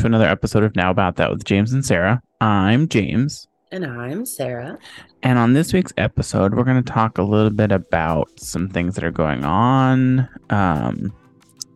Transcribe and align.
to 0.00 0.06
another 0.06 0.28
episode 0.28 0.62
of 0.64 0.74
Now 0.74 0.90
About 0.90 1.16
That 1.16 1.30
with 1.30 1.44
James 1.44 1.74
and 1.74 1.84
Sarah. 1.84 2.22
I'm 2.40 2.88
James. 2.88 3.48
And 3.70 3.84
I'm 3.84 4.24
Sarah. 4.24 4.78
And 5.22 5.38
on 5.38 5.52
this 5.52 5.74
week's 5.74 5.92
episode, 5.98 6.54
we're 6.54 6.64
going 6.64 6.82
to 6.82 6.92
talk 6.92 7.18
a 7.18 7.22
little 7.22 7.50
bit 7.50 7.70
about 7.70 8.30
some 8.40 8.70
things 8.70 8.94
that 8.94 9.04
are 9.04 9.10
going 9.10 9.44
on, 9.44 10.26
um, 10.48 11.12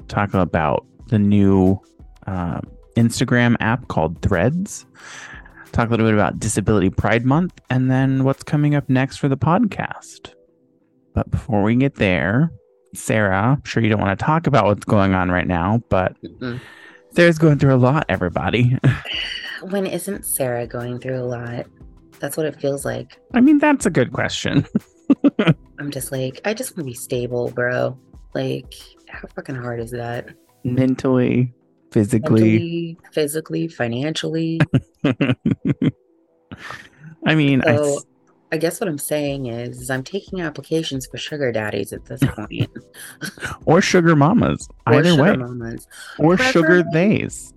talk 0.08 0.32
about 0.32 0.86
the 1.08 1.18
new 1.18 1.78
uh, 2.26 2.62
Instagram 2.96 3.56
app 3.60 3.88
called 3.88 4.22
Threads, 4.22 4.86
talk 5.72 5.88
a 5.88 5.91
little 5.91 6.06
bit 6.06 6.14
about 6.14 6.38
Disability 6.38 6.88
Pride 6.88 7.27
Month, 7.27 7.60
and 7.68 7.91
then 7.91 8.24
what's 8.24 8.42
coming 8.42 8.74
up 8.74 8.88
next 8.88 9.18
for 9.18 9.28
the 9.28 9.36
podcast. 9.36 10.32
But 11.12 11.30
before 11.30 11.62
we 11.62 11.77
get 11.77 11.96
there, 11.96 12.50
Sarah, 12.94 13.58
I'm 13.58 13.64
sure 13.64 13.82
you 13.82 13.91
don't 13.91 14.00
want 14.00 14.18
to 14.18 14.24
talk 14.24 14.46
about 14.46 14.64
what's 14.64 14.86
going 14.86 15.12
on 15.12 15.30
right 15.30 15.46
now, 15.46 15.82
but 15.91 16.16
Mm-mm. 16.22 16.58
Sarah's 17.14 17.38
going 17.38 17.59
through 17.59 17.74
a 17.74 17.77
lot, 17.77 18.06
everybody. 18.09 18.78
When 19.70 19.86
isn't 19.86 20.27
Sarah 20.27 20.66
going 20.66 20.98
through 20.98 21.18
a 21.20 21.24
lot? 21.24 21.64
That's 22.20 22.36
what 22.36 22.45
it 22.45 22.60
feels 22.60 22.84
like. 22.84 23.18
I 23.32 23.41
mean, 23.41 23.59
that's 23.59 23.86
a 23.86 23.91
good 23.91 24.12
question. 24.12 24.66
I'm 25.78 25.91
just 25.91 26.12
like, 26.12 26.42
I 26.45 26.52
just 26.52 26.72
want 26.72 26.80
to 26.80 26.84
be 26.84 26.92
stable, 26.92 27.50
bro. 27.50 27.98
Like, 28.34 28.74
how 29.08 29.27
fucking 29.34 29.55
hard 29.55 29.80
is 29.80 29.91
that? 29.92 30.28
Mentally, 30.64 31.55
physically. 31.92 32.42
Mentally, 32.42 32.98
physically, 33.12 33.69
financially. 33.69 34.60
I 37.27 37.34
mean, 37.34 37.62
I, 37.62 37.77
So, 37.77 38.00
I 38.55 38.56
guess 38.56 38.80
what 38.80 38.86
I'm 38.88 38.98
saying 38.98 39.47
is, 39.47 39.80
is 39.80 39.91
I'm 39.91 40.05
taking 40.05 40.41
applications 40.41 41.06
for 41.06 41.16
sugar 41.19 41.50
daddies 41.50 41.92
at 41.92 42.05
this 42.05 42.20
point. 42.36 42.70
or 43.66 43.80
sugar 43.83 44.14
mamas, 44.14 44.69
Or 44.86 44.94
either 44.94 45.10
sugar 45.10 45.22
way, 45.24 45.36
mamas. 45.36 45.88
or 46.20 46.36
sugar 46.38 46.84
theys. 46.92 47.52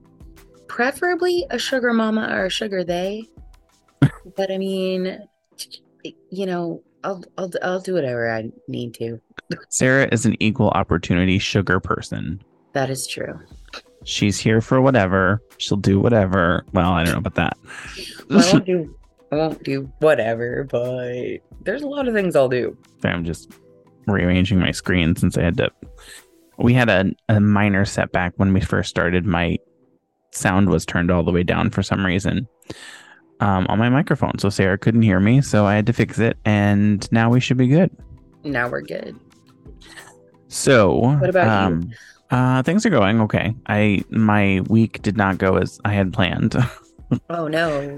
Preferably 0.68 1.45
a 1.52 1.59
sugar 1.59 1.94
mama 1.94 2.28
or 2.31 2.45
a 2.45 2.50
sugar 2.50 2.84
they. 2.84 3.25
but 4.36 4.52
I 4.52 4.58
mean, 4.58 5.20
you 6.31 6.45
know, 6.48 6.81
I'll 7.03 7.23
I'll 7.38 7.52
I'll 7.62 7.80
do 7.80 7.94
whatever 7.94 8.30
I 8.31 8.50
need 8.68 8.95
to. 8.95 9.22
Sarah 9.70 10.09
is 10.12 10.25
an 10.25 10.36
equal 10.42 10.70
opportunity 10.70 11.38
sugar 11.38 11.80
person. 11.80 12.42
That 12.73 12.90
is 12.90 13.06
true. 13.06 13.40
She's 14.03 14.40
here 14.40 14.62
for 14.62 14.81
whatever. 14.81 15.44
She'll 15.59 15.78
do 15.78 16.00
whatever. 16.00 16.66
Well, 16.73 16.90
I 16.92 17.03
don't 17.03 17.14
know 17.14 17.20
about 17.20 17.36
that. 17.36 17.56
Well, 18.31 18.40
I 18.48 18.52
won't 18.53 18.66
do 18.73 18.95
I 19.31 19.36
won't 19.36 19.64
do 19.64 19.92
whatever, 20.00 20.64
but 20.70 21.39
there's 21.64 21.81
a 21.81 21.88
lot 21.88 22.08
of 22.08 22.14
things 22.14 22.36
I'll 22.36 22.47
do. 22.50 22.78
I'm 23.03 23.25
just 23.25 23.52
rearranging 24.08 24.59
my 24.59 24.72
screen 24.72 25.16
since 25.16 25.38
I 25.38 25.44
had 25.44 25.58
to. 25.58 25.69
We 26.58 26.73
had 26.73 26.89
a, 26.89 27.11
a 27.30 27.39
minor 27.39 27.84
setback 27.86 28.34
when 28.38 28.53
we 28.53 28.61
first 28.61 28.89
started. 28.89 29.25
My 29.25 29.58
sound 30.31 30.69
was 30.69 30.86
turned 30.86 31.11
all 31.11 31.23
the 31.23 31.31
way 31.31 31.44
down 31.44 31.69
for 31.72 31.84
some 31.84 32.06
reason 32.06 32.47
um, 33.42 33.66
on 33.69 33.78
my 33.80 33.89
microphone. 33.89 34.39
So 34.39 34.50
Sarah 34.50 34.78
couldn't 34.78 35.02
hear 35.03 35.19
me. 35.19 35.41
So 35.41 35.66
I 35.66 35.75
had 35.75 35.86
to 35.88 35.94
fix 35.94 36.19
it. 36.19 36.38
And 36.45 37.09
now 37.12 37.30
we 37.30 37.39
should 37.39 37.58
be 37.58 37.67
good. 37.67 37.91
Now 38.44 38.69
we're 38.69 38.81
good. 38.81 39.19
So, 40.47 40.95
What 40.95 41.30
about 41.30 41.45
you? 41.69 41.75
um, 41.75 41.91
Uh, 42.30 42.62
things 42.64 42.86
are 42.86 42.89
going 42.89 43.22
okay. 43.22 43.53
I 43.67 44.03
my 44.09 44.62
week 44.69 45.02
did 45.02 45.16
not 45.17 45.38
go 45.38 45.58
as 45.58 45.80
I 45.86 45.94
had 45.94 46.13
planned. 46.13 46.56
Oh 47.29 47.47
no. 47.47 47.97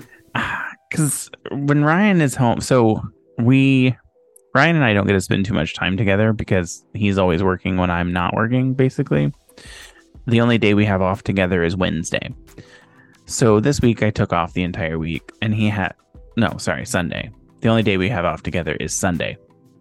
Because 0.90 1.30
when 1.52 1.84
Ryan 1.84 2.22
is 2.22 2.36
home, 2.36 2.62
so 2.62 3.02
we 3.38 3.96
Ryan 4.56 4.76
and 4.76 4.86
I 4.86 4.94
don't 4.94 5.06
get 5.06 5.14
to 5.14 5.22
spend 5.22 5.46
too 5.46 5.54
much 5.54 5.76
time 5.76 5.96
together 5.96 6.34
because 6.34 6.84
he's 6.94 7.18
always 7.18 7.44
working 7.44 7.78
when 7.78 7.92
I'm 7.92 8.12
not 8.12 8.34
working. 8.34 8.74
Basically, 8.74 9.32
the 10.26 10.42
only 10.42 10.58
day 10.58 10.74
we 10.74 10.86
have 10.86 11.02
off 11.02 11.24
together 11.24 11.64
is 11.64 11.76
Wednesday. 11.76 12.34
So 13.26 13.60
this 13.60 13.82
week 13.82 14.02
I 14.02 14.10
took 14.10 14.34
off 14.34 14.54
the 14.54 14.64
entire 14.64 14.98
week, 14.98 15.32
and 15.42 15.54
he 15.54 15.70
had 15.70 15.94
no, 16.36 16.58
sorry, 16.58 16.86
Sunday. 16.86 17.30
The 17.62 17.70
only 17.70 17.84
day 17.84 17.98
we 17.98 18.10
have 18.10 18.26
off 18.26 18.42
together 18.42 18.76
is 18.80 18.94
Sunday. 18.94 19.38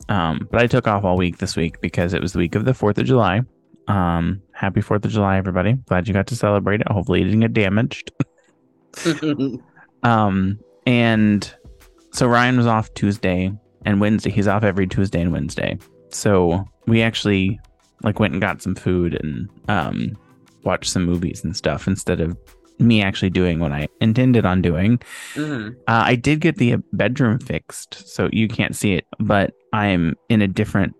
Um, 0.08 0.48
but 0.50 0.60
I 0.60 0.66
took 0.66 0.86
off 0.88 1.04
all 1.04 1.16
week 1.16 1.38
this 1.38 1.56
week 1.56 1.80
because 1.80 2.12
it 2.12 2.20
was 2.20 2.32
the 2.32 2.38
week 2.38 2.54
of 2.54 2.64
the 2.64 2.74
Fourth 2.74 2.98
of 2.98 3.06
July. 3.06 3.42
Um, 3.86 4.42
happy 4.52 4.80
Fourth 4.80 5.04
of 5.04 5.10
July, 5.10 5.38
everybody! 5.38 5.74
Glad 5.86 6.08
you 6.08 6.14
got 6.14 6.26
to 6.26 6.36
celebrate 6.36 6.80
it. 6.80 6.88
Hopefully, 6.88 7.22
it 7.22 7.24
didn't 7.24 7.40
get 7.40 7.52
damaged. 7.54 8.12
Um, 10.04 10.60
and 10.88 11.54
so 12.12 12.26
Ryan 12.26 12.56
was 12.56 12.66
off 12.66 12.92
Tuesday 12.94 13.52
and 13.84 14.00
Wednesday. 14.00 14.30
He's 14.30 14.48
off 14.48 14.64
every 14.64 14.86
Tuesday 14.86 15.20
and 15.20 15.30
Wednesday. 15.32 15.78
So 16.10 16.64
we 16.86 17.02
actually 17.02 17.60
like 18.02 18.18
went 18.18 18.32
and 18.32 18.40
got 18.40 18.62
some 18.62 18.74
food 18.74 19.14
and 19.22 19.48
um 19.68 20.16
watched 20.64 20.90
some 20.90 21.04
movies 21.04 21.44
and 21.44 21.56
stuff 21.56 21.86
instead 21.86 22.20
of 22.20 22.36
me 22.78 23.02
actually 23.02 23.30
doing 23.30 23.58
what 23.60 23.72
I 23.72 23.88
intended 24.00 24.46
on 24.46 24.62
doing. 24.62 24.98
Mhm. 25.34 25.72
Uh, 25.88 26.02
I 26.06 26.14
did 26.14 26.40
get 26.40 26.56
the 26.56 26.76
bedroom 26.92 27.38
fixed, 27.40 28.08
so 28.08 28.28
you 28.32 28.48
can't 28.48 28.74
see 28.76 28.94
it, 28.94 29.04
but 29.18 29.52
I'm 29.72 30.14
in 30.28 30.42
a 30.42 30.48
different, 30.48 30.94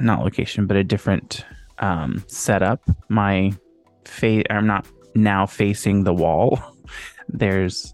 not 0.00 0.20
location, 0.20 0.66
but 0.66 0.76
a 0.76 0.84
different 0.84 1.44
um, 1.78 2.22
setup. 2.28 2.80
My 3.08 3.52
face, 4.04 4.44
I'm 4.48 4.66
not 4.66 4.86
now 5.16 5.44
facing 5.46 6.04
the 6.04 6.14
wall. 6.14 6.60
There's 7.28 7.93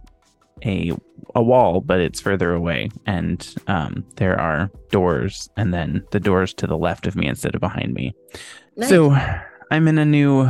a 0.64 0.92
a 1.36 1.42
wall, 1.42 1.80
but 1.80 2.00
it's 2.00 2.20
further 2.20 2.52
away, 2.52 2.90
and 3.06 3.54
um, 3.68 4.04
there 4.16 4.38
are 4.40 4.70
doors, 4.90 5.48
and 5.56 5.72
then 5.72 6.02
the 6.10 6.18
doors 6.20 6.52
to 6.54 6.66
the 6.66 6.76
left 6.76 7.06
of 7.06 7.14
me 7.14 7.26
instead 7.28 7.54
of 7.54 7.60
behind 7.60 7.94
me. 7.94 8.12
Nice. 8.76 8.88
So 8.88 9.16
I'm 9.70 9.86
in 9.86 9.98
a 9.98 10.04
new 10.04 10.48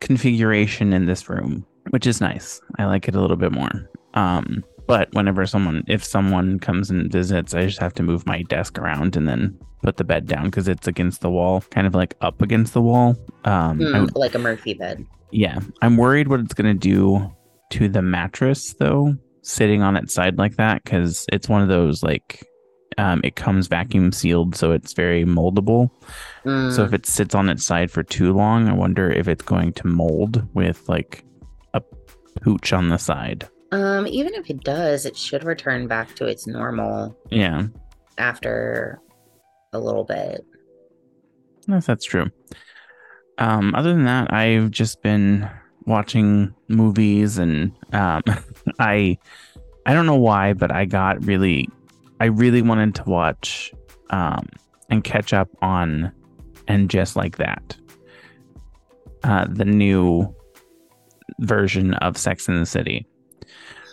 configuration 0.00 0.92
in 0.92 1.06
this 1.06 1.28
room, 1.28 1.64
which 1.90 2.06
is 2.06 2.20
nice. 2.20 2.60
I 2.78 2.84
like 2.86 3.08
it 3.08 3.14
a 3.14 3.20
little 3.20 3.36
bit 3.36 3.52
more. 3.52 3.70
Um, 4.14 4.64
but 4.86 5.08
whenever 5.14 5.46
someone, 5.46 5.84
if 5.86 6.02
someone 6.02 6.58
comes 6.58 6.90
and 6.90 7.10
visits, 7.12 7.54
I 7.54 7.64
just 7.66 7.78
have 7.78 7.94
to 7.94 8.02
move 8.02 8.26
my 8.26 8.42
desk 8.42 8.78
around 8.78 9.16
and 9.16 9.28
then 9.28 9.56
put 9.82 9.96
the 9.98 10.04
bed 10.04 10.26
down 10.26 10.46
because 10.46 10.68
it's 10.68 10.88
against 10.88 11.20
the 11.20 11.30
wall, 11.30 11.60
kind 11.70 11.86
of 11.86 11.94
like 11.94 12.16
up 12.20 12.42
against 12.42 12.74
the 12.74 12.82
wall. 12.82 13.16
Um, 13.44 13.80
I- 13.94 14.06
like 14.18 14.34
a 14.34 14.38
Murphy 14.38 14.74
bed. 14.74 15.06
yeah, 15.30 15.60
I'm 15.80 15.96
worried 15.96 16.28
what 16.28 16.40
it's 16.40 16.54
gonna 16.54 16.74
do 16.74 17.32
to 17.70 17.88
the 17.88 18.02
mattress 18.02 18.74
though, 18.74 19.14
sitting 19.42 19.82
on 19.82 19.96
its 19.96 20.14
side 20.14 20.38
like 20.38 20.56
that, 20.56 20.82
because 20.84 21.26
it's 21.32 21.48
one 21.48 21.62
of 21.62 21.68
those 21.68 22.02
like, 22.02 22.46
um, 22.98 23.20
it 23.24 23.36
comes 23.36 23.66
vacuum 23.68 24.12
sealed, 24.12 24.54
so 24.54 24.72
it's 24.72 24.92
very 24.92 25.24
moldable. 25.24 25.90
So 26.70 26.84
if 26.84 26.92
Mm, 26.92 26.94
it 26.94 27.06
sits 27.06 27.34
on 27.34 27.48
its 27.48 27.64
side 27.64 27.90
for 27.90 28.02
too 28.02 28.32
long, 28.32 28.68
I 28.68 28.72
wonder 28.72 29.10
if 29.10 29.28
it's 29.28 29.44
going 29.44 29.72
to 29.74 29.86
mold 29.86 30.46
with 30.54 30.88
like 30.88 31.24
a 31.74 31.82
pooch 32.42 32.72
on 32.72 32.88
the 32.88 32.98
side. 32.98 33.48
um, 33.72 34.06
even 34.06 34.34
if 34.34 34.50
it 34.50 34.62
does, 34.64 35.06
it 35.06 35.16
should 35.16 35.44
return 35.44 35.86
back 35.86 36.14
to 36.16 36.26
its 36.26 36.46
normal 36.46 37.16
Yeah, 37.30 37.66
after 38.18 39.00
a 39.72 39.78
little 39.78 40.04
bit. 40.04 40.44
yes, 41.68 41.86
that's 41.86 42.04
true. 42.04 42.26
Um, 43.38 43.74
other 43.74 43.92
than 43.92 44.04
that, 44.04 44.32
I've 44.32 44.70
just 44.70 45.00
been 45.02 45.48
watching 45.86 46.54
movies 46.68 47.38
and 47.38 47.72
um, 47.92 48.22
I 48.78 49.18
I 49.86 49.94
don't 49.94 50.06
know 50.06 50.16
why, 50.16 50.52
but 50.52 50.70
I 50.70 50.84
got 50.84 51.24
really 51.24 51.68
I 52.20 52.26
really 52.26 52.62
wanted 52.62 52.94
to 52.96 53.04
watch 53.04 53.72
um, 54.10 54.46
and 54.90 55.02
catch 55.04 55.32
up 55.32 55.48
on 55.62 56.12
and 56.68 56.90
just 56.90 57.16
like 57.16 57.36
that. 57.38 57.76
Uh, 59.24 59.46
the 59.48 59.64
new 59.64 60.34
version 61.40 61.94
of 61.94 62.16
Sex 62.16 62.48
in 62.48 62.58
the 62.58 62.66
City. 62.66 63.06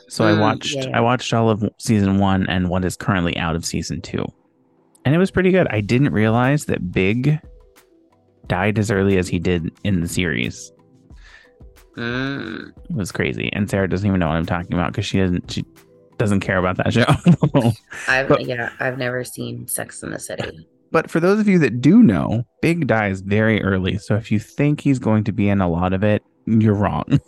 So 0.09 0.25
I 0.25 0.31
Mm, 0.31 0.39
watched 0.39 0.75
yeah, 0.75 0.89
yeah. 0.89 0.97
I 0.97 1.01
watched 1.01 1.33
all 1.33 1.49
of 1.49 1.67
season 1.79 2.17
1 2.19 2.47
and 2.47 2.69
what 2.69 2.85
is 2.85 2.95
currently 2.95 3.35
out 3.37 3.55
of 3.55 3.65
season 3.65 4.01
2. 4.01 4.25
And 5.05 5.13
it 5.15 5.17
was 5.17 5.31
pretty 5.31 5.51
good. 5.51 5.67
I 5.69 5.81
didn't 5.81 6.13
realize 6.13 6.65
that 6.65 6.91
Big 6.91 7.39
died 8.47 8.77
as 8.79 8.89
early 8.91 9.17
as 9.17 9.27
he 9.27 9.39
did 9.39 9.69
in 9.83 10.01
the 10.01 10.07
series. 10.07 10.71
Mm, 11.97 12.69
It 12.89 12.95
was 12.95 13.11
crazy. 13.11 13.49
And 13.53 13.69
Sarah 13.69 13.89
doesn't 13.89 14.07
even 14.07 14.19
know 14.19 14.27
what 14.27 14.35
I'm 14.37 14.45
talking 14.45 14.73
about 14.73 14.91
because 14.91 15.05
she 15.05 15.17
doesn't 15.19 15.49
she 15.51 15.65
doesn't 16.17 16.39
care 16.41 16.57
about 16.57 16.77
that 16.77 16.93
show. 16.93 17.05
I've 18.07 18.27
But- 18.27 18.45
yeah, 18.45 18.71
I've 18.79 18.97
never 18.97 19.23
seen 19.23 19.67
Sex 19.67 20.03
in 20.03 20.11
the 20.11 20.19
City. 20.19 20.67
but 20.91 21.09
for 21.09 21.19
those 21.19 21.39
of 21.39 21.47
you 21.47 21.57
that 21.59 21.81
do 21.81 22.01
know, 22.03 22.43
Big 22.61 22.87
dies 22.87 23.21
very 23.21 23.61
early. 23.63 23.97
So 23.97 24.15
if 24.15 24.31
you 24.31 24.39
think 24.39 24.81
he's 24.81 24.99
going 24.99 25.23
to 25.25 25.31
be 25.31 25.49
in 25.49 25.59
a 25.61 25.69
lot 25.69 25.91
of 25.93 26.03
it, 26.03 26.23
you're 26.45 26.73
wrong. 26.75 27.05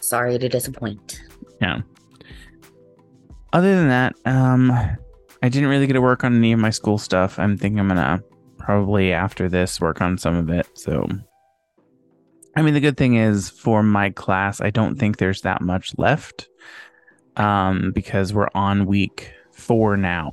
Sorry 0.00 0.38
to 0.38 0.48
disappoint. 0.48 1.20
yeah. 1.60 1.80
Other 3.52 3.74
than 3.74 3.88
that, 3.88 4.14
um, 4.26 4.70
I 5.42 5.48
didn't 5.48 5.68
really 5.68 5.86
get 5.86 5.94
to 5.94 6.00
work 6.02 6.24
on 6.24 6.36
any 6.36 6.52
of 6.52 6.58
my 6.60 6.70
school 6.70 6.98
stuff. 6.98 7.38
I'm 7.38 7.56
thinking 7.56 7.80
I'm 7.80 7.88
gonna 7.88 8.20
probably 8.58 9.12
after 9.12 9.48
this 9.48 9.80
work 9.80 10.00
on 10.02 10.18
some 10.18 10.36
of 10.36 10.50
it. 10.50 10.66
So, 10.74 11.08
I 12.56 12.62
mean, 12.62 12.72
the 12.72 12.80
good 12.80 12.96
thing 12.96 13.16
is 13.16 13.50
for 13.50 13.82
my 13.82 14.08
class, 14.10 14.62
I 14.62 14.70
don't 14.70 14.96
think 14.96 15.18
there's 15.18 15.42
that 15.42 15.60
much 15.60 15.92
left, 15.98 16.48
um, 17.36 17.92
because 17.94 18.32
we're 18.32 18.48
on 18.54 18.86
week 18.86 19.30
four 19.52 19.96
now. 19.98 20.32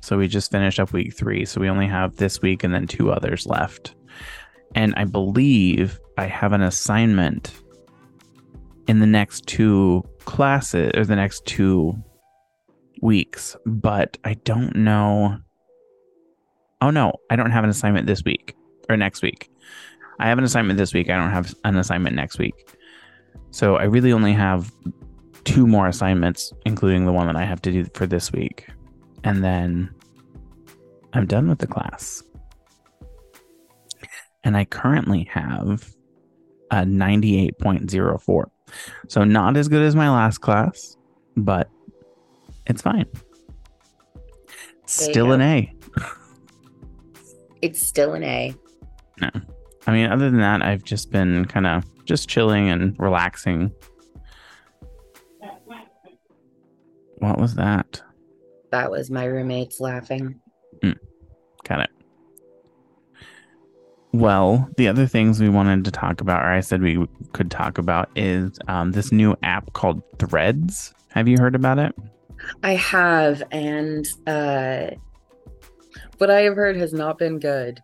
So 0.00 0.16
we 0.16 0.28
just 0.28 0.52
finished 0.52 0.78
up 0.78 0.92
week 0.92 1.12
three. 1.12 1.44
So 1.44 1.60
we 1.60 1.68
only 1.68 1.88
have 1.88 2.16
this 2.16 2.40
week 2.40 2.62
and 2.62 2.72
then 2.72 2.86
two 2.86 3.10
others 3.10 3.46
left. 3.46 3.96
And 4.76 4.94
I 4.96 5.04
believe 5.04 5.98
I 6.16 6.26
have 6.26 6.52
an 6.52 6.62
assignment 6.62 7.52
in 8.86 9.00
the 9.00 9.06
next 9.06 9.46
two 9.48 10.04
classes 10.24 10.92
or 10.94 11.04
the 11.04 11.16
next 11.16 11.44
two 11.46 11.94
weeks, 13.02 13.56
but 13.66 14.16
I 14.22 14.34
don't 14.34 14.76
know. 14.76 15.38
Oh 16.80 16.90
no, 16.90 17.14
I 17.28 17.34
don't 17.34 17.50
have 17.50 17.64
an 17.64 17.70
assignment 17.70 18.06
this 18.06 18.22
week 18.24 18.54
or 18.88 18.96
next 18.96 19.22
week. 19.22 19.50
I 20.18 20.28
have 20.28 20.38
an 20.38 20.44
assignment 20.44 20.78
this 20.78 20.94
week. 20.94 21.10
I 21.10 21.16
don't 21.16 21.30
have 21.30 21.54
an 21.64 21.76
assignment 21.76 22.16
next 22.16 22.38
week. 22.38 22.76
So 23.50 23.76
I 23.76 23.84
really 23.84 24.12
only 24.12 24.32
have 24.32 24.72
two 25.44 25.66
more 25.66 25.86
assignments, 25.86 26.52
including 26.64 27.06
the 27.06 27.12
one 27.12 27.26
that 27.26 27.36
I 27.36 27.44
have 27.44 27.62
to 27.62 27.72
do 27.72 27.86
for 27.94 28.06
this 28.06 28.32
week. 28.32 28.66
And 29.24 29.44
then 29.44 29.94
I'm 31.12 31.26
done 31.26 31.48
with 31.48 31.58
the 31.58 31.66
class. 31.66 32.22
And 34.44 34.56
I 34.56 34.64
currently 34.64 35.24
have 35.32 35.94
a 36.70 36.76
98.04. 36.76 38.44
So 39.08 39.24
not 39.24 39.56
as 39.56 39.68
good 39.68 39.82
as 39.82 39.94
my 39.96 40.10
last 40.10 40.38
class, 40.38 40.96
but 41.36 41.68
it's 42.66 42.82
fine. 42.82 43.06
Still 44.86 45.32
an 45.32 45.40
A. 45.40 45.72
It's 47.62 47.84
still 47.84 48.14
an 48.14 48.22
A. 48.22 48.54
No. 49.20 49.30
I 49.86 49.92
mean, 49.92 50.10
other 50.10 50.30
than 50.30 50.40
that, 50.40 50.62
I've 50.62 50.84
just 50.84 51.10
been 51.10 51.44
kind 51.44 51.66
of 51.66 51.84
just 52.04 52.28
chilling 52.28 52.68
and 52.68 52.98
relaxing. 52.98 53.72
What 57.18 57.38
was 57.38 57.54
that? 57.54 58.02
That 58.70 58.90
was 58.90 59.10
my 59.10 59.24
roommates 59.24 59.80
laughing. 59.80 60.40
Got 61.64 61.80
it. 61.80 61.90
Well, 64.12 64.70
the 64.76 64.88
other 64.88 65.06
things 65.06 65.40
we 65.40 65.48
wanted 65.48 65.84
to 65.84 65.90
talk 65.90 66.20
about, 66.20 66.42
or 66.44 66.48
I 66.48 66.60
said 66.60 66.80
we 66.80 67.06
could 67.32 67.50
talk 67.50 67.78
about, 67.78 68.08
is 68.14 68.58
um, 68.68 68.92
this 68.92 69.10
new 69.12 69.36
app 69.42 69.72
called 69.72 70.02
Threads. 70.18 70.94
Have 71.10 71.26
you 71.28 71.38
heard 71.38 71.54
about 71.54 71.78
it? 71.78 71.94
I 72.62 72.76
have, 72.76 73.42
and 73.50 74.06
uh, 74.26 74.90
what 76.18 76.30
I 76.30 76.42
have 76.42 76.54
heard 76.54 76.76
has 76.76 76.92
not 76.92 77.18
been 77.18 77.38
good. 77.40 77.82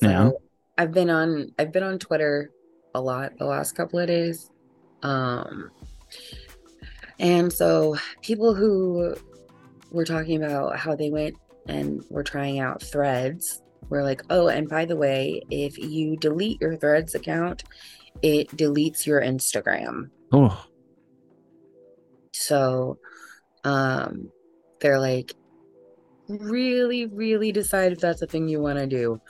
So 0.00 0.08
Yeah. 0.08 0.30
I've 0.76 0.92
been 0.92 1.10
on 1.10 1.52
I've 1.58 1.72
been 1.72 1.82
on 1.82 1.98
Twitter 1.98 2.50
a 2.94 3.00
lot 3.00 3.36
the 3.38 3.46
last 3.46 3.72
couple 3.72 3.98
of 3.98 4.06
days. 4.06 4.50
Um 5.02 5.70
and 7.18 7.52
so 7.52 7.96
people 8.22 8.54
who 8.54 9.14
were 9.90 10.04
talking 10.04 10.42
about 10.42 10.78
how 10.78 10.94
they 10.94 11.10
went 11.10 11.36
and 11.66 12.04
were 12.10 12.22
trying 12.22 12.60
out 12.60 12.82
threads 12.82 13.62
were 13.88 14.02
like, 14.02 14.22
oh, 14.30 14.48
and 14.48 14.68
by 14.68 14.84
the 14.84 14.96
way, 14.96 15.42
if 15.50 15.78
you 15.78 16.16
delete 16.16 16.60
your 16.60 16.76
threads 16.76 17.14
account, 17.14 17.64
it 18.22 18.48
deletes 18.50 19.06
your 19.06 19.20
Instagram. 19.20 20.10
Oh, 20.32 20.64
So 22.32 22.98
um 23.64 24.30
they're 24.80 25.00
like 25.00 25.32
really 26.28 27.06
really 27.06 27.50
decide 27.50 27.90
if 27.92 27.98
that's 27.98 28.22
a 28.22 28.26
thing 28.26 28.48
you 28.48 28.60
want 28.60 28.78
to 28.78 28.86
do. 28.86 29.20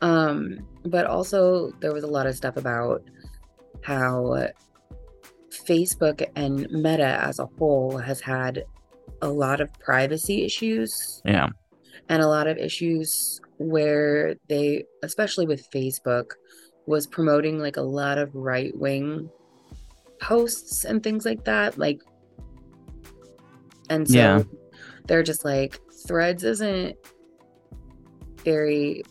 Um 0.00 0.66
but 0.84 1.06
also 1.06 1.72
there 1.80 1.92
was 1.92 2.04
a 2.04 2.08
lot 2.08 2.26
of 2.26 2.36
stuff 2.36 2.56
about 2.56 3.02
how 3.82 4.48
Facebook 5.50 6.26
and 6.36 6.70
Meta 6.70 7.18
as 7.22 7.38
a 7.38 7.46
whole 7.58 7.96
has 7.96 8.20
had 8.20 8.64
a 9.22 9.28
lot 9.28 9.60
of 9.60 9.72
privacy 9.74 10.44
issues 10.44 11.22
yeah. 11.24 11.48
and 12.08 12.22
a 12.22 12.28
lot 12.28 12.46
of 12.46 12.58
issues 12.58 13.40
where 13.58 14.34
they 14.48 14.84
especially 15.02 15.46
with 15.46 15.70
Facebook 15.70 16.32
was 16.86 17.06
promoting 17.06 17.58
like 17.58 17.78
a 17.78 17.82
lot 17.82 18.18
of 18.18 18.34
right-wing 18.34 19.30
posts 20.20 20.84
and 20.84 21.02
things 21.02 21.24
like 21.24 21.44
that 21.44 21.78
like 21.78 22.00
and 23.88 24.06
so 24.08 24.14
Yeah. 24.16 24.42
they're 25.06 25.22
just 25.22 25.44
like 25.44 25.80
threads 26.06 26.44
isn't 26.44 26.96
very 28.44 29.02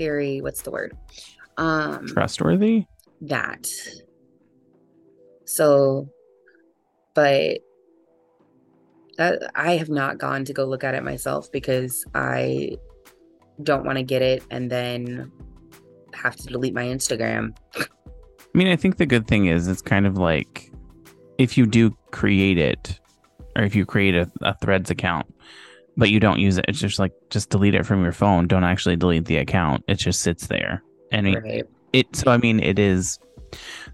very 0.00 0.40
what's 0.40 0.62
the 0.62 0.70
word? 0.70 0.96
Um 1.56 2.06
Trustworthy? 2.08 2.86
that. 3.22 3.66
So 5.44 6.08
but 7.14 7.58
that 9.18 9.50
i 9.54 9.76
have 9.76 9.90
not 9.90 10.16
gone 10.16 10.44
to 10.44 10.52
go 10.52 10.64
look 10.64 10.84
at 10.84 10.94
it 10.94 11.02
myself 11.02 11.50
because 11.52 12.06
i 12.14 12.70
don't 13.64 13.84
want 13.84 13.98
to 13.98 14.04
get 14.04 14.22
it 14.22 14.42
and 14.50 14.70
then 14.70 15.30
have 16.14 16.36
to 16.36 16.46
delete 16.46 16.72
my 16.74 16.84
instagram. 16.84 17.54
I 17.76 18.58
mean, 18.58 18.68
I 18.68 18.76
think 18.76 18.96
the 18.96 19.06
good 19.06 19.28
thing 19.28 19.46
is 19.46 19.68
it's 19.68 19.82
kind 19.82 20.06
of 20.06 20.18
like 20.18 20.72
if 21.38 21.56
you 21.56 21.66
do 21.66 21.96
create 22.10 22.58
it, 22.58 22.98
or 23.56 23.62
if 23.62 23.74
you 23.74 23.86
create 23.86 24.14
a, 24.14 24.30
a 24.42 24.54
Threads 24.54 24.90
account, 24.90 25.32
but 26.00 26.10
you 26.10 26.18
don't 26.18 26.40
use 26.40 26.56
it, 26.56 26.64
it's 26.66 26.80
just 26.80 26.98
like 26.98 27.12
just 27.28 27.50
delete 27.50 27.74
it 27.74 27.84
from 27.84 28.02
your 28.02 28.12
phone. 28.12 28.48
Don't 28.48 28.64
actually 28.64 28.96
delete 28.96 29.26
the 29.26 29.36
account. 29.36 29.84
It 29.86 29.96
just 29.96 30.22
sits 30.22 30.46
there. 30.46 30.82
And 31.12 31.28
it, 31.28 31.42
right 31.42 31.64
it 31.92 32.16
so 32.16 32.30
I 32.30 32.38
mean, 32.38 32.58
it 32.60 32.78
is 32.78 33.18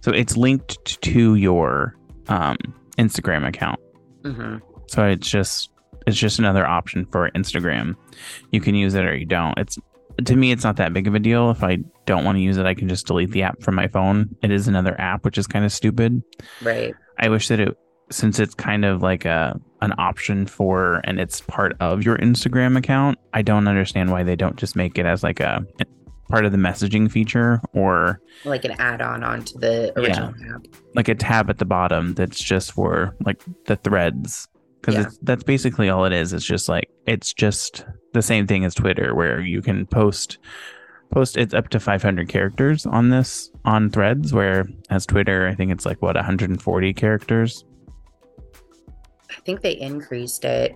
so 0.01 0.13
it's 0.13 0.37
linked 0.37 1.03
to 1.03 1.35
your 1.35 1.97
um, 2.29 2.57
Instagram 2.97 3.47
account. 3.47 3.81
hmm 4.25 4.59
So 4.87 5.05
it's 5.05 5.29
just 5.29 5.71
it's 6.07 6.17
just 6.17 6.39
another 6.39 6.65
option 6.65 7.07
for 7.07 7.29
Instagram. 7.31 7.97
You 8.53 8.61
can 8.61 8.77
use 8.77 8.95
it 8.95 9.05
or 9.05 9.17
you 9.17 9.27
don't. 9.27 9.59
It's 9.59 9.77
to 10.25 10.37
me 10.37 10.53
it's 10.53 10.63
not 10.63 10.77
that 10.77 10.93
big 10.93 11.09
of 11.09 11.15
a 11.17 11.19
deal. 11.19 11.51
If 11.51 11.65
I 11.65 11.79
don't 12.07 12.25
want 12.25 12.37
to 12.37 12.43
use 12.43 12.57
it, 12.57 12.67
I 12.67 12.75
can 12.75 12.89
just 12.89 13.07
delete 13.07 13.33
the 13.33 13.43
app 13.43 13.63
from 13.63 13.75
my 13.75 13.89
phone. 13.89 14.37
It 14.43 14.53
is 14.53 14.69
another 14.69 14.99
app, 15.01 15.25
which 15.25 15.39
is 15.39 15.49
kind 15.49 15.65
of 15.65 15.73
stupid. 15.73 16.23
right 16.63 16.95
I 17.19 17.29
wish 17.31 17.49
that 17.49 17.59
it 17.59 17.77
since 18.11 18.39
it's 18.39 18.55
kind 18.55 18.85
of 18.85 19.03
like 19.03 19.25
a 19.25 19.59
an 19.83 19.93
option 19.99 20.47
for 20.47 21.01
and 21.05 21.21
it's 21.21 21.41
part 21.43 21.77
of 21.81 22.05
your 22.05 22.17
Instagram 22.19 22.77
account, 22.79 23.19
I 23.35 23.43
don't 23.43 23.69
understand 23.69 24.11
why 24.11 24.23
they 24.23 24.37
don't 24.37 24.57
just 24.57 24.77
make 24.77 24.99
it 24.99 25.07
as 25.07 25.23
like 25.23 25.41
a 25.41 25.65
part 26.29 26.45
of 26.45 26.53
the 26.53 26.59
messaging 26.59 27.11
feature 27.11 27.61
or 27.73 28.21
like 28.45 28.65
an 28.65 28.73
add-on 28.81 29.23
onto 29.23 29.59
the 29.59 29.93
original 29.99 30.31
app. 30.55 30.63
Like 30.95 31.09
a 31.09 31.15
tab 31.15 31.51
at 31.51 31.59
the 31.59 31.65
bottom 31.65 32.15
that's 32.15 32.41
just 32.43 32.73
for 32.73 33.15
like 33.25 33.41
the 33.67 33.77
threads. 33.77 34.49
Because 34.81 34.95
Yeah. 35.05 35.11
that's 35.23 35.43
basically 35.45 35.89
all 35.89 36.05
it 36.05 36.13
is. 36.13 36.33
It's 36.33 36.45
just 36.45 36.69
like 36.69 36.89
it's 37.07 37.33
just 37.35 37.85
the 38.13 38.23
same 38.23 38.47
thing 38.47 38.65
as 38.65 38.75
twitter 38.75 39.15
where 39.15 39.41
you 39.41 39.61
can 39.61 39.85
post 39.87 40.39
post 41.13 41.37
it's 41.37 41.53
up 41.53 41.69
to 41.69 41.79
500 41.79 42.29
characters 42.29 42.87
on 42.87 43.11
this 43.11 43.51
on 43.67 43.91
threads 43.91 44.33
where 44.33 44.65
as 44.89 45.05
twitter 45.05 45.47
i 45.47 45.55
think 45.55 45.71
it's 45.71 45.85
like 45.85 46.01
what 46.01 46.17
140 46.17 46.95
characters 46.95 47.65
i 49.37 49.41
think 49.41 49.61
they 49.61 49.73
increased 49.79 50.45
it. 50.45 50.75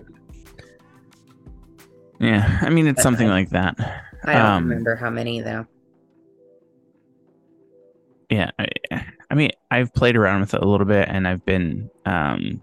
Yeah 2.19 2.59
i 2.61 2.69
mean 2.69 2.87
it's 2.87 2.97
But 2.97 3.03
something 3.03 3.27
I- 3.27 3.31
like 3.31 3.49
that. 3.49 3.75
I 4.23 4.33
don't 4.33 4.45
Um, 4.45 4.63
remember 4.69 4.95
how 4.95 5.09
many 5.09 5.41
though. 5.41 5.65
Yeah 8.29 8.51
I, 8.59 8.67
I 9.29 9.33
mean 9.35 9.49
i've 9.71 9.93
played 9.93 10.15
around 10.15 10.41
with 10.41 10.53
it 10.53 10.61
a 10.61 10.67
little 10.67 10.85
bit 10.85 11.07
and 11.09 11.27
i've 11.27 11.43
been 11.45 11.89
um 12.05 12.61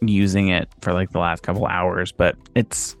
using 0.00 0.48
it 0.48 0.68
for 0.80 0.92
like 0.92 1.10
the 1.10 1.18
last 1.18 1.42
couple 1.42 1.66
hours 1.66 2.12
but 2.12 2.36
it's 2.54 2.96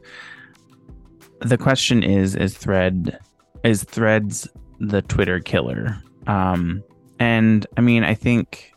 the 1.40 1.58
question 1.58 2.02
is 2.02 2.34
is 2.36 2.56
thread 2.56 3.18
is 3.64 3.82
threads 3.84 4.48
the 4.80 5.02
twitter 5.02 5.40
killer? 5.40 5.96
Um 6.26 6.82
and 7.18 7.66
i 7.76 7.80
mean 7.80 8.04
i 8.04 8.14
think 8.14 8.72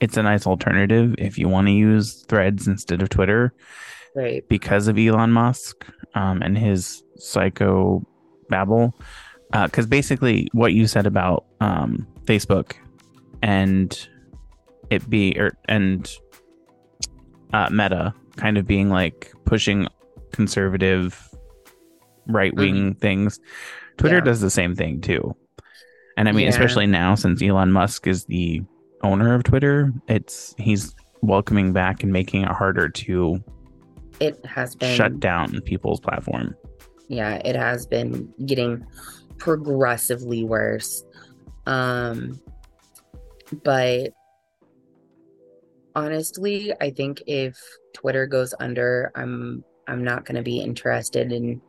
it's 0.00 0.16
a 0.16 0.22
nice 0.22 0.46
alternative 0.46 1.14
if 1.18 1.38
you 1.38 1.48
want 1.48 1.66
to 1.66 1.72
use 1.72 2.24
threads 2.28 2.66
instead 2.66 3.02
of 3.02 3.08
twitter 3.08 3.52
right 4.16 4.48
because 4.48 4.88
of 4.88 4.98
Elon 4.98 5.30
Musk 5.32 5.86
um, 6.14 6.42
and 6.42 6.58
his 6.58 7.02
psycho 7.16 8.04
babble. 8.48 8.92
Because 9.52 9.86
basically, 9.86 10.48
what 10.52 10.72
you 10.72 10.86
said 10.86 11.06
about 11.06 11.44
um, 11.60 12.06
Facebook 12.24 12.72
and 13.42 14.08
it 14.90 15.08
be 15.10 15.36
or 15.38 15.52
and 15.68 16.08
uh, 17.52 17.68
Meta 17.70 18.14
kind 18.36 18.58
of 18.58 18.66
being 18.66 18.90
like 18.90 19.32
pushing 19.44 19.86
conservative 20.32 21.28
right 22.26 22.54
wing 22.54 22.94
things, 22.94 23.40
Twitter 23.96 24.16
Yeah. 24.18 24.24
does 24.24 24.40
the 24.40 24.50
same 24.50 24.74
thing 24.74 25.00
too. 25.00 25.34
And 26.16 26.28
I 26.28 26.32
mean, 26.32 26.44
Yeah. 26.44 26.50
especially 26.50 26.86
now 26.86 27.14
since 27.14 27.42
Elon 27.42 27.72
Musk 27.72 28.06
is 28.06 28.24
the 28.26 28.62
owner 29.02 29.34
of 29.34 29.42
Twitter, 29.44 29.92
it's 30.08 30.54
he's 30.58 30.94
welcoming 31.22 31.72
back 31.72 32.02
and 32.02 32.12
making 32.12 32.42
it 32.42 32.48
harder 32.48 32.88
to 32.88 33.42
it 34.20 34.44
has 34.44 34.74
been 34.74 34.96
shut 34.96 35.20
down 35.20 35.60
people's 35.62 36.00
platform. 36.00 36.54
yeah 37.08 37.34
it 37.44 37.54
has 37.54 37.86
been 37.86 38.32
getting 38.46 38.82
progressively 39.36 40.44
worse 40.44 41.04
um 41.66 42.40
but 43.64 44.12
honestly 45.94 46.72
i 46.80 46.88
think 46.88 47.22
if 47.26 47.58
twitter 47.92 48.26
goes 48.26 48.54
under 48.60 49.12
i'm 49.14 49.62
i'm 49.88 50.02
not 50.02 50.24
going 50.24 50.36
to 50.36 50.42
be 50.42 50.58
interested 50.58 51.32
in 51.32 51.60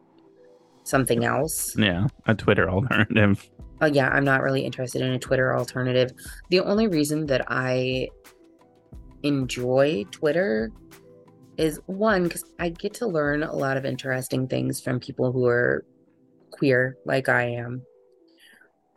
something 0.84 1.24
else. 1.24 1.76
Yeah, 1.78 2.08
a 2.26 2.36
Twitter 2.36 2.70
alternative. 2.70 3.50
Oh 3.82 3.88
yeah, 3.88 4.10
I'm 4.10 4.24
not 4.24 4.44
really 4.44 4.62
interested 4.62 5.02
in 5.02 5.12
a 5.12 5.20
Twitter 5.20 5.58
alternative. 5.58 6.12
The 6.50 6.60
only 6.60 6.88
reason 6.88 7.26
that 7.26 7.46
I 7.48 8.10
enjoy 9.24 10.06
Twitter 10.12 10.72
is 11.58 11.80
one 11.88 12.24
because 12.24 12.46
I 12.60 12.70
get 12.70 12.94
to 12.96 13.08
learn 13.08 13.44
a 13.44 13.56
lot 13.56 13.78
of 13.78 13.86
interesting 13.86 14.48
things 14.48 14.80
from 14.82 15.00
people 15.00 15.32
who 15.32 15.48
are 15.48 15.84
queer 16.52 16.98
like 17.06 17.28
I 17.28 17.44
am. 17.44 17.82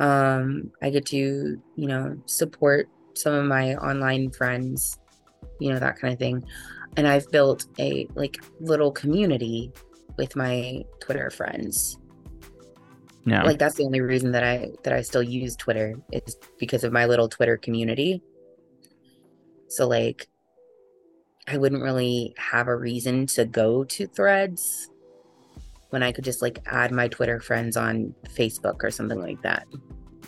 Um, 0.00 0.72
I 0.82 0.90
get 0.90 1.06
to, 1.06 1.16
you 1.76 1.86
know, 1.88 2.16
support 2.26 2.88
some 3.14 3.32
of 3.32 3.46
my 3.46 3.76
online 3.76 4.30
friends, 4.30 4.98
you 5.60 5.72
know, 5.72 5.78
that 5.78 5.98
kind 5.98 6.12
of 6.12 6.18
thing. 6.18 6.44
And 6.96 7.08
I've 7.08 7.30
built 7.30 7.66
a 7.78 8.06
like 8.14 8.36
little 8.60 8.92
community 8.92 9.72
with 10.16 10.36
my 10.36 10.84
Twitter 11.00 11.30
friends. 11.30 11.98
Yeah. 13.26 13.42
Like 13.42 13.58
that's 13.58 13.76
the 13.76 13.84
only 13.84 14.00
reason 14.00 14.32
that 14.32 14.44
I 14.44 14.70
that 14.82 14.92
I 14.92 15.02
still 15.02 15.22
use 15.22 15.56
Twitter 15.56 15.98
is 16.12 16.36
because 16.58 16.84
of 16.84 16.92
my 16.92 17.06
little 17.06 17.28
Twitter 17.28 17.56
community. 17.56 18.22
So 19.68 19.88
like 19.88 20.28
I 21.46 21.56
wouldn't 21.56 21.82
really 21.82 22.34
have 22.38 22.68
a 22.68 22.76
reason 22.76 23.26
to 23.28 23.44
go 23.44 23.84
to 23.84 24.06
threads 24.06 24.90
when 25.90 26.02
I 26.02 26.12
could 26.12 26.24
just 26.24 26.42
like 26.42 26.58
add 26.66 26.92
my 26.92 27.08
Twitter 27.08 27.40
friends 27.40 27.76
on 27.76 28.14
Facebook 28.34 28.82
or 28.82 28.90
something 28.90 29.20
like 29.20 29.40
that. 29.42 29.66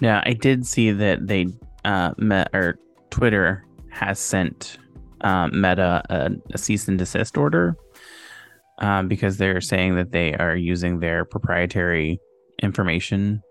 Yeah, 0.01 0.23
I 0.25 0.33
did 0.33 0.67
see 0.67 0.91
that 0.93 1.27
they 1.27 1.47
uh 1.85 2.13
met 2.17 2.49
or 2.55 2.79
Twitter 3.11 3.65
has 3.91 4.19
sent 4.19 4.79
uh, 5.23 5.49
Meta 5.49 6.03
a, 6.11 6.31
a 6.53 6.59
cease 6.59 6.89
and 6.89 6.99
desist 6.99 7.37
order 7.37 7.77
um, 8.79 9.09
because 9.09 9.39
they're 9.39 9.61
saying 9.61 9.97
that 9.97 10.13
they 10.13 10.35
are 10.35 10.57
using 10.57 11.01
their 11.01 11.25
proprietary 11.25 12.21
information 12.63 13.43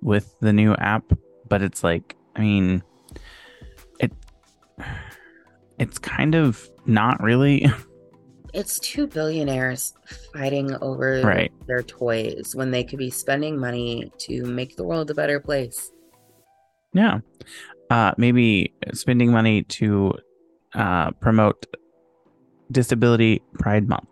with 0.00 0.34
the 0.40 0.52
new 0.52 0.74
app. 0.74 1.04
But 1.48 1.62
it's 1.62 1.82
like, 1.84 2.16
I 2.36 2.40
mean, 2.40 2.82
it 4.00 4.12
it's 5.78 5.98
kind 5.98 6.34
of 6.34 6.68
not 6.86 7.22
really. 7.22 7.66
It's 8.54 8.78
two 8.78 9.06
billionaires 9.06 9.92
fighting 10.32 10.74
over 10.80 11.20
Right. 11.22 11.52
their 11.66 11.82
toys 11.82 12.52
when 12.56 12.70
they 12.70 12.82
could 12.82 12.98
be 12.98 13.10
spending 13.10 13.58
money 13.58 14.10
to 14.20 14.42
make 14.46 14.74
the 14.74 14.84
world 14.84 15.10
a 15.10 15.14
better 15.14 15.38
place. 15.38 15.92
Yeah. 16.94 17.20
Uh, 17.90 18.12
maybe 18.16 18.72
spending 18.94 19.30
money 19.30 19.64
to 19.64 20.14
uh, 20.74 21.10
promote 21.20 21.66
Disability 22.72 23.42
Pride 23.58 23.86
Month, 23.86 24.08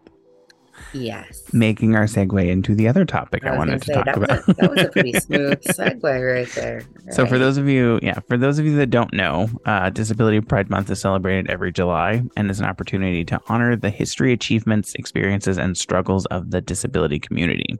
Yes. 0.92 1.42
making 1.52 1.94
our 1.94 2.04
segue 2.04 2.48
into 2.48 2.74
the 2.74 2.88
other 2.88 3.04
topic 3.04 3.44
I, 3.44 3.50
was 3.50 3.58
wanted 3.58 3.70
gonna 3.72 3.84
say, 3.84 3.94
talk 3.94 4.04
that 4.06 4.16
about. 4.16 4.46
Was 4.46 4.48
a, 4.48 4.52
that 4.54 4.70
was 4.70 4.80
a 4.82 4.88
pretty 4.88 5.12
smooth 5.20 5.62
segue 5.62 6.34
right 6.34 6.48
there. 6.54 6.82
So, 7.10 7.26
for 7.26 7.38
those 7.38 7.56
of 7.56 7.68
you, 7.68 7.98
yeah, 8.02 8.18
for 8.28 8.36
those 8.36 8.58
of 8.58 8.64
you 8.64 8.76
that 8.76 8.90
don't 8.90 9.12
know, 9.12 9.48
uh, 9.64 9.90
Disability 9.90 10.40
Pride 10.40 10.70
Month 10.70 10.90
is 10.90 11.00
celebrated 11.00 11.50
every 11.50 11.72
July 11.72 12.22
and 12.36 12.50
is 12.50 12.60
an 12.60 12.66
opportunity 12.66 13.24
to 13.26 13.40
honor 13.48 13.76
the 13.76 13.90
history, 13.90 14.32
achievements, 14.32 14.94
experiences, 14.94 15.58
and 15.58 15.76
struggles 15.76 16.26
of 16.26 16.50
the 16.50 16.60
disability 16.60 17.18
community. 17.18 17.76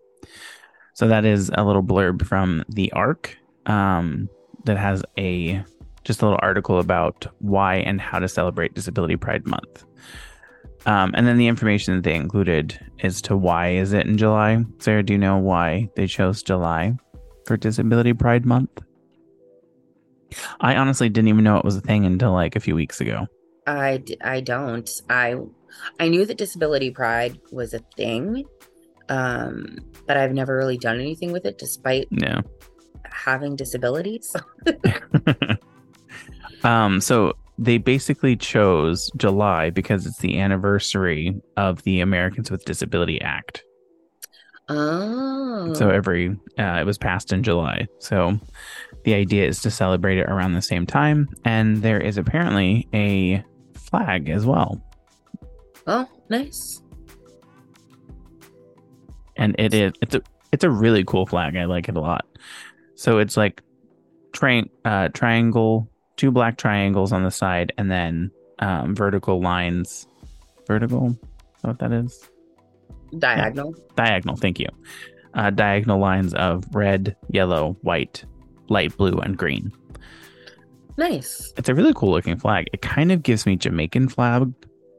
So, 0.95 1.09
that 1.09 1.25
is 1.25 1.50
a 1.55 1.65
little 1.65 1.83
blurb 1.83 2.26
from 2.26 2.65
the 2.69 2.93
ARC 2.93 3.37
um, 3.67 4.29
that 4.65 4.79
has 4.79 5.03
a 5.19 5.62
just 6.05 6.23
a 6.23 6.25
little 6.25 6.38
article 6.41 6.79
about 6.79 7.26
why 7.41 7.76
and 7.76 8.00
how 8.00 8.21
to 8.21 8.29
celebrate 8.29 8.75
Disability 8.75 9.17
Pride 9.17 9.45
Month. 9.45 9.85
Um, 10.87 11.12
and 11.16 11.26
then 11.26 11.37
the 11.37 11.49
information 11.49 11.97
that 11.97 12.05
they 12.05 12.14
included 12.14 12.78
as 13.02 13.21
to 13.23 13.37
why 13.37 13.71
is 13.71 13.93
it 13.93 14.07
in 14.07 14.16
July. 14.16 14.64
Sarah, 14.78 15.02
do 15.02 15.12
you 15.12 15.19
know 15.19 15.37
why 15.37 15.90
they 15.97 16.07
chose 16.07 16.43
July 16.43 16.95
for 17.45 17.57
Disability 17.57 18.12
Pride 18.12 18.47
Month? 18.47 18.83
I 20.61 20.76
honestly 20.76 21.09
didn't 21.09 21.28
even 21.28 21.45
know 21.45 21.57
it 21.57 21.64
was 21.64 21.76
a 21.76 21.81
thing 21.81 22.05
until 22.07 22.33
like 22.33 22.55
a 22.57 22.61
few 22.61 22.75
weeks 22.75 23.00
ago. 23.00 23.26
I, 23.66 24.02
I 24.23 24.40
don't. 24.40 24.88
I 25.11 25.37
I 25.99 26.09
knew 26.09 26.25
that 26.25 26.38
disability 26.38 26.90
pride 26.90 27.38
was 27.50 27.75
a 27.75 27.81
thing, 27.97 28.45
um, 29.09 29.78
but 30.07 30.16
I've 30.16 30.33
never 30.33 30.57
really 30.57 30.78
done 30.78 31.00
anything 31.00 31.33
with 31.33 31.45
it, 31.47 31.59
despite 31.59 32.07
Yeah. 32.11 32.43
having 33.11 33.57
disabilities. 33.57 34.35
um, 36.64 37.00
so 37.00 37.33
they 37.59 37.79
basically 37.79 38.37
chose 38.37 39.11
July 39.17 39.71
because 39.71 40.07
it's 40.07 40.19
the 40.19 40.39
anniversary 40.41 41.41
of 41.57 41.83
the 41.85 42.01
Americans 42.01 42.51
with 42.51 42.65
Disability 42.65 43.21
Act. 43.21 43.63
oh, 44.69 45.73
So 45.75 45.91
every 45.91 46.37
uh, 46.59 46.79
it 46.81 46.85
was 46.85 46.99
passed 46.99 47.33
in 47.33 47.43
July. 47.43 47.87
So 47.99 48.39
the 49.05 49.15
idea 49.15 49.47
is 49.47 49.61
to 49.63 49.71
celebrate 49.71 50.19
it 50.19 50.29
around 50.29 50.53
the 50.55 50.63
same 50.63 50.87
time, 50.87 51.29
and 51.45 51.83
there 51.83 52.01
is 52.01 52.19
apparently 52.19 52.89
a 52.93 53.43
flag 53.75 54.29
as 54.29 54.45
well, 54.45 54.83
oh, 55.87 56.09
nice. 56.29 56.83
and 59.37 59.55
it 59.59 59.73
is 59.73 59.93
it's 60.03 60.15
a 60.15 60.23
it's 60.53 60.65
a 60.65 60.71
really 60.71 61.05
cool 61.05 61.27
flag. 61.27 61.57
I 61.57 61.65
like 61.67 61.89
it 61.89 61.97
a 61.97 62.01
lot. 62.01 62.25
So 62.97 63.19
it's 63.19 63.37
like 63.37 63.63
tri- 64.33 64.65
uh, 64.85 65.09
triangle, 65.09 65.89
two 66.16 66.30
black 66.30 66.56
triangles 66.58 67.12
on 67.12 67.23
the 67.23 67.30
side, 67.30 67.73
and 67.78 67.90
then 67.90 68.30
um, 68.58 68.94
vertical 68.94 69.40
lines. 69.40 70.06
Vertical, 70.66 71.08
is 71.11 71.16
that 71.62 71.68
what 71.68 71.78
that 71.78 71.92
is? 71.92 72.28
Diagonal. 73.18 73.73
diagonal 73.94 74.37
thank 74.37 74.58
you 74.58 74.66
uh, 75.35 75.49
diagonal 75.50 75.99
lines 76.00 76.35
of 76.35 76.64
red 76.75 77.14
yellow 77.30 77.76
white 77.82 78.25
light 78.68 78.94
blue 78.96 79.12
and 79.20 79.38
green 79.38 79.70
Nice. 80.99 81.52
it's 81.56 81.68
a 81.68 81.75
really 81.75 81.94
cool 81.94 82.11
looking 82.11 82.37
flag 82.37 82.66
it 82.73 82.82
kind 82.82 83.12
of 83.12 83.23
gives 83.23 83.46
me 83.46 83.54
jamaican 83.56 84.08
flag 84.08 84.52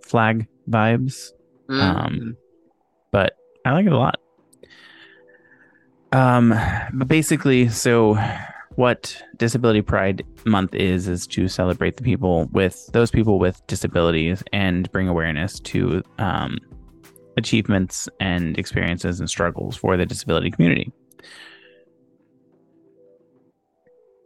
flag 0.03 0.47
vibes 0.69 1.31
Mm. 1.69 1.81
Um, 1.81 2.37
but 3.11 3.33
i 3.65 3.71
like 3.73 3.85
it 3.85 3.91
a 3.91 3.97
lot 3.97 4.15
um 6.13 6.53
but 6.93 7.09
basically 7.09 7.67
so 7.67 8.17
what 8.77 9.21
disability 9.37 9.81
pride 9.81 10.23
month 10.45 10.73
is 10.73 11.07
is 11.07 11.27
to 11.27 11.47
celebrate 11.47 11.97
the 11.97 12.03
people 12.03 12.47
with 12.51 12.87
those 12.93 13.11
people 13.11 13.37
with 13.37 13.61
disabilities 13.67 14.43
and 14.53 14.91
bring 14.91 15.07
awareness 15.07 15.59
to 15.59 16.01
um 16.19 16.57
achievements 17.37 18.09
and 18.19 18.57
experiences 18.57 19.19
and 19.19 19.29
struggles 19.29 19.75
for 19.75 19.97
the 19.97 20.05
disability 20.05 20.49
community 20.49 20.91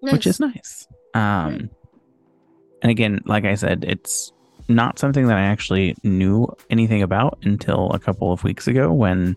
which 0.01 0.27
is 0.27 0.39
nice. 0.39 0.87
Um, 1.13 1.69
and 2.81 2.91
again, 2.91 3.21
like 3.25 3.45
I 3.45 3.55
said, 3.55 3.85
it's 3.87 4.33
not 4.67 4.99
something 4.99 5.27
that 5.27 5.37
I 5.37 5.43
actually 5.43 5.95
knew 6.03 6.47
anything 6.69 7.01
about 7.01 7.39
until 7.43 7.91
a 7.91 7.99
couple 7.99 8.31
of 8.31 8.43
weeks 8.43 8.67
ago 8.67 8.91
when 8.91 9.35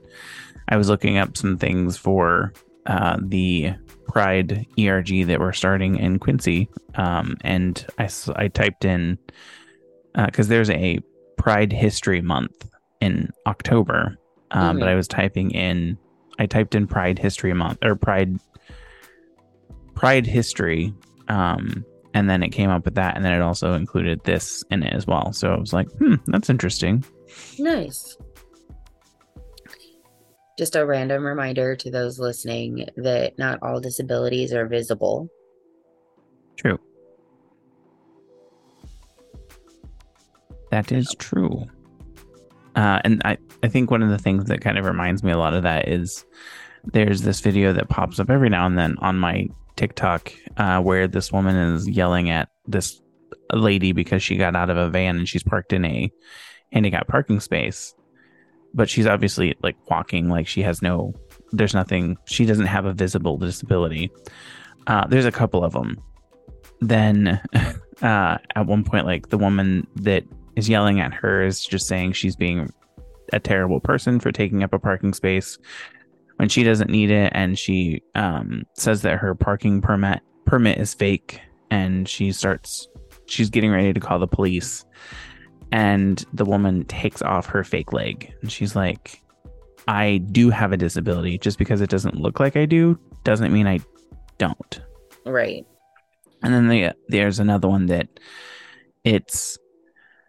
I 0.68 0.76
was 0.76 0.88
looking 0.88 1.18
up 1.18 1.36
some 1.36 1.58
things 1.58 1.96
for 1.96 2.52
uh, 2.86 3.18
the 3.20 3.74
Pride 4.14 4.64
ERG 4.78 5.26
that 5.26 5.40
we're 5.40 5.52
starting 5.52 5.96
in 5.96 6.20
Quincy. 6.20 6.68
Um, 6.94 7.36
and 7.40 7.84
I 7.98 8.48
typed 8.48 8.84
in, 8.84 9.18
because 10.14 10.46
there's 10.46 10.70
a 10.70 11.00
Pride 11.36 11.72
History 11.72 12.22
Month 12.22 12.70
in 13.00 13.30
October, 13.46 14.16
um, 14.52 14.78
but 14.78 14.86
Mhm. 14.86 14.90
I 14.90 14.94
was 14.94 15.08
typing 15.08 15.50
in, 15.50 15.98
I 16.38 16.46
typed 16.46 16.76
in 16.76 16.86
Pride 16.86 17.18
History 17.18 17.52
Month 17.52 17.78
or 17.82 17.96
Pride 17.96 18.38
Pride 19.96 20.26
history. 20.26 20.94
Um, 21.28 21.84
and 22.14 22.30
then 22.30 22.42
it 22.44 22.50
came 22.50 22.70
up 22.70 22.84
with 22.84 22.94
that, 22.94 23.16
and 23.16 23.24
then 23.24 23.32
it 23.32 23.40
also 23.40 23.74
included 23.74 24.22
this 24.22 24.62
in 24.70 24.84
it 24.84 24.92
as 24.92 25.08
well. 25.08 25.32
So 25.32 25.52
I 25.52 25.58
was 25.58 25.72
like, 25.72 25.90
hmm, 25.98 26.14
that's 26.26 26.48
interesting. 26.50 27.04
Nice. 27.58 28.16
Just 30.56 30.76
a 30.76 30.86
random 30.86 31.24
reminder 31.24 31.74
to 31.76 31.90
those 31.90 32.18
listening 32.18 32.86
that 32.96 33.38
not 33.38 33.58
all 33.62 33.80
disabilities 33.80 34.52
are 34.52 34.66
visible. 34.66 35.28
True. 36.56 36.78
That 40.70 40.92
is 40.92 41.14
true. 41.18 41.66
Uh, 42.76 43.00
and 43.04 43.22
I, 43.24 43.38
I 43.62 43.68
think 43.68 43.90
one 43.90 44.02
of 44.02 44.10
the 44.10 44.18
things 44.18 44.46
that 44.46 44.60
kind 44.60 44.78
of 44.78 44.84
reminds 44.84 45.22
me 45.22 45.32
a 45.32 45.38
lot 45.38 45.54
of 45.54 45.62
that 45.62 45.88
is 45.88 46.24
there's 46.84 47.22
this 47.22 47.40
video 47.40 47.72
that 47.72 47.88
pops 47.88 48.18
up 48.18 48.30
every 48.30 48.48
now 48.48 48.66
and 48.66 48.76
then 48.78 48.96
on 48.98 49.18
my 49.18 49.48
TikTok 49.76 50.32
uh, 50.56 50.80
where 50.80 51.06
this 51.06 51.32
woman 51.32 51.56
is 51.56 51.88
yelling 51.88 52.30
at 52.30 52.48
this 52.66 53.00
lady 53.52 53.92
because 53.92 54.22
she 54.22 54.36
got 54.36 54.56
out 54.56 54.70
of 54.70 54.76
a 54.76 54.90
van 54.90 55.16
and 55.16 55.28
she's 55.28 55.42
parked 55.42 55.72
in 55.72 55.84
a 55.84 56.10
handicap 56.72 57.08
parking 57.08 57.40
space. 57.40 57.94
But 58.74 58.90
she's 58.90 59.06
obviously 59.06 59.56
like 59.62 59.76
walking 59.88 60.28
like 60.28 60.46
she 60.48 60.62
has 60.62 60.82
no, 60.82 61.14
there's 61.52 61.74
nothing, 61.74 62.16
she 62.26 62.44
doesn't 62.44 62.66
have 62.66 62.84
a 62.84 62.92
visible 62.92 63.38
disability. 63.38 64.10
Uh, 64.86 65.06
there's 65.06 65.26
a 65.26 65.32
couple 65.32 65.64
of 65.64 65.72
them. 65.72 65.96
Then 66.80 67.40
uh, 68.02 68.38
at 68.56 68.66
one 68.66 68.84
point, 68.84 69.06
like 69.06 69.28
the 69.28 69.38
woman 69.38 69.86
that 69.96 70.24
is 70.56 70.68
yelling 70.68 71.00
at 71.00 71.14
her 71.14 71.42
is 71.44 71.64
just 71.64 71.86
saying 71.86 72.12
she's 72.12 72.36
being 72.36 72.72
a 73.32 73.40
terrible 73.40 73.80
person 73.80 74.20
for 74.20 74.32
taking 74.32 74.62
up 74.62 74.72
a 74.72 74.78
parking 74.78 75.12
space 75.12 75.58
when 76.36 76.48
she 76.48 76.62
doesn't 76.62 76.90
need 76.90 77.10
it 77.10 77.32
and 77.34 77.58
she 77.58 78.02
um, 78.14 78.64
says 78.74 79.02
that 79.02 79.18
her 79.18 79.34
parking 79.34 79.80
permit 79.80 80.20
permit 80.44 80.78
is 80.78 80.94
fake 80.94 81.40
and 81.70 82.08
she 82.08 82.32
starts 82.32 82.88
she's 83.26 83.50
getting 83.50 83.70
ready 83.70 83.92
to 83.92 84.00
call 84.00 84.18
the 84.18 84.26
police 84.26 84.84
and 85.74 86.24
the 86.32 86.44
woman 86.44 86.84
takes 86.84 87.20
off 87.22 87.46
her 87.46 87.64
fake 87.64 87.92
leg 87.92 88.32
and 88.42 88.50
she's 88.52 88.74
like 88.76 89.20
I 89.88 90.18
do 90.32 90.48
have 90.50 90.72
a 90.72 90.76
disability 90.78 91.36
just 91.38 91.58
because 91.58 91.80
it 91.82 91.90
doesn't 91.90 92.14
look 92.24 92.38
like 92.40 92.56
I 92.56 92.64
do 92.64 92.98
doesn't 93.24 93.52
mean 93.52 93.66
I 93.66 93.80
don't 94.38 94.80
Right. 95.26 95.66
and 96.42 96.52
then 96.54 96.68
the, 96.68 96.92
there's 97.08 97.38
another 97.40 97.68
one 97.68 97.86
that 97.86 98.08
it's 99.04 99.58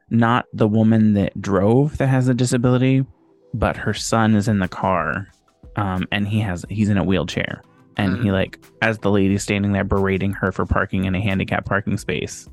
not 0.10 0.46
the 0.54 0.68
woman 0.68 1.14
that 1.14 1.40
drove 1.42 1.98
that 1.98 2.08
has 2.08 2.28
a 2.28 2.34
disability, 2.34 3.06
but 3.54 3.76
her 3.78 3.94
son 3.94 4.36
is 4.36 4.48
in 4.48 4.60
the 4.60 4.68
car, 4.68 5.28
um, 5.76 6.06
and 6.12 6.28
he 6.28 6.40
has 6.42 6.64
he's 6.70 6.90
in 6.90 6.98
a 6.98 7.04
wheelchair, 7.04 7.62
and 7.98 8.18
he 8.22 8.30
Mm. 8.30 8.34
like 8.34 8.64
as 8.82 9.00
the 9.00 9.10
lady's 9.12 9.44
standing 9.44 9.72
there 9.72 9.84
berating 9.84 10.32
her 10.34 10.52
for 10.52 10.66
parking 10.66 11.06
in 11.06 11.16
a 11.16 11.22
handicap 11.22 11.66
parking 11.66 11.98
space. 11.98 12.48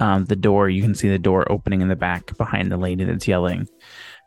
Um, 0.00 0.24
the 0.24 0.36
door 0.36 0.68
you 0.68 0.82
can 0.82 0.94
see 0.94 1.08
the 1.08 1.18
door 1.18 1.50
opening 1.52 1.82
in 1.82 1.88
the 1.88 1.96
back 1.96 2.36
behind 2.36 2.72
the 2.72 2.76
lady 2.76 3.04
that's 3.04 3.28
yelling, 3.28 3.68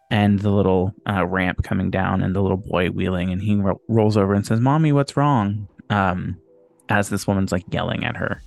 and 0.09 0.39
the 0.39 0.51
little 0.51 0.93
uh, 1.09 1.25
ramp 1.25 1.63
coming 1.63 1.89
down, 1.89 2.21
and 2.23 2.35
the 2.35 2.41
little 2.41 2.57
boy 2.57 2.89
wheeling, 2.89 3.31
and 3.31 3.41
he 3.41 3.55
ro- 3.55 3.81
rolls 3.87 4.15
over 4.15 4.33
and 4.33 4.45
says, 4.45 4.59
"Mommy, 4.59 4.91
what's 4.91 5.17
wrong?" 5.17 5.67
Um, 5.89 6.37
as 6.89 7.09
this 7.09 7.27
woman's 7.27 7.51
like 7.51 7.63
yelling 7.71 8.05
at 8.05 8.15
her. 8.15 8.41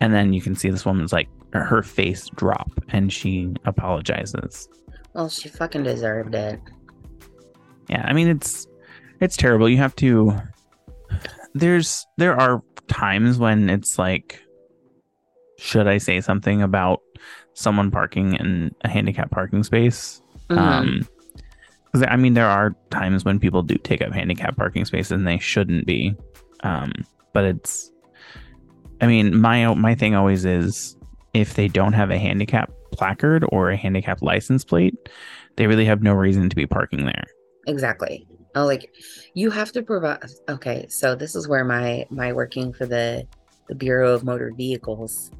And 0.00 0.12
then 0.12 0.32
you 0.32 0.40
can 0.40 0.56
see 0.56 0.70
this 0.70 0.84
woman's 0.84 1.12
like 1.12 1.28
her 1.52 1.82
face 1.82 2.28
drop 2.34 2.70
and 2.88 3.12
she 3.12 3.52
apologizes. 3.64 4.68
Well, 5.12 5.28
she 5.28 5.48
fucking 5.48 5.82
deserved 5.82 6.34
it. 6.34 6.60
Yeah, 7.88 8.04
I 8.06 8.12
mean 8.12 8.28
it's 8.28 8.66
it's 9.20 9.36
terrible. 9.36 9.68
You 9.68 9.76
have 9.76 9.94
to 9.96 10.36
there's 11.54 12.06
there 12.16 12.34
are 12.40 12.62
times 12.88 13.38
when 13.38 13.68
it's 13.68 13.98
like 13.98 14.41
should 15.62 15.86
I 15.86 15.98
say 15.98 16.20
something 16.20 16.60
about 16.60 17.00
someone 17.54 17.90
parking 17.90 18.34
in 18.34 18.74
a 18.82 18.88
handicap 18.88 19.30
parking 19.30 19.62
space? 19.62 20.20
Mhm. 20.50 20.58
Um 20.58 21.08
'cause 21.92 22.02
I 22.08 22.16
mean 22.16 22.34
there 22.34 22.48
are 22.48 22.74
times 22.90 23.24
when 23.24 23.38
people 23.38 23.62
do 23.62 23.76
take 23.76 24.02
up 24.02 24.12
handicap 24.12 24.56
parking 24.56 24.84
spaces 24.84 25.12
and 25.12 25.26
they 25.26 25.38
shouldn't 25.38 25.86
be. 25.86 26.16
Um 26.64 26.92
but 27.32 27.44
it's 27.44 27.92
I 29.00 29.06
mean 29.06 29.40
my 29.40 29.72
my 29.74 29.94
thing 29.94 30.14
always 30.16 30.44
is 30.44 30.96
if 31.32 31.54
they 31.54 31.68
don't 31.68 31.92
have 31.92 32.10
a 32.10 32.18
handicap 32.18 32.70
placard 32.90 33.44
or 33.52 33.70
a 33.70 33.76
handicap 33.76 34.20
license 34.20 34.64
plate, 34.64 34.94
they 35.56 35.66
really 35.66 35.84
have 35.86 36.02
no 36.02 36.12
reason 36.12 36.48
to 36.48 36.56
be 36.56 36.66
parking 36.66 37.06
there. 37.06 37.24
Exactly. 37.68 38.26
Oh, 38.54 38.66
like 38.66 38.92
you 39.34 39.50
have 39.50 39.72
to 39.72 39.82
provide. 39.82 40.18
Okay, 40.48 40.86
so 40.88 41.14
this 41.14 41.34
is 41.36 41.46
where 41.48 41.64
my 41.64 42.04
my 42.10 42.32
working 42.32 42.72
for 42.72 42.84
the 42.84 43.26
the 43.72 43.78
Bureau 43.78 44.12
of 44.12 44.22
Motor 44.22 44.52
Vehicles 44.54 45.30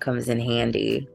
comes 0.00 0.28
in 0.28 0.38
handy. 0.38 1.08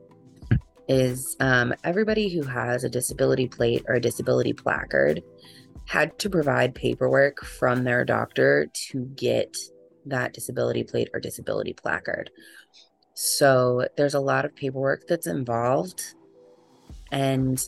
Is 0.87 1.35
um, 1.39 1.75
everybody 1.83 2.27
who 2.27 2.41
has 2.41 2.83
a 2.83 2.89
disability 2.89 3.47
plate 3.47 3.83
or 3.87 3.95
a 3.95 4.01
disability 4.01 4.51
placard 4.53 5.21
had 5.85 6.17
to 6.17 6.27
provide 6.27 6.73
paperwork 6.73 7.45
from 7.45 7.83
their 7.83 8.03
doctor 8.03 8.67
to 8.89 9.05
get 9.15 9.55
that 10.07 10.33
disability 10.33 10.83
plate 10.83 11.09
or 11.13 11.19
disability 11.19 11.73
placard. 11.73 12.31
So 13.13 13.87
there's 13.95 14.15
a 14.15 14.19
lot 14.19 14.45
of 14.45 14.55
paperwork 14.55 15.07
that's 15.07 15.27
involved, 15.27 16.15
and 17.11 17.63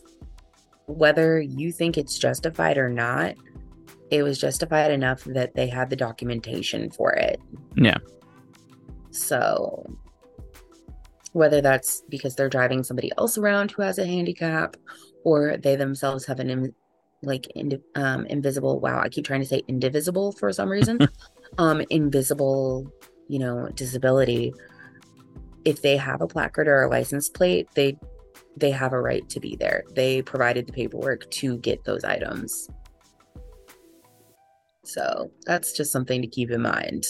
whether 0.88 1.40
you 1.40 1.72
think 1.72 2.00
it's 2.00 2.18
justified 2.18 2.80
or 2.80 2.90
not, 2.90 3.36
it 4.10 4.24
was 4.24 4.40
justified 4.40 4.90
enough 4.90 5.24
that 5.26 5.54
they 5.54 5.68
had 5.68 5.92
the 5.92 5.96
documentation 5.96 6.90
for 6.90 7.12
it. 7.12 7.40
Yeah. 7.76 7.98
So 9.18 9.86
whether 11.34 11.62
that's 11.62 12.02
because 12.10 12.36
they're 12.36 12.50
driving 12.50 12.84
somebody 12.84 13.12
else 13.18 13.38
around 13.38 13.72
who 13.72 13.82
has 13.82 14.00
a 14.00 14.06
handicap 14.06 14.76
or 15.24 15.58
they 15.58 15.76
themselves 15.76 16.26
have 16.26 16.40
an 16.40 16.50
in, 16.50 16.74
like 17.22 17.48
indi- 17.56 17.82
um 17.96 18.26
invisible 18.28 18.80
wow 18.80 19.00
i 19.00 19.10
keep 19.10 19.26
trying 19.26 19.42
to 19.42 19.46
say 19.46 19.62
indivisible 19.68 20.32
for 20.32 20.52
some 20.52 20.70
reason 20.70 20.98
um 21.58 21.82
invisible 21.90 22.92
you 23.28 23.40
know 23.40 23.70
disability. 23.76 24.54
If 25.66 25.82
they 25.82 25.98
have 25.98 26.22
a 26.22 26.28
placard 26.28 26.68
or 26.68 26.84
a 26.84 26.90
license 26.90 27.30
plate 27.30 27.68
they 27.76 27.98
they 28.56 28.72
have 28.72 28.94
a 28.94 29.02
right 29.02 29.28
to 29.30 29.40
be 29.40 29.56
there. 29.56 29.84
They 29.94 30.22
provided 30.22 30.66
the 30.66 30.74
paperwork 30.74 31.30
to 31.32 31.58
get 31.60 31.84
those 31.84 32.04
items. 32.04 32.68
So 34.84 35.32
that's 35.46 35.74
just 35.74 35.92
something 35.92 36.22
to 36.22 36.28
keep 36.28 36.50
in 36.52 36.62
mind. 36.62 37.06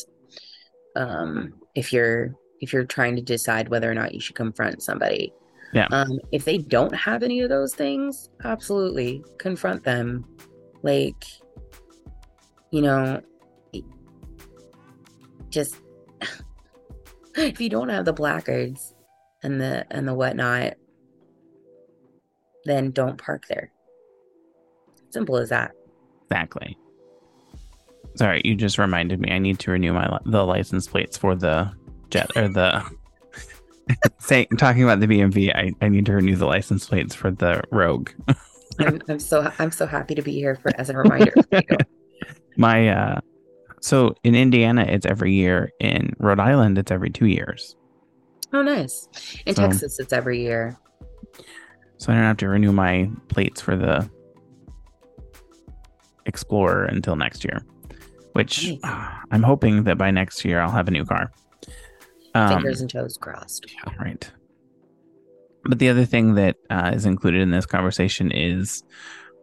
Um 0.95 1.53
if 1.77 1.93
you're 1.93 2.33
if 2.59 2.73
you're 2.73 2.83
trying 2.85 3.15
to 3.15 3.21
decide 3.21 3.69
whether 3.69 3.89
or 3.89 3.93
not 3.93 4.13
you 4.13 4.19
should 4.19 4.35
confront 4.35 4.81
somebody 4.81 5.31
Yeah. 5.73 5.87
um 5.91 6.19
if 6.31 6.43
they 6.43 6.57
don't 6.57 6.93
have 6.95 7.21
any 7.23 7.41
of 7.41 7.49
those 7.49 7.73
things 7.75 8.29
absolutely 8.43 9.23
confront 9.37 9.83
them 9.83 10.25
like 10.81 11.23
you 12.71 12.81
know 12.81 13.21
just 15.49 15.75
if 17.35 17.61
you 17.61 17.69
don't 17.69 17.89
have 17.89 18.05
the 18.05 18.13
placards 18.13 18.95
and 19.43 19.61
the 19.61 19.85
and 19.91 20.07
the 20.07 20.15
whatnot 20.15 20.73
then 22.65 22.89
don't 22.91 23.17
park 23.21 23.45
there 23.47 23.71
simple 25.11 25.37
as 25.37 25.49
that 25.49 25.71
Exactly. 26.29 26.77
Sorry, 28.17 28.41
you 28.43 28.55
just 28.55 28.77
reminded 28.77 29.19
me. 29.19 29.31
I 29.31 29.37
need 29.39 29.59
to 29.59 29.71
renew 29.71 29.93
my 29.93 30.19
the 30.25 30.43
license 30.43 30.87
plates 30.87 31.17
for 31.17 31.35
the 31.35 31.71
jet 32.09 32.29
or 32.35 32.47
the. 32.47 32.83
Say, 34.19 34.45
talking 34.57 34.83
about 34.83 34.99
the 34.99 35.07
BMV, 35.07 35.55
I, 35.55 35.71
I 35.81 35.87
need 35.87 36.05
to 36.07 36.13
renew 36.13 36.35
the 36.35 36.45
license 36.45 36.87
plates 36.87 37.15
for 37.15 37.31
the 37.31 37.61
Rogue. 37.71 38.09
I'm, 38.79 39.01
I'm 39.07 39.17
so 39.19 39.51
i'm 39.59 39.71
so 39.71 39.87
happy 39.87 40.13
to 40.13 40.21
be 40.21 40.33
here 40.33 40.55
for 40.55 40.71
as 40.79 40.89
a 40.91 40.97
reminder 40.97 41.31
for 41.49 41.61
you. 41.69 41.77
My 42.57 42.89
uh, 42.89 43.19
so 43.81 44.13
in 44.23 44.35
Indiana 44.35 44.81
it's 44.87 45.05
every 45.05 45.33
year. 45.33 45.71
In 45.79 46.13
Rhode 46.19 46.39
Island 46.39 46.77
it's 46.77 46.91
every 46.91 47.09
two 47.09 47.27
years. 47.27 47.75
oh 48.53 48.61
nice 48.61 49.07
in 49.45 49.55
So- 49.55 49.61
texas 49.63 49.99
it's 49.99 50.11
every 50.13 50.41
year 50.41 50.77
So 51.97 52.11
I 52.11 52.15
don't 52.15 52.23
have 52.25 52.37
to 52.37 52.49
renew 52.49 52.71
my 52.71 53.09
plates 53.29 53.61
for 53.61 53.75
the 53.77 54.09
Explorer 56.25 56.83
until 56.85 57.15
next 57.15 57.45
year, 57.45 57.63
which 58.37 58.71
ah, 58.83 59.23
I'm 59.31 59.41
hoping 59.41 59.85
that 59.85 59.97
by 59.97 60.11
next 60.11 60.45
year 60.45 60.59
I'll 60.61 60.69
have 60.69 60.87
a 60.87 60.91
new 60.91 61.03
car. 61.03 61.31
Um, 62.35 62.49
fingers 62.49 62.81
and 62.81 62.89
toes 62.89 63.17
crossed 63.17 63.65
Yeah, 63.73 63.91
right. 63.99 64.31
But 65.63 65.79
the 65.79 65.89
other 65.89 66.05
thing 66.05 66.35
that 66.35 66.55
uh, 66.69 66.91
is 66.93 67.07
included 67.07 67.41
in 67.41 67.49
this 67.49 67.65
conversation 67.65 68.31
is 68.31 68.83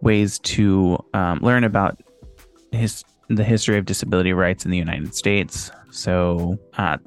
ways 0.01 0.39
to 0.41 1.05
um, 1.13 1.41
learn 1.41 1.65
about 1.65 2.01
his 2.71 3.03
the 3.29 3.43
history 3.43 3.79
of 3.79 3.85
disability 3.85 4.33
rights 4.33 4.65
in 4.65 4.71
the 4.71 4.79
United 4.79 5.13
States. 5.13 5.73
So 5.91 6.57
uh, 6.79 6.99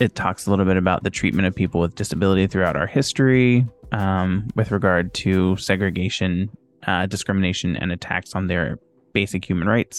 it 0.00 0.14
talks 0.14 0.46
a 0.46 0.50
little 0.50 0.66
bit 0.66 0.76
about 0.76 1.02
the 1.02 1.10
treatment 1.10 1.48
of 1.48 1.54
people 1.54 1.80
with 1.80 1.94
disability 1.94 2.46
throughout 2.46 2.76
our 2.76 2.86
history, 2.86 3.66
um, 3.92 4.48
with 4.54 4.70
regard 4.70 5.14
to 5.14 5.56
segregation, 5.56 6.50
uh, 6.86 7.06
discrimination, 7.06 7.74
and 7.76 7.90
attacks 7.90 8.34
on 8.34 8.48
their 8.48 8.78
basic 9.20 9.42
human 9.50 9.68
rights. 9.76 9.98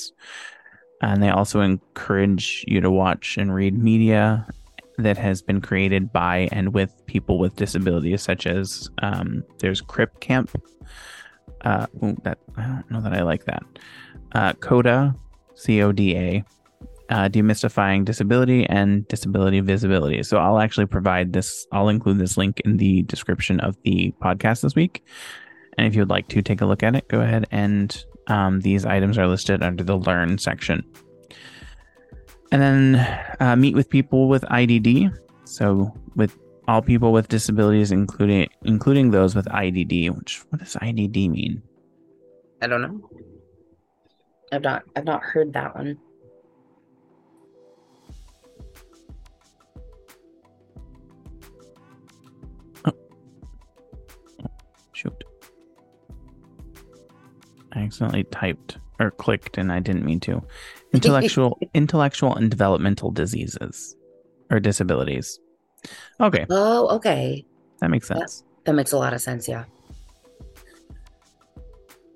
And 1.02 1.22
they 1.24 1.32
also 1.40 1.60
encourage 1.62 2.46
you 2.68 2.80
to 2.82 2.92
watch 3.04 3.38
and 3.38 3.54
read 3.60 3.74
media 3.92 4.46
that 5.06 5.18
has 5.18 5.42
been 5.42 5.62
created 5.62 6.04
by 6.12 6.36
and 6.52 6.74
with 6.74 6.92
people 7.06 7.36
with 7.40 7.56
disabilities, 7.56 8.22
such 8.22 8.44
as 8.46 8.90
um, 9.08 9.44
there's 9.60 9.82
Crip 9.82 10.12
Camp. 10.20 10.50
Uh, 11.62 11.86
ooh, 12.04 12.18
that 12.24 12.38
I 12.58 12.64
don't 12.68 12.92
know 12.92 13.02
that 13.02 13.14
I 13.14 13.24
like 13.32 13.44
that. 13.46 13.64
Uh, 14.32 14.54
CODA, 14.68 15.16
C 15.56 15.82
O 15.86 15.92
D 15.92 16.16
A, 16.26 16.44
uh, 17.10 17.28
demystifying 17.28 18.06
disability 18.06 18.62
and 18.68 19.08
disability 19.08 19.60
visibility. 19.60 20.24
So 20.24 20.38
I'll 20.38 20.60
actually 20.60 20.86
provide 20.86 21.34
this. 21.34 21.68
I'll 21.72 21.90
include 21.90 22.20
this 22.20 22.38
link 22.38 22.62
in 22.66 22.78
the 22.78 23.04
description 23.04 23.60
of 23.60 23.76
the 23.84 24.14
podcast 24.22 24.62
this 24.62 24.76
week. 24.76 25.04
And 25.78 25.88
if 25.88 25.96
you 25.96 26.02
would 26.02 26.16
like 26.16 26.28
to 26.30 26.42
take 26.42 26.62
a 26.62 26.66
look 26.66 26.84
at 26.84 26.96
it, 26.96 27.08
go 27.08 27.20
ahead 27.22 27.46
and 27.52 27.90
um, 28.30 28.62
these 28.62 28.86
items 28.86 29.18
are 29.18 29.28
listed 29.28 29.64
under 29.64 29.84
the 29.84 29.98
Learn 29.98 30.38
section. 30.38 30.84
And 32.52 32.62
then 32.62 33.36
uh, 33.40 33.56
meet 33.56 33.76
with 33.76 33.90
people 33.90 34.28
with 34.28 34.44
IDD. 34.44 35.16
So 35.46 35.94
with 36.16 36.38
all 36.68 36.82
people 36.82 37.12
with 37.12 37.28
disabilities, 37.28 37.92
including 37.92 38.48
including 38.64 39.12
those 39.12 39.36
with 39.36 39.46
IDD. 39.48 40.16
Which 40.16 40.44
what 40.50 40.60
does 40.60 40.76
IDD 40.76 41.30
mean? 41.30 41.62
i 42.62 42.68
don't 42.68 42.82
know 42.82 43.10
i've 44.52 44.62
not 44.62 44.84
i've 44.96 45.06
not 45.06 45.22
heard 45.24 45.54
that 45.54 45.76
one 45.76 45.98
I 57.74 57.82
accidentally 57.82 58.24
typed 58.26 58.78
or 59.00 59.12
clicked 59.12 59.58
and 59.58 59.72
I 59.72 59.80
didn't 59.80 60.06
mean 60.06 60.20
to. 60.22 60.42
Intellectual 60.94 61.60
intellectual 61.74 62.36
and 62.36 62.50
developmental 62.50 63.12
diseases 63.12 63.96
or 64.52 64.60
disabilities. 64.60 65.40
Okay, 66.20 66.46
Oh, 66.50 66.88
okay. 66.96 67.46
that 67.80 67.90
makes 67.90 68.08
sense. 68.08 68.44
That 68.66 68.74
makes 68.74 68.92
a 68.92 68.98
lot 68.98 69.14
of 69.14 69.22
sense. 69.22 69.48
Yeah. 69.48 69.64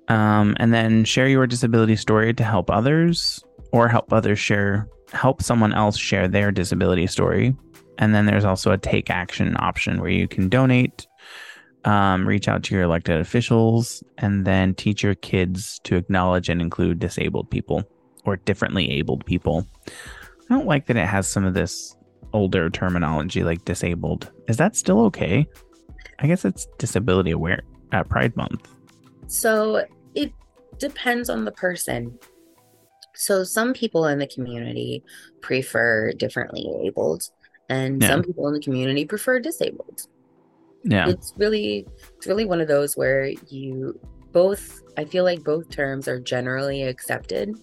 Um, 0.08 0.54
and 0.58 0.74
then 0.74 1.04
share 1.04 1.28
your 1.28 1.46
disability 1.46 1.96
story 1.96 2.34
to 2.34 2.44
help 2.44 2.70
others 2.70 3.42
or 3.72 3.88
help 3.88 4.12
others 4.12 4.38
share 4.38 4.88
help 5.12 5.42
someone 5.42 5.72
else 5.72 5.96
share 5.96 6.28
their 6.28 6.50
disability 6.50 7.06
story. 7.06 7.54
And 7.98 8.14
then 8.14 8.26
there's 8.26 8.44
also 8.44 8.72
a 8.72 8.78
take 8.78 9.08
action 9.10 9.56
option 9.60 10.00
where 10.00 10.10
you 10.10 10.26
can 10.26 10.48
donate, 10.48 11.06
um, 11.84 12.26
reach 12.26 12.48
out 12.48 12.62
to 12.64 12.74
your 12.74 12.84
elected 12.84 13.20
officials, 13.20 14.02
and 14.18 14.44
then 14.46 14.74
teach 14.74 15.02
your 15.02 15.14
kids 15.14 15.80
to 15.84 15.96
acknowledge 15.96 16.48
and 16.48 16.60
include 16.60 16.98
disabled 16.98 17.50
people 17.50 17.84
or 18.24 18.36
differently 18.36 18.90
abled 18.90 19.24
people. 19.26 19.66
I 19.88 20.54
don't 20.54 20.66
like 20.66 20.86
that 20.86 20.96
it 20.96 21.06
has 21.06 21.28
some 21.28 21.44
of 21.44 21.54
this 21.54 21.96
older 22.32 22.68
terminology 22.70 23.44
like 23.44 23.64
disabled. 23.64 24.30
Is 24.48 24.56
that 24.56 24.76
still 24.76 25.00
okay? 25.06 25.46
I 26.18 26.26
guess 26.26 26.44
it's 26.44 26.66
disability 26.78 27.30
aware 27.30 27.62
at 27.92 28.08
Pride 28.08 28.36
Month. 28.36 28.68
So 29.26 29.84
it 30.14 30.32
depends 30.78 31.28
on 31.30 31.44
the 31.44 31.52
person. 31.52 32.18
So 33.14 33.44
some 33.44 33.72
people 33.72 34.06
in 34.06 34.18
the 34.18 34.26
community 34.26 35.04
prefer 35.40 36.12
differently 36.12 36.66
abled, 36.84 37.28
and 37.68 38.02
Yeah. 38.02 38.08
some 38.08 38.22
people 38.22 38.48
in 38.48 38.54
the 38.54 38.60
community 38.60 39.04
prefer 39.04 39.38
disabled. 39.38 40.02
Yeah. 40.84 41.08
It's 41.08 41.32
really 41.36 41.86
it's 42.16 42.26
really 42.26 42.44
one 42.44 42.60
of 42.60 42.68
those 42.68 42.96
where 42.96 43.26
you 43.48 43.98
both 44.32 44.82
I 44.96 45.04
feel 45.04 45.24
like 45.24 45.42
both 45.42 45.70
terms 45.70 46.08
are 46.08 46.20
generally 46.20 46.82
accepted. 46.82 47.56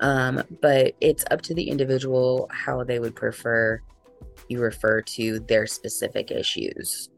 Um, 0.00 0.42
but 0.60 0.94
it's 1.00 1.24
up 1.30 1.42
to 1.42 1.54
the 1.54 1.68
individual 1.68 2.48
how 2.52 2.84
they 2.84 2.98
would 2.98 3.14
prefer 3.14 3.80
you 4.48 4.60
refer 4.60 5.00
to 5.00 5.40
their 5.40 5.66
specific 5.66 6.30
issues. 6.30 7.08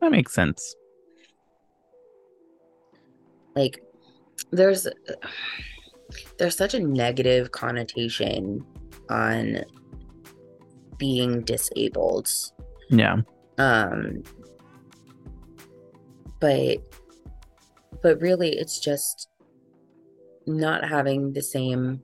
That 0.00 0.12
makes 0.12 0.34
sense. 0.34 0.76
like 3.56 3.82
there's 4.52 4.86
there's 6.38 6.56
such 6.56 6.74
a 6.74 6.78
negative 6.78 7.50
connotation 7.50 8.64
on 9.08 9.64
being 10.98 11.40
disabled 11.42 12.28
Yeah. 12.88 13.16
um 13.58 14.22
but 16.40 16.78
but 18.02 18.20
really 18.20 18.50
it's 18.50 18.78
just 18.78 19.28
not 20.46 20.84
having 20.88 21.32
the 21.32 21.42
same 21.42 22.02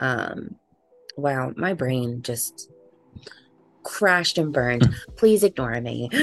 um 0.00 0.56
wow 1.16 1.52
my 1.56 1.72
brain 1.72 2.22
just 2.22 2.68
crashed 3.84 4.38
and 4.38 4.52
burned. 4.52 4.92
Please 5.16 5.44
ignore 5.44 5.80
me. 5.80 6.10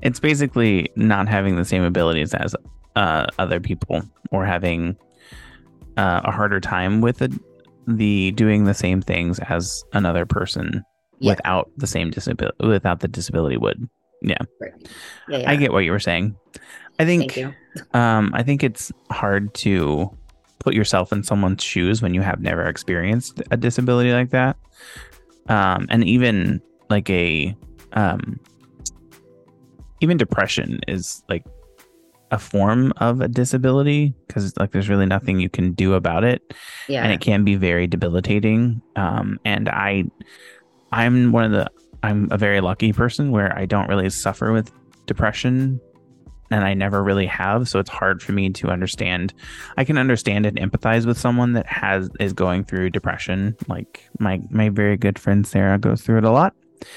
It's 0.00 0.20
basically 0.20 0.88
not 0.94 1.26
having 1.28 1.56
the 1.56 1.64
same 1.64 1.82
abilities 1.82 2.32
as 2.32 2.54
uh, 2.94 3.26
other 3.40 3.58
people 3.58 4.00
or 4.30 4.46
having 4.46 4.96
uh, 5.96 6.20
a 6.22 6.30
harder 6.30 6.60
time 6.60 7.00
with 7.00 7.18
the, 7.18 7.36
the 7.88 8.30
doing 8.32 8.62
the 8.62 8.74
same 8.74 9.02
things 9.02 9.40
as 9.40 9.82
another 9.92 10.24
person 10.24 10.84
Yeah. 11.20 11.32
without 11.32 11.70
the 11.76 11.86
same 11.86 12.10
disability 12.10 12.56
without 12.66 13.00
the 13.00 13.08
disability 13.08 13.56
would. 13.56 13.88
yeah, 14.22 14.38
yeah. 15.28 15.50
I 15.50 15.56
get 15.56 15.72
what 15.72 15.80
you 15.80 15.90
were 15.90 16.00
saying. 16.00 16.36
I 16.98 17.04
think 17.04 17.38
um, 17.94 18.32
I 18.34 18.42
think 18.42 18.64
it's 18.64 18.92
hard 19.10 19.54
to 19.54 20.10
put 20.58 20.74
yourself 20.74 21.12
in 21.12 21.22
someone's 21.22 21.62
shoes 21.62 22.02
when 22.02 22.14
you 22.14 22.20
have 22.20 22.40
never 22.40 22.64
experienced 22.64 23.40
a 23.50 23.56
disability 23.56 24.12
like 24.12 24.30
that. 24.30 24.56
Um, 25.48 25.86
and 25.88 26.04
even 26.04 26.60
like 26.90 27.08
a 27.08 27.56
um, 27.92 28.40
even 30.00 30.16
depression 30.16 30.80
is 30.88 31.22
like 31.28 31.44
a 32.30 32.38
form 32.38 32.92
of 32.98 33.20
a 33.20 33.28
disability 33.28 34.12
because 34.26 34.54
like 34.58 34.72
there's 34.72 34.88
really 34.88 35.06
nothing 35.06 35.40
you 35.40 35.48
can 35.48 35.72
do 35.72 35.94
about 35.94 36.24
it 36.24 36.42
yeah 36.86 37.02
and 37.02 37.10
it 37.10 37.20
can 37.20 37.42
be 37.42 37.56
very 37.56 37.86
debilitating 37.86 38.82
um 38.96 39.40
and 39.46 39.68
i 39.70 40.04
i'm 40.92 41.32
one 41.32 41.44
of 41.44 41.52
the 41.52 41.70
i'm 42.02 42.28
a 42.30 42.38
very 42.38 42.60
lucky 42.60 42.92
person 42.92 43.30
where 43.30 43.56
i 43.58 43.66
don't 43.66 43.88
really 43.88 44.10
suffer 44.10 44.52
with 44.52 44.72
depression 45.06 45.80
and 46.50 46.64
i 46.64 46.74
never 46.74 47.02
really 47.02 47.26
have. 47.26 47.68
So 47.68 47.78
it's 47.78 47.90
hard 47.90 48.22
for 48.22 48.32
me 48.32 48.50
to 48.50 48.68
understand. 48.68 49.34
I 49.76 49.84
can 49.84 49.98
understand 49.98 50.46
and 50.46 50.58
empathize 50.58 51.06
with 51.06 51.18
someone 51.18 51.52
that 51.52 51.66
has 51.66 52.10
is 52.20 52.32
going 52.32 52.64
through 52.64 52.90
depression. 52.90 53.56
Like 53.68 54.08
my 54.18 54.40
my 54.50 54.68
very 54.68 54.96
good 54.96 55.18
friend 55.18 55.46
sarah 55.46 55.78
goes 55.78 56.02
through 56.02 56.18
it 56.18 56.24
a 56.24 56.30
lot. 56.30 56.54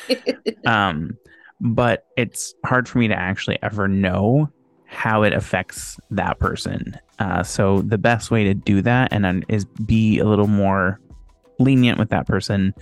Um 0.65 1.17
but 1.59 2.05
it's 2.17 2.53
hard 2.65 2.89
for 2.89 2.97
me 2.97 3.07
to 3.07 3.13
actually 3.13 3.57
ever 3.61 3.87
know 3.87 4.49
how 4.85 5.23
it 5.23 5.31
affects 5.31 5.99
that 6.09 6.39
person. 6.39 6.97
Uh, 7.19 7.43
so 7.43 7.81
the 7.83 7.99
best 7.99 8.31
way 8.31 8.43
to 8.43 8.53
do 8.53 8.81
that 8.81 9.13
and 9.13 9.45
is 9.47 9.65
be 9.85 10.17
a 10.19 10.25
little 10.25 10.47
more 10.47 10.99
lenient 11.59 11.99
with 11.99 12.09
that 12.09 12.27
person 12.27 12.73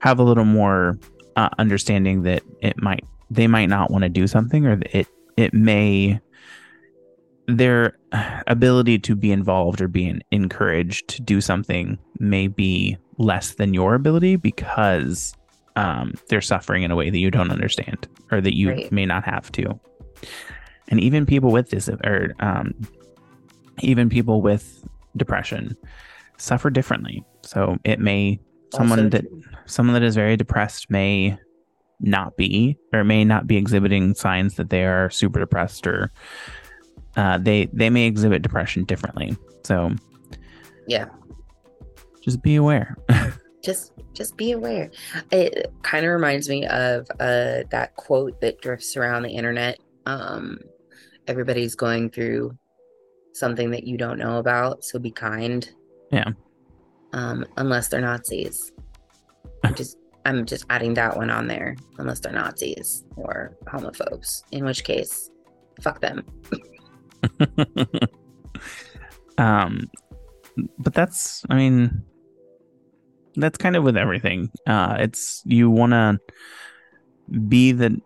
have 0.00 0.18
a 0.18 0.22
little 0.22 0.44
more 0.44 0.98
uh, 1.36 1.48
understanding 1.58 2.22
that 2.22 2.42
it 2.60 2.80
might 2.82 3.04
they 3.30 3.46
might 3.46 3.68
not 3.68 3.90
want 3.90 4.02
to 4.02 4.08
do 4.08 4.26
something 4.26 4.66
or 4.66 4.80
it 4.90 5.06
it 5.36 5.54
may 5.54 6.20
their 7.46 7.98
ability 8.46 8.98
to 8.98 9.16
be 9.16 9.32
involved 9.32 9.80
or 9.80 9.88
being 9.88 10.20
encouraged 10.30 11.08
to 11.08 11.22
do 11.22 11.40
something 11.40 11.98
may 12.18 12.46
be 12.46 12.96
less 13.18 13.54
than 13.54 13.74
your 13.74 13.94
ability 13.94 14.36
because 14.36 15.34
um, 15.76 16.14
they're 16.28 16.40
suffering 16.40 16.82
in 16.82 16.90
a 16.90 16.96
way 16.96 17.10
that 17.10 17.18
you 17.18 17.30
don't 17.30 17.50
understand 17.50 18.08
or 18.30 18.40
that 18.40 18.56
you 18.56 18.68
Right. 18.70 18.92
may 18.92 19.06
not 19.06 19.24
have 19.24 19.50
to. 19.52 19.78
And 20.88 21.00
even 21.00 21.26
people 21.26 21.50
with 21.50 21.70
this, 21.70 21.88
or 21.88 22.34
um, 22.40 22.74
even 23.80 24.08
people 24.08 24.42
with 24.42 24.84
depression, 25.16 25.76
suffer 26.38 26.70
differently. 26.70 27.24
So 27.42 27.78
it 27.84 28.00
may 28.00 28.40
someone 28.74 28.98
Also 28.98 29.08
that 29.10 29.28
true. 29.28 29.42
Someone 29.70 29.94
that 29.94 30.02
is 30.02 30.14
very 30.14 30.36
depressed 30.36 30.90
may 30.90 31.38
not 32.00 32.36
be 32.36 32.76
or 32.92 33.04
may 33.04 33.24
not 33.24 33.46
be 33.46 33.56
exhibiting 33.56 34.14
signs 34.14 34.54
that 34.56 34.70
they 34.70 34.84
are 34.84 35.10
super 35.10 35.38
depressed 35.38 35.86
or 35.86 36.10
uh, 37.16 37.38
they 37.38 37.68
they 37.72 37.90
may 37.90 38.06
exhibit 38.06 38.42
depression 38.42 38.84
differently. 38.84 39.36
So 39.64 39.92
yeah 40.86 41.06
just 42.22 42.42
be 42.42 42.56
aware. 42.56 42.96
just 43.62 43.92
just 44.14 44.36
be 44.36 44.52
aware 44.52 44.90
it 45.30 45.72
kind 45.82 46.04
of 46.06 46.12
reminds 46.12 46.48
me 46.48 46.66
of 46.66 47.06
uh 47.20 47.62
that 47.70 47.92
quote 47.96 48.40
that 48.40 48.60
drifts 48.62 48.96
around 48.96 49.22
the 49.22 49.28
internet 49.30 49.78
um 50.06 50.58
everybody's 51.28 51.74
going 51.74 52.08
through 52.10 52.56
something 53.34 53.70
that 53.70 53.84
you 53.84 53.96
don't 53.98 54.18
know 54.18 54.38
about 54.38 54.82
so 54.82 54.98
be 54.98 55.10
kind 55.10 55.70
Yeah. 56.10 56.30
um 57.12 57.44
unless 57.58 57.88
they're 57.88 58.00
nazis 58.00 58.72
I'm 59.64 59.74
just 59.74 59.96
i'm 60.26 60.44
just 60.44 60.64
adding 60.70 60.92
that 60.94 61.16
one 61.16 61.30
on 61.30 61.46
there 61.46 61.74
unless 61.98 62.20
they're 62.20 62.32
nazis 62.32 63.04
or 63.16 63.56
homophobes 63.64 64.42
in 64.52 64.64
which 64.64 64.84
case 64.84 65.30
fuck 65.80 66.00
them. 66.00 66.24
Um 69.38 69.88
but 70.78 70.92
that's 70.92 71.42
i 71.48 71.54
mean 71.56 72.02
that's 73.36 73.56
kind 73.56 73.76
of 73.76 73.84
with 73.84 73.96
everything. 73.96 74.50
Uh 74.66 74.96
it's 74.98 75.42
you 75.46 75.70
want 75.70 75.92
to 75.92 76.18
be 77.48 77.72
the 77.72 77.98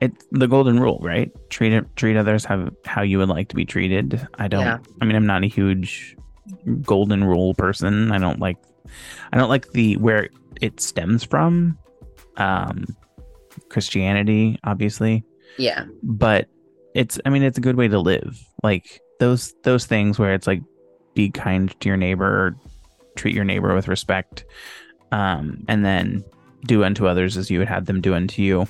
it's 0.00 0.26
the 0.32 0.48
golden 0.48 0.80
rule 0.80 0.98
right? 1.02 1.30
Treat 1.50 1.84
treat 1.94 2.16
others 2.16 2.44
how 2.44 2.68
how 2.84 3.02
you 3.02 3.18
would 3.18 3.28
like 3.28 3.48
to 3.50 3.54
be 3.54 3.64
treated. 3.64 4.26
I 4.38 4.48
don't 4.48 4.62
Yeah. 4.64 4.78
i 5.00 5.04
mean 5.04 5.14
i'm 5.14 5.26
not 5.26 5.44
a 5.44 5.48
huge 5.48 6.16
golden 6.82 7.22
rule 7.22 7.54
person. 7.54 8.10
I 8.10 8.18
don't 8.18 8.40
like 8.40 8.56
i 9.32 9.36
don't 9.38 9.50
like 9.50 9.70
the 9.72 9.96
where 9.98 10.28
it 10.60 10.80
stems 10.80 11.24
from 11.24 11.78
um 12.36 12.84
christianity 13.68 14.58
obviously. 14.64 15.24
Yeah. 15.58 15.86
But 16.02 16.48
it's 16.94 17.18
i 17.24 17.30
mean 17.30 17.42
it's 17.42 17.58
a 17.58 17.62
good 17.62 17.76
way 17.76 17.88
to 17.88 17.98
live. 17.98 18.38
Like 18.62 19.00
those 19.20 19.54
those 19.62 19.86
things 19.86 20.18
where 20.18 20.34
it's 20.34 20.46
like 20.46 20.62
be 21.14 21.30
kind 21.30 21.78
to 21.80 21.88
your 21.88 21.96
neighbor 21.96 22.26
or 22.26 22.56
treat 23.16 23.34
your 23.34 23.44
neighbor 23.44 23.74
with 23.74 23.88
respect 23.88 24.44
um 25.12 25.64
and 25.68 25.84
then 25.84 26.22
do 26.66 26.84
unto 26.84 27.06
others 27.06 27.36
as 27.36 27.50
you 27.50 27.58
would 27.58 27.68
have 27.68 27.86
them 27.86 28.00
do 28.00 28.14
unto 28.14 28.42
you. 28.42 28.66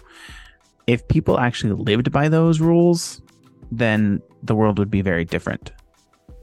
If 0.87 1.07
people 1.09 1.41
actually 1.41 1.73
lived 1.73 2.13
by 2.13 2.29
those 2.29 2.61
rules 2.61 3.21
then 3.73 4.23
the 4.43 4.55
world 4.55 4.79
would 4.79 4.91
be 4.91 5.03
very 5.03 5.25
different. 5.25 5.73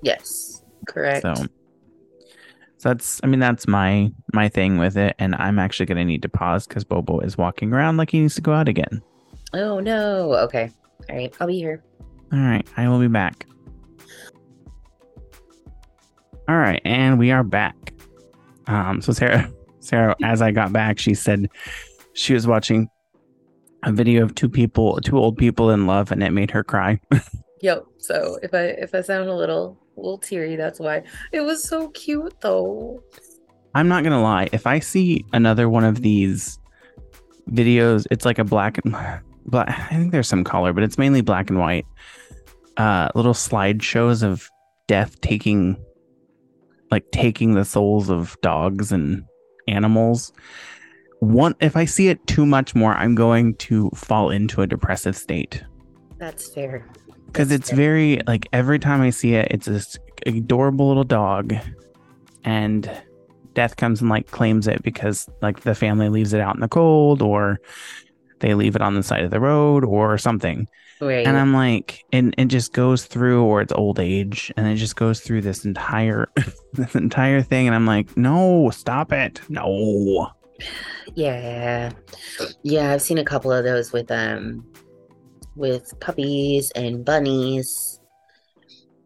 Yes. 0.01 0.61
Correct. 0.87 1.21
So 1.21 1.47
so 2.83 2.89
that's 2.89 3.21
i 3.23 3.27
mean 3.27 3.39
that's 3.39 3.65
my 3.65 4.11
my 4.33 4.49
thing 4.49 4.77
with 4.77 4.97
it. 4.97 5.15
And 5.17 5.35
i'm 5.35 5.57
actually 5.57 5.85
going 5.85 5.99
to 5.99 6.03
need 6.03 6.21
to 6.23 6.29
pause 6.29 6.67
because 6.67 6.83
bobo 6.83 7.21
is 7.21 7.37
walking 7.37 7.71
around 7.71 7.95
like 7.95 8.09
he 8.09 8.19
needs 8.19 8.35
to 8.35 8.41
go 8.41 8.51
out 8.51 8.67
again. 8.67 9.01
Oh 9.53 9.79
no. 9.79 10.33
Okay. 10.33 10.69
All 11.09 11.15
right. 11.15 11.33
I'll 11.39 11.47
be 11.47 11.59
here. 11.59 11.81
All 12.33 12.39
right. 12.39 12.67
I 12.75 12.89
will 12.89 12.99
be 12.99 13.07
back. 13.07 13.45
All 16.49 16.57
right, 16.57 16.81
and 16.83 17.17
we 17.17 17.31
are 17.31 17.43
back. 17.43 17.93
Um, 18.67 19.01
so 19.01 19.13
Sarah, 19.13 19.49
Sarah, 19.79 20.13
as 20.23 20.41
I 20.41 20.51
got 20.51 20.73
back, 20.73 20.99
she 20.99 21.13
said 21.13 21.49
she 22.15 22.33
was 22.33 22.45
watching 22.45 22.89
a 23.83 23.93
video 23.93 24.23
of 24.23 24.35
two 24.35 24.49
people, 24.49 24.99
two 24.99 25.17
old 25.17 25.37
people 25.37 25.69
in 25.69 25.87
love, 25.87 26.11
and 26.11 26.21
it 26.21 26.31
made 26.31 26.51
her 26.51 26.61
cry. 26.61 26.99
Yo, 27.61 27.87
so 27.97 28.39
if 28.43 28.53
I 28.53 28.65
if 28.65 28.93
I 28.93 28.99
sound 28.99 29.29
a 29.29 29.33
little 29.33 29.79
a 29.95 29.99
little 29.99 30.17
teary, 30.17 30.55
that's 30.55 30.79
why. 30.79 31.03
It 31.31 31.41
was 31.41 31.63
so 31.63 31.89
cute 31.89 32.33
though. 32.41 33.03
I'm 33.75 33.87
not 33.87 34.03
gonna 34.03 34.21
lie. 34.21 34.49
If 34.51 34.67
I 34.67 34.79
see 34.79 35.25
another 35.33 35.69
one 35.69 35.83
of 35.83 36.01
these 36.01 36.59
videos, 37.49 38.05
it's 38.11 38.25
like 38.25 38.39
a 38.39 38.43
black 38.43 38.79
and 38.83 38.95
black. 39.45 39.69
I 39.69 39.95
think 39.95 40.11
there's 40.11 40.27
some 40.27 40.43
color, 40.43 40.73
but 40.73 40.83
it's 40.83 40.97
mainly 40.97 41.21
black 41.21 41.49
and 41.49 41.59
white. 41.59 41.85
Uh, 42.77 43.09
little 43.13 43.33
slideshows 43.33 44.23
of 44.23 44.49
death 44.87 45.21
taking, 45.21 45.77
like 46.91 47.05
taking 47.11 47.53
the 47.53 47.65
souls 47.65 48.09
of 48.09 48.35
dogs 48.41 48.91
and 48.91 49.23
animals. 49.67 50.33
One, 51.19 51.55
if 51.61 51.77
I 51.77 51.85
see 51.85 52.09
it 52.09 52.25
too 52.27 52.45
much 52.45 52.75
more, 52.75 52.93
I'm 52.95 53.15
going 53.15 53.55
to 53.55 53.89
fall 53.91 54.29
into 54.29 54.61
a 54.61 54.67
depressive 54.67 55.15
state 55.15 55.63
That's 56.17 56.53
fair. 56.53 56.89
Because 57.33 57.51
it's 57.51 57.71
very 57.71 58.21
like 58.27 58.47
every 58.53 58.77
time 58.79 59.01
I 59.01 59.09
see 59.09 59.33
it, 59.33 59.47
it's 59.49 59.65
this 59.65 59.97
adorable 60.25 60.87
little 60.87 61.03
dog, 61.03 61.53
and 62.43 62.89
death 63.53 63.75
comes 63.75 64.01
and 64.01 64.09
like 64.09 64.29
claims 64.31 64.67
it 64.67 64.83
because 64.83 65.27
like 65.41 65.61
the 65.61 65.75
family 65.75 66.09
leaves 66.09 66.33
it 66.33 66.41
out 66.41 66.55
in 66.55 66.61
the 66.61 66.67
cold 66.67 67.21
or 67.21 67.59
they 68.39 68.53
leave 68.53 68.75
it 68.75 68.81
on 68.81 68.95
the 68.95 69.03
side 69.03 69.23
of 69.23 69.31
the 69.31 69.39
road 69.39 69.83
or 69.83 70.17
something. 70.17 70.67
And 71.27 71.37
I'm 71.37 71.53
like, 71.53 72.05
and 72.13 72.33
it 72.37 72.45
just 72.45 72.71
goes 72.71 73.05
through, 73.05 73.43
or 73.43 73.61
it's 73.61 73.73
old 73.73 73.99
age, 73.99 74.53
and 74.55 74.67
it 74.67 74.75
just 74.75 74.95
goes 74.95 75.19
through 75.19 75.41
this 75.41 75.65
entire 75.65 76.29
this 76.73 76.95
entire 76.95 77.41
thing, 77.41 77.67
and 77.67 77.75
I'm 77.75 77.85
like, 77.85 78.15
no, 78.15 78.69
stop 78.69 79.11
it, 79.11 79.41
no. 79.49 80.29
yeah, 81.15 81.91
yeah. 82.61 82.91
I've 82.93 83.01
seen 83.01 83.17
a 83.17 83.25
couple 83.25 83.51
of 83.51 83.63
those 83.63 83.91
with 83.91 84.11
um 84.11 84.65
with 85.55 85.99
puppies 85.99 86.71
and 86.71 87.05
bunnies, 87.05 87.99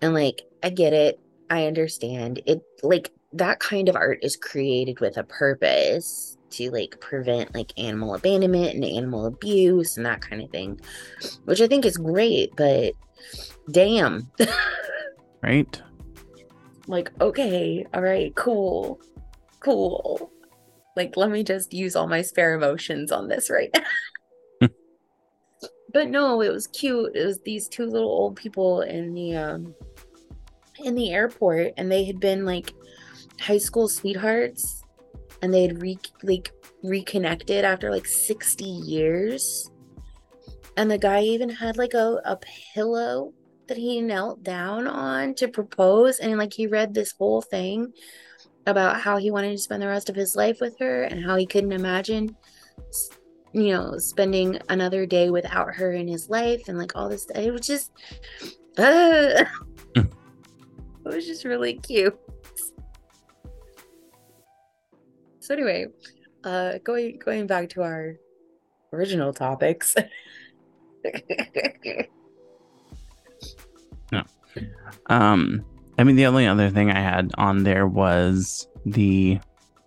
and 0.02 0.14
like 0.14 0.44
I 0.64 0.70
get 0.70 0.94
it. 0.94 1.20
I 1.50 1.66
understand 1.66 2.42
it. 2.46 2.62
Like 2.84 3.12
that 3.34 3.60
kind 3.60 3.90
of 3.90 3.96
art 3.96 4.20
is 4.22 4.36
created 4.36 5.00
with 5.00 5.18
a 5.18 5.24
purpose 5.24 6.38
to 6.50 6.72
like 6.72 7.00
prevent 7.02 7.54
like 7.54 7.72
animal 7.78 8.16
abandonment 8.16 8.76
and 8.76 8.86
animal 8.86 9.26
abuse 9.26 9.98
and 9.98 10.06
that 10.06 10.22
kind 10.22 10.42
of 10.42 10.50
thing, 10.50 10.80
which 11.46 11.62
I 11.62 11.68
think 11.68 11.86
is 11.86 11.98
great. 11.98 12.52
But 12.56 12.94
damn, 13.72 14.32
Right? 15.44 15.82
like 16.88 17.12
okay, 17.22 17.86
all 17.94 18.02
right, 18.02 18.34
cool, 18.36 19.00
cool. 19.60 20.32
Like 20.96 21.16
let 21.16 21.30
me 21.30 21.44
just 21.44 21.74
use 21.74 21.96
all 21.96 22.08
my 22.08 22.22
spare 22.22 22.56
emotions 22.56 23.12
on 23.12 23.28
this 23.28 23.50
right 23.50 23.70
now. 23.74 23.82
but 25.98 26.10
no, 26.10 26.42
it 26.42 26.54
was 26.54 26.68
cute. 26.68 27.16
It 27.16 27.26
was 27.26 27.40
these 27.40 27.68
two 27.68 27.88
little 27.88 28.12
old 28.12 28.36
people 28.36 28.82
in 28.82 29.16
the 29.16 29.36
um 29.36 29.74
in 30.78 30.94
the 30.94 31.12
airport 31.12 31.74
and 31.76 31.92
they 31.92 32.06
had 32.06 32.20
been 32.20 32.46
like 32.46 32.72
high 33.42 33.58
school 33.58 33.88
sweethearts 33.88 34.84
and 35.42 35.52
they 35.52 35.64
had 35.64 35.82
re- 35.82 35.98
like 36.22 36.52
reconnected 36.84 37.66
after 37.66 37.90
like 37.90 38.06
60 38.06 38.64
years. 38.64 39.72
And 40.78 40.92
the 40.92 41.00
guy 41.00 41.24
even 41.24 41.50
had 41.50 41.78
like 41.78 41.96
a, 41.96 42.22
a 42.26 42.38
pillow 42.76 43.34
that 43.68 43.78
he 43.78 44.00
knelt 44.00 44.44
down 44.44 44.86
on 44.86 45.34
to 45.34 45.48
propose 45.48 46.20
and 46.20 46.38
like 46.38 46.54
he 46.54 46.68
read 46.68 46.94
this 46.94 47.12
whole 47.18 47.42
thing 47.42 47.92
about 48.68 49.02
how 49.02 49.18
he 49.18 49.32
wanted 49.32 49.50
to 49.50 49.58
spend 49.58 49.82
the 49.82 49.88
rest 49.88 50.12
of 50.12 50.16
his 50.16 50.36
life 50.36 50.60
with 50.62 50.78
her 50.78 51.06
and 51.06 51.26
how 51.26 51.36
he 51.36 51.48
couldn't 51.48 51.72
imagine 51.72 52.38
you 53.54 53.74
know 53.74 53.98
spending 53.98 54.60
another 54.70 55.06
day 55.06 55.30
without 55.30 55.74
her 55.74 55.92
in 55.92 56.08
his 56.08 56.30
life 56.30 56.68
and 56.68 56.78
like 56.78 56.96
all 56.96 57.10
this 57.10 57.28
it 57.36 57.52
was 57.52 57.66
just 57.66 57.92
uh, 58.78 59.44
it 59.96 60.08
was 61.04 61.26
just 61.26 61.46
really 61.46 61.76
cute. 61.76 62.18
So 65.40 65.54
anyway 65.54 65.88
uh 66.44 66.78
going 66.84 67.20
going 67.20 67.48
back 67.48 67.70
to 67.70 67.82
our 67.82 68.16
original 68.94 69.34
topics. 69.34 69.96
Um, 75.10 75.66
I 75.98 76.04
mean, 76.04 76.16
the 76.16 76.26
only 76.26 76.48
other 76.48 76.70
thing 76.70 76.92
I 76.92 77.00
had 77.00 77.32
on 77.38 77.64
there 77.64 77.88
was 77.88 78.68
the 78.86 79.40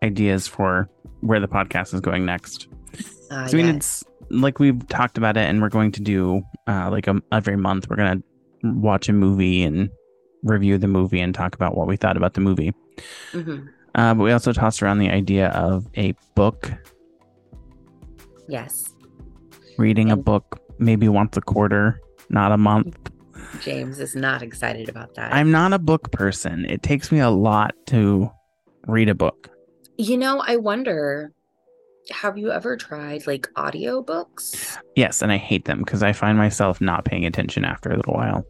ideas 0.02 0.46
for 0.46 0.88
where 1.20 1.40
the 1.40 1.48
podcast 1.48 1.94
is 1.94 2.00
going 2.00 2.24
next. 2.24 2.68
Ah, 3.30 3.46
So, 3.46 3.58
I 3.58 3.62
mean, 3.62 3.76
it's 3.76 4.04
like 4.30 4.58
we've 4.58 4.86
talked 4.88 5.18
about 5.18 5.36
it, 5.36 5.48
and 5.48 5.60
we're 5.62 5.68
going 5.68 5.92
to 5.92 6.00
do 6.00 6.42
uh, 6.68 6.90
like 6.90 7.06
a, 7.06 7.20
every 7.32 7.56
month. 7.56 7.88
We're 7.88 7.96
gonna 7.96 8.20
watch 8.62 9.08
a 9.08 9.12
movie 9.12 9.62
and 9.62 9.90
review 10.42 10.78
the 10.78 10.88
movie 10.88 11.20
and 11.20 11.34
talk 11.34 11.54
about 11.54 11.76
what 11.76 11.86
we 11.86 11.96
thought 11.96 12.16
about 12.16 12.34
the 12.34 12.40
movie. 12.40 12.72
Mhm. 13.32 13.68
Uh, 13.94 14.14
but 14.14 14.22
we 14.22 14.32
also 14.32 14.52
tossed 14.52 14.82
around 14.82 14.98
the 14.98 15.10
idea 15.10 15.48
of 15.48 15.86
a 15.96 16.14
book, 16.34 16.70
yes 18.48 18.94
reading 19.78 20.10
a 20.10 20.16
book 20.16 20.60
maybe 20.78 21.08
once 21.08 21.36
a 21.36 21.40
quarter, 21.40 22.00
not 22.28 22.52
a 22.52 22.56
month. 22.58 23.10
james 23.60 23.98
is 23.98 24.14
not 24.14 24.42
excited 24.42 24.88
about 24.88 25.14
that 25.14 25.32
I'm 25.32 25.50
not 25.50 25.72
a 25.72 25.78
book 25.78 26.12
person. 26.12 26.64
It 26.66 26.82
takes 26.82 27.10
me 27.10 27.18
a 27.20 27.30
lot 27.30 27.74
to 27.86 28.30
read 28.86 29.08
a 29.08 29.14
book. 29.14 29.50
You 29.98 30.16
know, 30.18 30.42
I 30.46 30.56
wonder, 30.56 31.32
have 32.10 32.36
you 32.38 32.50
ever 32.50 32.76
tried 32.76 33.26
like 33.26 33.48
audiobooks? 33.56 34.78
Yes, 34.96 35.22
and 35.22 35.30
I 35.30 35.36
hate 35.36 35.64
them 35.66 35.78
because 35.80 36.02
I 36.02 36.12
find 36.12 36.36
myself 36.38 36.80
not 36.80 37.04
paying 37.04 37.26
attention 37.26 37.64
after 37.64 37.90
a 37.90 37.96
little 37.96 38.14
while. 38.14 38.44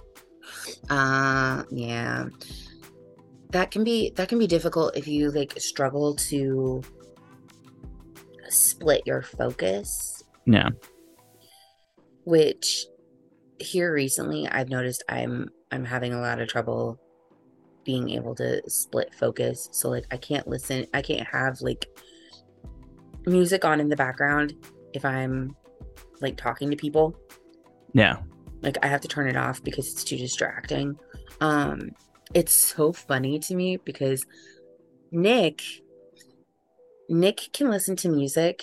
Uh, 0.89 1.65
yeah. 1.71 2.27
That 3.51 3.71
can 3.71 3.83
be 3.85 4.11
that 4.17 4.29
can 4.29 4.39
be 4.39 4.47
difficult 4.47 4.97
if 4.97 5.09
you 5.09 5.31
like 5.31 5.59
struggle 5.61 6.15
to 6.17 6.83
split 8.49 9.03
your 9.07 9.23
focus, 9.23 10.23
Yeah. 10.47 10.71
which 12.25 12.87
here 13.59 13.93
recently 13.93 14.49
I've 14.49 14.69
noticed 14.69 15.03
I'm 15.09 15.49
I'm 15.71 15.85
having 15.85 16.13
a 16.15 16.21
lot 16.21 16.41
of 16.41 16.49
trouble 16.49 16.99
being 17.85 18.11
able 18.11 18.35
to 18.37 18.63
split 18.69 19.13
focus. 19.15 19.69
So 19.73 19.89
like 19.89 20.07
I 20.11 20.17
can't 20.17 20.47
listen, 20.49 20.87
I 20.95 21.03
can't 21.03 21.27
have 21.27 21.61
like 21.61 21.87
music 23.27 23.65
on 23.65 23.81
in 23.81 23.89
the 23.89 23.97
background 23.97 24.55
if 24.93 25.05
I'm 25.05 25.55
like 26.21 26.37
talking 26.37 26.71
to 26.71 26.77
people. 26.77 27.17
Yeah. 27.93 28.19
like 28.63 28.77
i 28.85 28.87
have 28.87 29.01
to 29.01 29.09
turn 29.09 29.29
it 29.29 29.37
off 29.37 29.63
because 29.65 29.91
it's 29.91 30.05
too 30.05 30.17
distracting 30.17 30.97
um 31.41 31.91
it's 32.35 32.55
so 32.55 32.93
funny 32.93 33.39
to 33.41 33.55
me 33.57 33.79
because 33.79 34.25
nick 35.11 35.61
nick 37.09 37.49
can 37.53 37.69
listen 37.69 37.97
to 37.97 38.09
music 38.09 38.63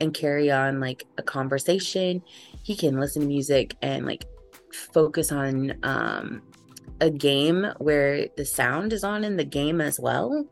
and 0.00 0.12
carry 0.14 0.50
on 0.50 0.80
like 0.80 1.04
a 1.18 1.22
conversation 1.22 2.22
he 2.64 2.74
can 2.74 2.98
listen 2.98 3.22
to 3.22 3.28
music 3.28 3.76
and 3.82 4.04
like 4.04 4.24
focus 4.72 5.30
on 5.30 5.72
um 5.84 6.42
a 7.00 7.10
game 7.10 7.66
where 7.78 8.26
the 8.36 8.44
sound 8.44 8.92
is 8.92 9.04
on 9.04 9.22
in 9.22 9.36
the 9.36 9.44
game 9.44 9.80
as 9.80 10.00
well 10.00 10.44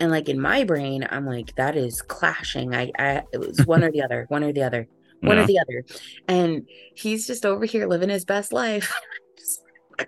and 0.00 0.10
like 0.10 0.28
in 0.28 0.40
my 0.40 0.64
brain 0.64 1.06
i'm 1.10 1.26
like 1.26 1.54
that 1.56 1.76
is 1.76 2.02
clashing 2.02 2.74
i 2.74 2.90
i 2.98 3.22
it 3.32 3.38
was 3.38 3.64
one 3.66 3.82
or 3.82 3.90
the 3.96 4.02
other 4.02 4.26
one 4.28 4.44
or 4.44 4.52
the 4.52 4.62
other 4.62 4.86
one 5.20 5.36
Yeah. 5.36 5.42
or 5.42 5.46
the 5.46 5.58
other. 5.58 5.84
And 6.28 6.68
he's 6.94 7.26
just 7.26 7.44
over 7.44 7.64
here 7.64 7.86
living 7.86 8.08
his 8.08 8.24
best 8.24 8.52
life. 8.52 8.92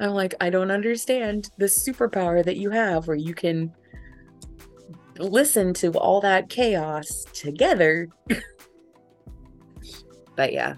I'm 0.00 0.10
like, 0.10 0.34
I 0.40 0.50
don't 0.50 0.70
understand 0.70 1.50
the 1.58 1.66
superpower 1.66 2.44
that 2.44 2.56
you 2.56 2.70
have 2.70 3.08
where 3.08 3.16
you 3.16 3.34
can 3.34 3.72
listen 5.18 5.74
to 5.74 5.92
all 5.92 6.20
that 6.20 6.48
chaos 6.48 7.24
together. 7.32 8.08
but 10.36 10.52
yeah. 10.52 10.74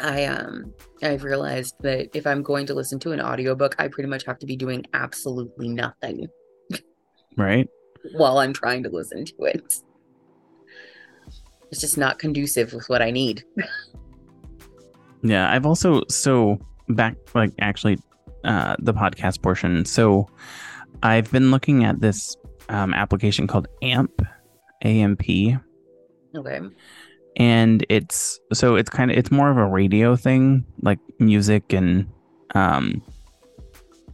I 0.00 0.26
um 0.26 0.72
I've 1.02 1.24
realized 1.24 1.74
that 1.80 2.16
if 2.16 2.26
I'm 2.26 2.42
going 2.42 2.66
to 2.66 2.74
listen 2.74 2.98
to 3.00 3.12
an 3.12 3.20
audiobook, 3.20 3.74
I 3.78 3.88
pretty 3.88 4.08
much 4.08 4.24
have 4.24 4.38
to 4.38 4.46
be 4.46 4.56
doing 4.56 4.84
absolutely 4.94 5.68
nothing 5.68 6.26
Right. 7.36 7.68
while 8.14 8.38
I'm 8.38 8.52
trying 8.52 8.82
to 8.84 8.88
listen 8.88 9.24
to 9.26 9.44
it. 9.44 9.80
It's 11.70 11.80
just 11.80 11.98
not 11.98 12.18
conducive 12.18 12.72
with 12.72 12.88
what 12.88 13.02
I 13.02 13.10
need. 13.10 13.44
Yeah. 15.22 15.50
I've 15.52 15.66
also, 15.66 16.02
so 16.08 16.58
back, 16.88 17.16
like 17.34 17.52
actually, 17.60 17.98
uh, 18.44 18.76
the 18.78 18.94
podcast 18.94 19.42
portion. 19.42 19.84
So 19.84 20.28
I've 21.02 21.30
been 21.30 21.50
looking 21.50 21.84
at 21.84 22.00
this 22.00 22.36
um, 22.68 22.94
application 22.94 23.46
called 23.46 23.68
AMP, 23.82 24.22
AMP, 24.82 25.22
Okay. 26.36 26.60
and 27.36 27.84
it's 27.88 28.38
so 28.52 28.76
it's 28.76 28.88
kind 28.90 29.10
of 29.10 29.16
it's 29.18 29.30
more 29.30 29.50
of 29.50 29.56
a 29.56 29.66
radio 29.66 30.14
thing 30.16 30.64
like 30.82 30.98
music 31.18 31.72
and 31.72 32.06
um 32.54 33.02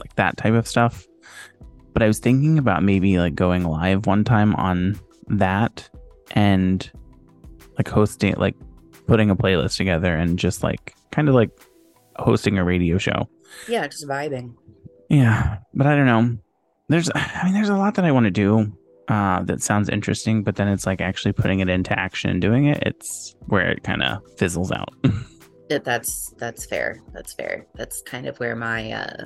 like 0.00 0.14
that 0.16 0.36
type 0.36 0.54
of 0.54 0.66
stuff. 0.66 1.06
But 1.94 2.02
I 2.02 2.06
was 2.06 2.18
thinking 2.18 2.58
about 2.58 2.82
maybe 2.82 3.18
like 3.18 3.34
going 3.34 3.64
live 3.64 4.06
one 4.06 4.24
time 4.24 4.54
on 4.56 5.00
that 5.28 5.88
and 6.32 6.90
like 7.78 7.88
hosting 7.88 8.34
like 8.34 8.56
putting 9.06 9.30
a 9.30 9.36
playlist 9.36 9.76
together 9.76 10.14
and 10.14 10.38
just 10.38 10.62
like 10.62 10.94
kind 11.12 11.28
of 11.28 11.34
like 11.34 11.50
hosting 12.16 12.58
a 12.58 12.64
radio 12.64 12.98
show. 12.98 13.28
Yeah, 13.68 13.86
just 13.86 14.06
vibing. 14.06 14.54
Yeah, 15.08 15.58
but 15.72 15.86
I 15.86 15.96
don't 15.96 16.06
know. 16.06 16.36
There's 16.88 17.10
I 17.14 17.42
mean 17.44 17.54
there's 17.54 17.68
a 17.68 17.76
lot 17.76 17.94
that 17.94 18.04
I 18.04 18.12
want 18.12 18.24
to 18.24 18.30
do 18.30 18.76
uh 19.08 19.42
that 19.44 19.62
sounds 19.62 19.88
interesting, 19.88 20.42
but 20.42 20.56
then 20.56 20.68
it's 20.68 20.86
like 20.86 21.00
actually 21.00 21.32
putting 21.32 21.60
it 21.60 21.68
into 21.68 21.98
action 21.98 22.30
and 22.30 22.40
doing 22.40 22.66
it, 22.66 22.82
it's 22.84 23.34
where 23.46 23.70
it 23.70 23.84
kind 23.84 24.02
of 24.02 24.20
fizzles 24.36 24.72
out. 24.72 24.92
That's 25.68 26.32
that's 26.36 26.66
fair. 26.66 27.00
That's 27.12 27.32
fair. 27.32 27.66
That's 27.74 28.02
kind 28.02 28.26
of 28.26 28.38
where 28.38 28.54
my 28.54 28.92
uh 28.92 29.24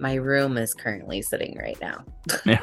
my 0.00 0.14
room 0.14 0.56
is 0.56 0.74
currently 0.74 1.22
sitting 1.22 1.56
right 1.58 1.78
now. 1.80 2.04
yeah. 2.44 2.60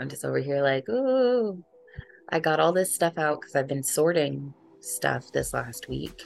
I'm 0.00 0.08
just 0.08 0.24
over 0.24 0.38
here 0.38 0.62
like, 0.62 0.88
ooh, 0.88 1.62
I 2.28 2.38
got 2.38 2.60
all 2.60 2.72
this 2.72 2.94
stuff 2.94 3.18
out 3.18 3.40
because 3.40 3.56
I've 3.56 3.66
been 3.66 3.82
sorting 3.82 4.54
stuff 4.80 5.32
this 5.32 5.52
last 5.52 5.88
week. 5.88 6.22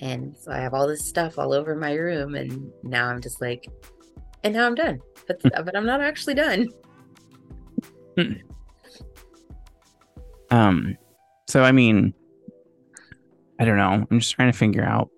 And 0.00 0.34
so 0.36 0.50
I 0.50 0.58
have 0.58 0.74
all 0.74 0.88
this 0.88 1.06
stuff 1.06 1.38
all 1.38 1.52
over 1.52 1.76
my 1.76 1.92
room, 1.92 2.34
and 2.34 2.72
now 2.82 3.08
I'm 3.08 3.20
just 3.20 3.40
like, 3.40 3.68
and 4.42 4.54
now 4.54 4.66
I'm 4.66 4.74
done. 4.74 5.00
But 5.28 5.40
but 5.42 5.76
I'm 5.76 5.86
not 5.86 6.00
actually 6.00 6.34
done. 6.34 6.68
Um 10.50 10.98
so 11.48 11.62
I 11.62 11.70
mean 11.70 12.12
I 13.60 13.64
don't 13.64 13.76
know. 13.76 14.04
I'm 14.10 14.18
just 14.18 14.34
trying 14.34 14.50
to 14.50 14.58
figure 14.58 14.84
out 14.84 15.08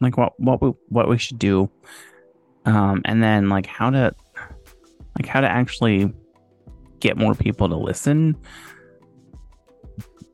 like 0.00 0.16
what 0.16 0.38
what 0.38 0.62
we 0.62 0.72
what 0.88 1.08
we 1.08 1.18
should 1.18 1.38
do. 1.38 1.70
Um 2.64 3.02
and 3.04 3.22
then 3.22 3.48
like 3.48 3.66
how 3.66 3.90
to 3.90 4.14
like 5.18 5.26
how 5.26 5.40
to 5.40 5.48
actually 5.48 6.12
get 7.00 7.16
more 7.16 7.34
people 7.34 7.68
to 7.68 7.76
listen. 7.76 8.36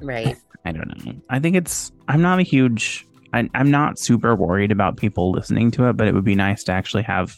Right. 0.01 0.37
I 0.65 0.73
don't 0.73 1.05
know. 1.05 1.15
I 1.29 1.39
think 1.39 1.57
it's 1.57 1.93
I'm 2.09 2.23
not 2.23 2.39
a 2.39 2.43
huge 2.43 3.07
I, 3.33 3.49
I'm 3.55 3.71
not 3.71 3.99
super 3.99 4.35
worried 4.37 4.71
about 4.71 4.97
people 4.97 5.33
listening 5.33 5.71
to 5.73 5.89
it, 5.89 5.97
but 5.97 6.07
it 6.07 6.15
would 6.15 6.25
be 6.25 6.37
nice 6.37 6.63
to 6.65 6.73
actually 6.73 7.03
have 7.03 7.37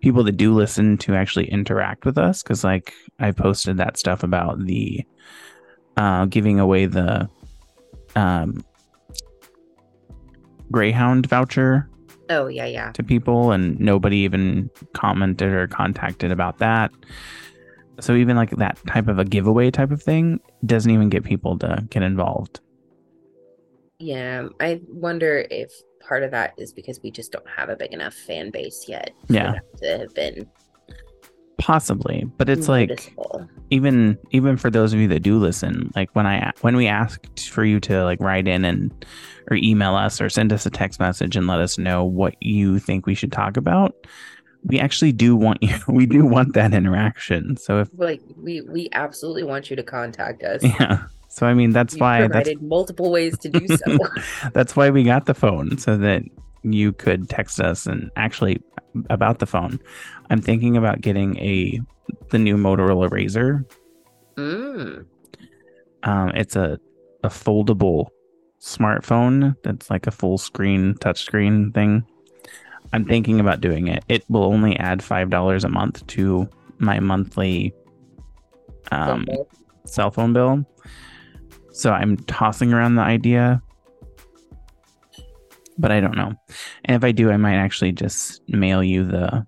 people 0.00 0.24
that 0.24 0.32
do 0.32 0.54
listen 0.54 0.96
to 0.98 1.14
actually 1.14 1.48
interact 1.50 2.04
with 2.04 2.18
us 2.18 2.42
because 2.42 2.64
like 2.64 2.92
I 3.18 3.32
posted 3.32 3.76
that 3.76 3.98
stuff 3.98 4.22
about 4.22 4.64
the 4.64 5.04
uh 5.96 6.24
giving 6.26 6.58
away 6.58 6.86
the 6.86 7.28
um 8.16 8.64
Greyhound 10.70 11.26
voucher 11.26 11.88
Oh 12.28 12.46
yeah, 12.46 12.66
yeah. 12.66 12.92
to 12.92 13.02
people 13.02 13.50
and 13.52 13.78
nobody 13.80 14.18
even 14.18 14.70
commented 14.94 15.52
or 15.52 15.66
contacted 15.66 16.30
about 16.30 16.58
that. 16.58 16.90
So 17.98 18.14
even 18.14 18.36
like 18.36 18.50
that 18.56 18.78
type 18.86 19.08
of 19.08 19.18
a 19.18 19.24
giveaway 19.24 19.70
type 19.70 19.90
of 19.90 20.02
thing 20.02 20.40
doesn't 20.64 20.90
even 20.90 21.08
get 21.10 21.24
people 21.24 21.58
to 21.58 21.84
get 21.90 22.02
involved. 22.02 22.60
Yeah. 23.98 24.48
I 24.60 24.80
wonder 24.88 25.44
if 25.50 25.70
part 26.06 26.22
of 26.22 26.30
that 26.30 26.54
is 26.56 26.72
because 26.72 27.00
we 27.02 27.10
just 27.10 27.32
don't 27.32 27.48
have 27.48 27.68
a 27.68 27.76
big 27.76 27.92
enough 27.92 28.14
fan 28.14 28.50
base 28.50 28.86
yet. 28.88 29.10
Yeah. 29.28 29.52
that 29.52 29.78
To 29.82 29.98
have 29.98 30.14
been 30.14 30.48
Possibly, 31.58 32.24
but 32.38 32.48
it's 32.48 32.68
like 32.68 32.88
noticeable. 32.88 33.46
even 33.68 34.16
even 34.30 34.56
for 34.56 34.70
those 34.70 34.94
of 34.94 34.98
you 34.98 35.08
that 35.08 35.20
do 35.20 35.38
listen, 35.38 35.90
like 35.94 36.08
when 36.14 36.26
I 36.26 36.52
when 36.62 36.74
we 36.74 36.86
asked 36.86 37.50
for 37.50 37.64
you 37.66 37.78
to 37.80 38.02
like 38.04 38.18
write 38.18 38.48
in 38.48 38.64
and 38.64 39.04
or 39.50 39.56
email 39.56 39.94
us 39.96 40.20
or 40.20 40.28
send 40.28 40.52
us 40.52 40.66
a 40.66 40.70
text 40.70 41.00
message 41.00 41.36
and 41.36 41.46
let 41.46 41.60
us 41.60 41.78
know 41.78 42.04
what 42.04 42.34
you 42.40 42.78
think 42.78 43.06
we 43.06 43.14
should 43.14 43.32
talk 43.32 43.56
about, 43.56 43.94
we 44.64 44.78
actually 44.78 45.12
do 45.12 45.34
want 45.36 45.58
you 45.62 45.76
we 45.88 46.06
do 46.06 46.24
want 46.24 46.54
that 46.54 46.72
interaction. 46.74 47.56
So 47.56 47.80
if 47.80 47.88
like 47.96 48.20
we 48.36 48.60
we 48.62 48.88
absolutely 48.92 49.44
want 49.44 49.70
you 49.70 49.76
to 49.76 49.82
contact 49.82 50.42
us. 50.42 50.62
yeah. 50.62 51.04
So 51.28 51.46
I 51.46 51.54
mean 51.54 51.70
that's 51.70 51.94
We've 51.94 52.00
why 52.00 52.28
that's 52.28 52.50
multiple 52.60 53.10
ways 53.10 53.38
to 53.38 53.48
do 53.48 53.66
so. 53.66 53.98
that's 54.52 54.76
why 54.76 54.90
we 54.90 55.04
got 55.04 55.26
the 55.26 55.34
phone 55.34 55.78
so 55.78 55.96
that 55.96 56.22
you 56.62 56.92
could 56.92 57.28
text 57.28 57.60
us 57.60 57.86
and 57.86 58.10
actually 58.16 58.60
about 59.08 59.38
the 59.38 59.46
phone. 59.46 59.78
I'm 60.28 60.40
thinking 60.42 60.76
about 60.76 61.00
getting 61.00 61.36
a 61.38 61.80
the 62.30 62.38
new 62.38 62.56
Motorola 62.56 63.08
Razr. 63.08 63.64
mm, 64.36 65.06
Um, 66.02 66.28
it's 66.30 66.56
a 66.56 66.78
a 67.22 67.28
foldable 67.28 68.08
smartphone 68.60 69.56
that's 69.62 69.90
like 69.90 70.06
a 70.06 70.10
full 70.10 70.38
screen 70.38 70.94
touchscreen 70.94 71.72
thing. 71.74 72.04
I'm 72.92 73.04
thinking 73.04 73.40
about 73.40 73.60
doing 73.60 73.88
it. 73.88 74.04
It 74.08 74.24
will 74.28 74.44
only 74.44 74.76
add 74.76 75.02
five 75.02 75.30
dollars 75.30 75.64
a 75.64 75.68
month 75.68 76.06
to 76.08 76.48
my 76.78 77.00
monthly 77.00 77.74
um, 78.90 79.26
okay. 79.28 79.42
cell 79.86 80.10
phone 80.10 80.32
bill. 80.32 80.64
So 81.72 81.92
I'm 81.92 82.16
tossing 82.16 82.72
around 82.72 82.96
the 82.96 83.02
idea, 83.02 83.62
but 85.78 85.92
I 85.92 86.00
don't 86.00 86.16
know. 86.16 86.34
And 86.84 86.96
if 86.96 87.04
I 87.04 87.12
do, 87.12 87.30
I 87.30 87.36
might 87.36 87.56
actually 87.56 87.92
just 87.92 88.42
mail 88.48 88.82
you 88.82 89.04
the 89.04 89.46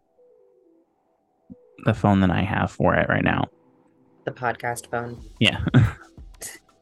the 1.85 1.95
phone 1.95 2.21
that 2.21 2.31
I 2.31 2.43
have 2.43 2.71
for 2.71 2.95
it 2.95 3.09
right 3.09 3.25
now. 3.25 3.45
the 4.25 4.31
podcast 4.31 4.89
phone. 4.89 5.21
Yeah. 5.41 5.65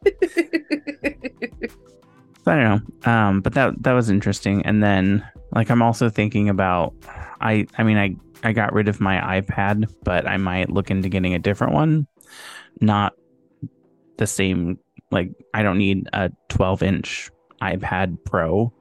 I 2.46 2.56
don't 2.56 2.64
know. 3.04 3.12
Um, 3.12 3.40
but 3.40 3.54
that 3.54 3.82
that 3.82 3.92
was 3.92 4.10
interesting. 4.10 4.64
And 4.64 4.82
then 4.82 5.26
like 5.52 5.70
I'm 5.70 5.82
also 5.82 6.08
thinking 6.08 6.48
about 6.48 6.94
I 7.40 7.66
I 7.78 7.82
mean 7.82 7.98
I 7.98 8.16
I 8.42 8.52
got 8.52 8.72
rid 8.72 8.88
of 8.88 9.00
my 9.00 9.40
iPad, 9.40 9.92
but 10.02 10.26
I 10.26 10.36
might 10.36 10.70
look 10.70 10.90
into 10.90 11.08
getting 11.08 11.34
a 11.34 11.38
different 11.38 11.74
one. 11.74 12.06
Not 12.80 13.14
the 14.16 14.26
same 14.26 14.78
like 15.10 15.32
I 15.54 15.62
don't 15.62 15.78
need 15.78 16.08
a 16.12 16.30
12 16.48 16.82
inch 16.82 17.30
iPad 17.60 18.16
Pro. 18.24 18.72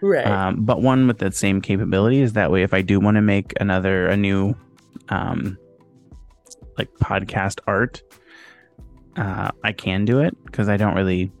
right. 0.00 0.26
Um, 0.26 0.64
but 0.64 0.82
one 0.82 1.06
with 1.06 1.18
the 1.18 1.32
same 1.32 1.60
capabilities. 1.60 2.34
That 2.34 2.50
way 2.50 2.62
if 2.62 2.74
I 2.74 2.82
do 2.82 3.00
want 3.00 3.16
to 3.16 3.22
make 3.22 3.52
another 3.60 4.06
a 4.06 4.16
new 4.16 4.54
um 5.08 5.58
like 6.78 6.92
podcast 6.94 7.60
art, 7.66 8.02
uh, 9.16 9.50
I 9.62 9.72
can 9.72 10.04
do 10.04 10.20
it 10.20 10.36
because 10.44 10.68
I 10.68 10.76
don't 10.76 10.94
really 10.94 11.32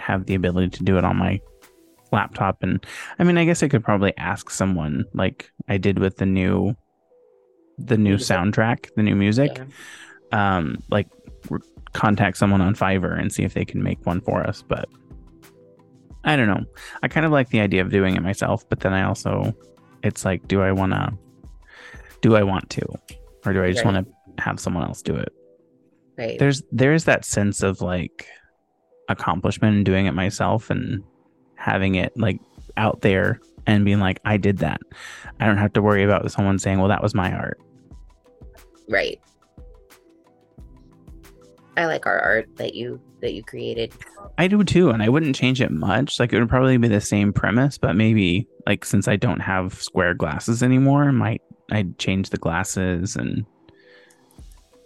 have 0.00 0.26
the 0.26 0.34
ability 0.34 0.70
to 0.70 0.82
do 0.84 0.98
it 0.98 1.04
on 1.04 1.16
my 1.16 1.40
laptop. 2.12 2.62
And 2.62 2.84
I 3.18 3.24
mean, 3.24 3.38
I 3.38 3.44
guess 3.44 3.62
I 3.62 3.68
could 3.68 3.84
probably 3.84 4.12
ask 4.16 4.50
someone 4.50 5.04
like 5.14 5.50
I 5.68 5.76
did 5.78 5.98
with 5.98 6.16
the 6.16 6.26
new, 6.26 6.74
the 7.78 7.96
new 7.96 8.10
Music. 8.10 8.36
soundtrack, 8.36 8.88
the 8.96 9.02
new 9.02 9.14
music. 9.14 9.52
Yeah. 10.32 10.56
Um, 10.56 10.78
like 10.90 11.08
r- 11.50 11.60
contact 11.92 12.36
someone 12.36 12.60
on 12.60 12.74
Fiverr 12.74 13.18
and 13.18 13.32
see 13.32 13.42
if 13.44 13.54
they 13.54 13.64
can 13.64 13.82
make 13.82 14.04
one 14.06 14.20
for 14.20 14.42
us. 14.46 14.62
But 14.66 14.88
I 16.24 16.36
don't 16.36 16.48
know. 16.48 16.64
I 17.02 17.08
kind 17.08 17.24
of 17.26 17.32
like 17.32 17.48
the 17.50 17.60
idea 17.60 17.80
of 17.82 17.90
doing 17.90 18.16
it 18.16 18.22
myself, 18.22 18.68
but 18.68 18.80
then 18.80 18.92
I 18.92 19.04
also, 19.04 19.54
it's 20.02 20.24
like, 20.24 20.46
do 20.48 20.60
I 20.62 20.72
want 20.72 20.92
to, 20.92 21.12
do 22.20 22.36
I 22.36 22.42
want 22.42 22.68
to, 22.70 22.82
or 23.46 23.52
do 23.52 23.62
I 23.64 23.70
just 23.72 23.84
Right. 23.84 23.94
want 23.94 24.06
to 24.36 24.42
have 24.42 24.60
someone 24.60 24.84
else 24.84 25.02
do 25.02 25.16
it? 25.16 25.32
Right. 26.18 26.38
there's 26.38 26.62
there's 26.70 27.04
that 27.04 27.24
sense 27.24 27.62
of 27.62 27.80
like 27.80 28.26
accomplishment 29.10 29.76
and 29.76 29.84
doing 29.84 30.06
it 30.06 30.12
myself 30.12 30.70
and 30.70 31.02
having 31.56 31.96
it 31.96 32.16
like 32.16 32.40
out 32.76 33.02
there 33.02 33.40
and 33.66 33.84
being 33.84 34.00
like 34.00 34.20
I 34.24 34.36
did 34.36 34.58
that. 34.58 34.80
I 35.38 35.46
don't 35.46 35.58
have 35.58 35.72
to 35.74 35.82
worry 35.82 36.02
about 36.02 36.30
someone 36.32 36.58
saying, 36.58 36.78
"Well, 36.78 36.88
that 36.88 37.02
was 37.02 37.14
my 37.14 37.32
art." 37.32 37.60
right. 38.90 39.20
I 41.76 41.86
like 41.86 42.04
our 42.04 42.18
art 42.18 42.56
that 42.56 42.74
you 42.74 43.00
that 43.20 43.32
you 43.32 43.42
created. 43.42 43.94
I 44.36 44.48
do 44.48 44.62
too, 44.64 44.90
and 44.90 45.02
I 45.02 45.08
wouldn't 45.08 45.36
change 45.36 45.62
it 45.62 45.70
much. 45.70 46.18
Like 46.18 46.32
it 46.32 46.40
would 46.40 46.48
probably 46.48 46.76
be 46.76 46.88
the 46.88 47.00
same 47.00 47.32
premise, 47.32 47.78
but 47.78 47.96
maybe 47.96 48.46
like 48.66 48.84
since 48.84 49.08
I 49.08 49.16
don't 49.16 49.40
have 49.40 49.80
square 49.80 50.12
glasses 50.12 50.62
anymore, 50.62 51.04
I 51.04 51.12
might 51.12 51.42
I'd 51.70 51.96
change 51.98 52.30
the 52.30 52.36
glasses 52.36 53.16
and 53.16 53.46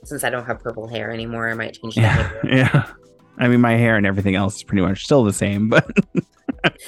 Since 0.05 0.23
I 0.23 0.31
don't 0.31 0.45
have 0.45 0.61
purple 0.61 0.87
hair 0.87 1.11
anymore, 1.11 1.49
I 1.49 1.55
might 1.55 1.81
change 1.81 1.97
yeah, 1.97 2.31
that. 2.43 2.45
yeah. 2.45 2.87
I 3.39 3.49
mean, 3.49 3.61
my 3.61 3.73
hair 3.73 3.97
and 3.97 4.07
everything 4.07 4.35
else 4.37 4.57
is 4.57 4.63
pretty 4.63 4.83
much 4.83 5.05
still 5.05 5.25
the 5.25 5.33
same, 5.33 5.69
but 5.69 5.87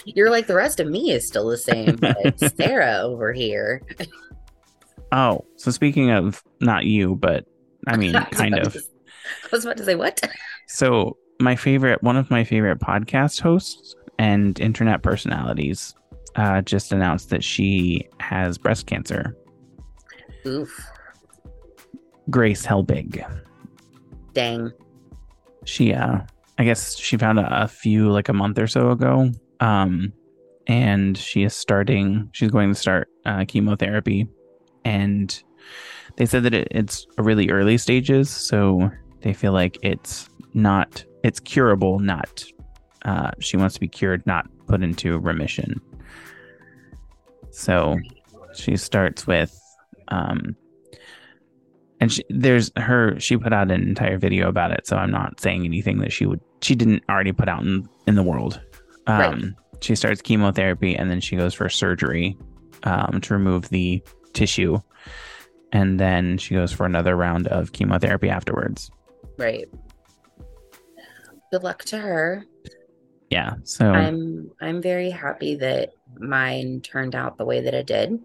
You're 0.04 0.30
like 0.30 0.46
the 0.46 0.54
rest 0.54 0.80
of 0.80 0.86
me 0.88 1.10
is 1.10 1.26
still 1.26 1.48
the 1.48 1.56
same, 1.58 1.96
but 1.96 2.38
Sarah 2.56 2.98
over 3.02 3.32
here. 3.32 3.82
oh, 5.12 5.44
so 5.56 5.70
speaking 5.70 6.10
of 6.10 6.42
not 6.60 6.84
you, 6.84 7.16
but 7.16 7.44
I 7.86 7.96
mean, 7.98 8.12
kind 8.12 8.58
of. 8.58 8.72
to- 8.72 8.80
I 8.80 9.48
was 9.50 9.64
about 9.64 9.76
to 9.78 9.84
say 9.84 9.96
what? 9.96 10.20
So, 10.68 11.16
my 11.40 11.56
favorite, 11.56 12.02
one 12.02 12.16
of 12.16 12.30
my 12.30 12.44
favorite 12.44 12.78
podcast 12.78 13.40
hosts 13.40 13.94
and 14.18 14.58
internet 14.60 15.02
personalities, 15.02 15.94
uh, 16.36 16.62
just 16.62 16.92
announced 16.92 17.30
that 17.30 17.42
she 17.42 18.08
has 18.20 18.56
breast 18.56 18.86
cancer. 18.86 19.36
Oof. 20.46 20.70
Grace 22.30 22.64
Helbig. 22.64 23.24
Dang. 24.32 24.70
She, 25.64 25.92
uh, 25.92 26.20
I 26.58 26.64
guess 26.64 26.96
she 26.96 27.16
found 27.16 27.38
a, 27.38 27.64
a 27.64 27.68
few 27.68 28.10
like 28.10 28.28
a 28.28 28.32
month 28.32 28.58
or 28.58 28.66
so 28.66 28.90
ago. 28.90 29.30
Um, 29.60 30.12
and 30.66 31.16
she 31.16 31.42
is 31.42 31.54
starting. 31.54 32.28
She's 32.32 32.50
going 32.50 32.70
to 32.70 32.74
start 32.74 33.08
uh, 33.24 33.44
chemotherapy, 33.46 34.28
and 34.84 35.42
they 36.16 36.26
said 36.26 36.42
that 36.42 36.54
it, 36.54 36.68
it's 36.70 37.06
really 37.18 37.50
early 37.50 37.78
stages, 37.78 38.30
so 38.30 38.90
they 39.20 39.32
feel 39.32 39.52
like 39.52 39.78
it's 39.82 40.28
not 40.54 41.04
it's 41.22 41.40
curable, 41.40 41.98
not 41.98 42.44
uh, 43.04 43.30
she 43.38 43.56
wants 43.56 43.74
to 43.74 43.80
be 43.80 43.88
cured, 43.88 44.26
not 44.26 44.46
put 44.66 44.82
into 44.82 45.18
remission. 45.18 45.80
So 47.50 47.96
she 48.54 48.76
starts 48.76 49.26
with 49.26 49.58
um, 50.08 50.56
and 52.00 52.12
she, 52.12 52.22
there's 52.28 52.70
her 52.76 53.18
she 53.18 53.36
put 53.36 53.52
out 53.52 53.70
an 53.70 53.82
entire 53.82 54.18
video 54.18 54.48
about 54.48 54.70
it 54.70 54.86
so 54.86 54.96
i'm 54.96 55.10
not 55.10 55.40
saying 55.40 55.64
anything 55.64 55.98
that 55.98 56.12
she 56.12 56.26
would 56.26 56.40
she 56.62 56.74
didn't 56.74 57.02
already 57.08 57.32
put 57.32 57.48
out 57.48 57.62
in, 57.62 57.88
in 58.06 58.14
the 58.14 58.22
world. 58.22 58.60
Um, 59.06 59.18
right. 59.18 59.42
she 59.80 59.94
starts 59.94 60.20
chemotherapy 60.20 60.96
and 60.96 61.10
then 61.10 61.20
she 61.20 61.36
goes 61.36 61.54
for 61.54 61.68
surgery 61.68 62.36
um, 62.82 63.20
to 63.20 63.34
remove 63.34 63.68
the 63.68 64.02
tissue. 64.32 64.78
And 65.72 66.00
then 66.00 66.38
she 66.38 66.54
goes 66.54 66.72
for 66.72 66.86
another 66.86 67.16
round 67.16 67.46
of 67.48 67.72
chemotherapy 67.72 68.28
afterwards. 68.28 68.90
Right. 69.38 69.68
Good 71.52 71.62
luck 71.62 71.84
to 71.84 71.98
her. 71.98 72.44
Yeah 73.30 73.54
so 73.64 73.90
i'm 73.90 74.52
i'm 74.60 74.80
very 74.80 75.10
happy 75.10 75.56
that 75.56 75.90
mine 76.20 76.80
turned 76.82 77.16
out 77.16 77.36
the 77.38 77.44
way 77.44 77.60
that 77.60 77.74
it 77.74 77.88
did 77.88 78.20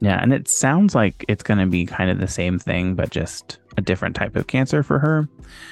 yeah, 0.00 0.20
and 0.20 0.32
it 0.32 0.48
sounds 0.48 0.94
like 0.94 1.24
it's 1.28 1.42
going 1.42 1.58
to 1.58 1.66
be 1.66 1.86
kind 1.86 2.10
of 2.10 2.18
the 2.18 2.28
same 2.28 2.58
thing, 2.58 2.94
but 2.94 3.10
just 3.10 3.58
a 3.76 3.80
different 3.80 4.14
type 4.14 4.36
of 4.36 4.46
cancer 4.46 4.82
for 4.82 4.98
her. 4.98 5.28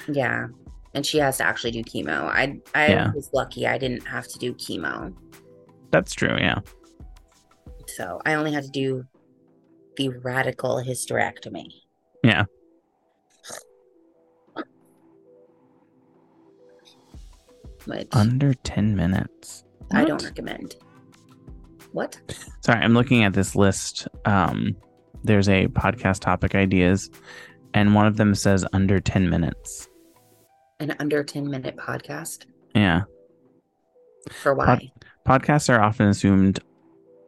Yeah, 0.08 0.48
and 0.94 1.04
she 1.04 1.18
has 1.18 1.38
to 1.38 1.44
actually 1.44 1.72
do 1.72 1.82
chemo. 1.82 2.24
I 2.24 2.58
I 2.74 2.88
yeah. 2.88 3.12
was 3.12 3.30
lucky; 3.32 3.66
I 3.66 3.78
didn't 3.78 4.06
have 4.06 4.28
to 4.28 4.38
do 4.38 4.54
chemo. 4.54 5.14
That's 5.90 6.14
true. 6.14 6.36
Yeah. 6.38 6.60
So 7.86 8.20
I 8.24 8.34
only 8.34 8.52
had 8.52 8.64
to 8.64 8.70
do 8.70 9.04
the 9.96 10.08
radical 10.08 10.76
hysterectomy. 10.76 11.68
Yeah. 12.24 12.44
Which 17.84 18.08
under 18.12 18.54
ten 18.54 18.94
minutes. 18.96 19.64
I 19.90 20.04
don't 20.04 20.22
recommend. 20.22 20.76
What? 21.93 22.18
Sorry, 22.61 22.80
I'm 22.80 22.95
looking 22.95 23.24
at 23.24 23.34
this 23.34 23.55
list. 23.55 24.09
Um, 24.24 24.76
there's 25.24 25.49
a 25.49 25.68
podcast 25.68 26.20
topic 26.20 26.55
ideas, 26.55 27.11
and 27.74 27.95
one 27.95 28.07
of 28.07 28.16
them 28.16 28.34
says 28.34 28.64
under 28.72 28.99
10 28.99 29.30
minutes. 29.30 29.88
An 30.80 30.97
under 30.99 31.22
10 31.22 31.49
minute 31.51 31.76
podcast? 31.76 32.47
Yeah. 32.74 33.03
For 34.30 34.55
why? 34.55 34.90
Pod- 35.24 35.43
podcasts 35.43 35.68
are 35.68 35.80
often 35.80 36.09
assumed 36.09 36.61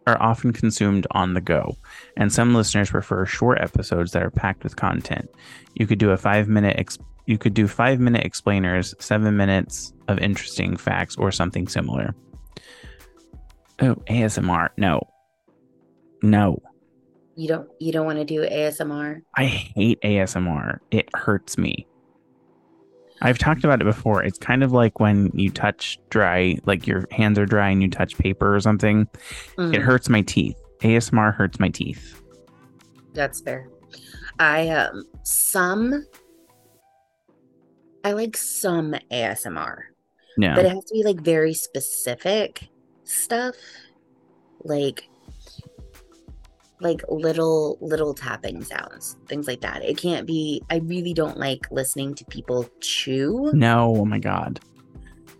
are 0.07 0.21
often 0.21 0.53
consumed 0.53 1.07
on 1.13 1.33
the 1.33 1.41
go, 1.41 1.79
and 2.17 2.31
some 2.33 2.55
listeners 2.55 2.91
prefer 2.91 3.25
short 3.25 3.59
episodes 3.61 4.13
that 4.13 4.23
are 4.23 4.31
packed 4.31 4.63
with 4.63 4.77
content. 4.77 5.31
You 5.75 5.87
could 5.87 5.99
do 5.99 6.11
a 6.11 6.17
five 6.17 6.47
minute 6.47 6.77
ex- 6.79 6.99
you 7.27 7.39
could 7.39 7.55
do 7.55 7.67
five 7.67 8.01
minute 8.01 8.25
explainers, 8.25 8.95
seven 8.99 9.37
minutes 9.37 9.95
of 10.09 10.19
interesting 10.19 10.77
facts, 10.77 11.17
or 11.17 11.33
something 11.33 11.69
similar. 11.69 12.15
Oh, 13.81 13.95
ASMR. 14.09 14.69
No. 14.77 15.01
No. 16.23 16.63
You 17.37 17.49
don't 17.49 17.69
you 17.81 17.93
don't 17.93 18.07
want 18.07 18.19
to 18.19 18.25
do 18.25 18.43
ASMR? 18.43 19.23
I 19.37 19.45
hate 19.45 20.01
ASMR. 20.03 20.79
It 20.91 21.09
hurts 21.15 21.59
me. 21.59 21.87
I've 23.23 23.39
talked 23.39 23.65
about 23.65 23.81
it 23.81 23.85
before. 23.85 24.23
It's 24.23 24.39
kind 24.39 24.63
of 24.63 24.73
like 24.73 25.01
when 25.01 25.31
you 25.35 25.51
touch 25.51 25.99
dry, 26.11 26.59
like 26.67 26.87
your 26.87 27.05
hands 27.11 27.39
are 27.39 27.47
dry 27.47 27.71
and 27.71 27.83
you 27.83 27.89
touch 27.89 28.19
paper 28.19 28.55
or 28.55 28.61
something. 28.61 29.09
Mm. 29.57 29.75
It 29.75 29.81
hurts 29.81 30.09
my 30.09 30.21
teeth. 30.23 30.57
ASMR 30.81 31.35
hurts 31.35 31.59
my 31.59 31.71
teeth. 31.71 32.23
That's 33.15 33.41
fair. 33.41 33.69
I 34.39 34.69
um 34.69 35.05
some 35.23 36.05
I 38.05 38.13
like 38.13 38.37
some 38.37 38.95
ASMR. 39.11 39.79
Yeah. 40.37 40.55
But 40.55 40.67
it 40.67 40.73
has 40.73 40.85
to 40.85 40.95
be 40.95 41.03
like 41.03 41.21
very 41.21 41.55
specific 41.55 42.69
stuff 43.05 43.55
like 44.63 45.09
like 46.81 47.01
little 47.09 47.79
little 47.81 48.15
tapping 48.15 48.63
sounds 48.63 49.17
things 49.27 49.47
like 49.47 49.61
that. 49.61 49.83
It 49.85 49.97
can't 49.97 50.27
be 50.27 50.63
i 50.71 50.77
really 50.79 51.15
don't 51.15 51.39
like 51.39 51.67
listening 51.71 52.15
to 52.17 52.25
people 52.27 52.69
chew. 52.81 53.51
No 53.55 53.97
oh 53.97 54.05
my 54.05 54.19
god. 54.19 54.61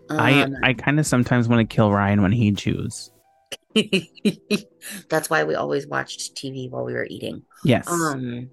Um, 0.09 0.19
i 0.19 0.47
i 0.63 0.73
kind 0.73 0.99
of 0.99 1.05
sometimes 1.05 1.47
want 1.47 1.67
to 1.67 1.75
kill 1.75 1.91
ryan 1.91 2.21
when 2.21 2.31
he 2.31 2.51
chews. 2.51 3.11
That's 5.09 5.29
why 5.29 5.43
we 5.43 5.55
always 5.55 5.87
watched 5.87 6.35
tv 6.35 6.69
while 6.69 6.85
we 6.85 6.93
were 6.93 7.07
eating. 7.09 7.43
Yes. 7.63 7.87
Um 7.87 8.49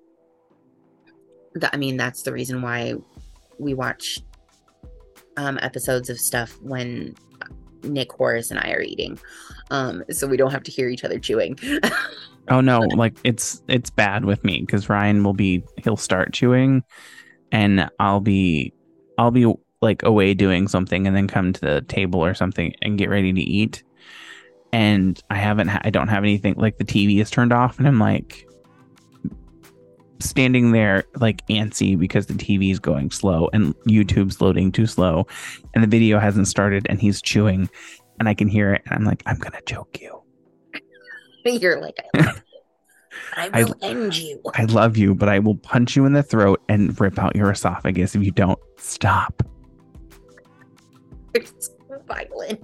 th- 1.58 1.70
i 1.72 1.76
mean 1.76 1.96
that's 1.96 2.22
the 2.22 2.32
reason 2.32 2.62
why 2.62 2.94
we 3.58 3.74
watch 3.74 4.18
um 5.36 5.58
episodes 5.62 6.10
of 6.10 6.18
stuff 6.18 6.58
when 6.62 7.14
Nick 7.82 8.12
Horace 8.12 8.50
and 8.50 8.60
I 8.60 8.72
are 8.72 8.82
eating. 8.82 9.18
Um, 9.70 10.04
so 10.10 10.26
we 10.26 10.36
don't 10.36 10.50
have 10.50 10.62
to 10.64 10.70
hear 10.70 10.88
each 10.88 11.04
other 11.04 11.18
chewing. 11.18 11.58
oh 12.48 12.60
no, 12.60 12.80
like 12.94 13.16
it's 13.24 13.62
it's 13.68 13.90
bad 13.90 14.24
with 14.24 14.44
me 14.44 14.60
because 14.60 14.88
Ryan 14.88 15.24
will 15.24 15.34
be 15.34 15.64
he'll 15.82 15.96
start 15.96 16.32
chewing 16.32 16.82
and 17.50 17.88
I'll 17.98 18.20
be 18.20 18.72
I'll 19.18 19.30
be 19.30 19.52
like 19.80 20.02
away 20.02 20.34
doing 20.34 20.68
something 20.68 21.06
and 21.06 21.16
then 21.16 21.26
come 21.26 21.52
to 21.52 21.60
the 21.60 21.82
table 21.82 22.24
or 22.24 22.34
something 22.34 22.74
and 22.82 22.98
get 22.98 23.10
ready 23.10 23.32
to 23.32 23.40
eat. 23.40 23.82
And 24.72 25.20
I 25.28 25.36
haven't 25.36 25.68
ha- 25.68 25.82
I 25.84 25.90
don't 25.90 26.08
have 26.08 26.22
anything 26.22 26.54
like 26.56 26.78
the 26.78 26.84
TV 26.84 27.20
is 27.20 27.30
turned 27.30 27.52
off 27.52 27.78
and 27.78 27.86
I'm 27.86 27.98
like 27.98 28.46
standing 30.22 30.72
there 30.72 31.04
like 31.16 31.46
antsy 31.48 31.98
because 31.98 32.26
the 32.26 32.34
TV 32.34 32.70
is 32.70 32.78
going 32.78 33.10
slow 33.10 33.48
and 33.52 33.74
YouTube's 33.86 34.40
loading 34.40 34.72
too 34.72 34.86
slow 34.86 35.26
and 35.74 35.82
the 35.82 35.88
video 35.88 36.18
hasn't 36.18 36.48
started 36.48 36.86
and 36.88 37.00
he's 37.00 37.20
chewing 37.20 37.68
and 38.18 38.28
I 38.28 38.34
can 38.34 38.48
hear 38.48 38.74
it 38.74 38.82
and 38.86 38.94
I'm 38.94 39.04
like, 39.04 39.22
I'm 39.26 39.38
gonna 39.38 39.60
choke 39.66 40.00
you. 40.00 40.22
You're 41.44 41.80
like, 41.80 41.96
I 42.14 42.20
love 42.20 42.36
you. 42.52 42.52
I 43.36 43.64
will 43.64 43.76
I, 43.82 43.86
end 43.86 44.16
you. 44.16 44.40
I 44.54 44.64
love 44.64 44.96
you, 44.96 45.14
but 45.14 45.28
I 45.28 45.38
will 45.38 45.56
punch 45.56 45.96
you 45.96 46.04
in 46.06 46.12
the 46.12 46.22
throat 46.22 46.62
and 46.68 46.98
rip 47.00 47.18
out 47.18 47.34
your 47.36 47.50
esophagus 47.50 48.14
if 48.14 48.22
you 48.22 48.30
don't 48.30 48.58
stop. 48.76 49.42
It's 51.34 51.70
violent. 52.06 52.62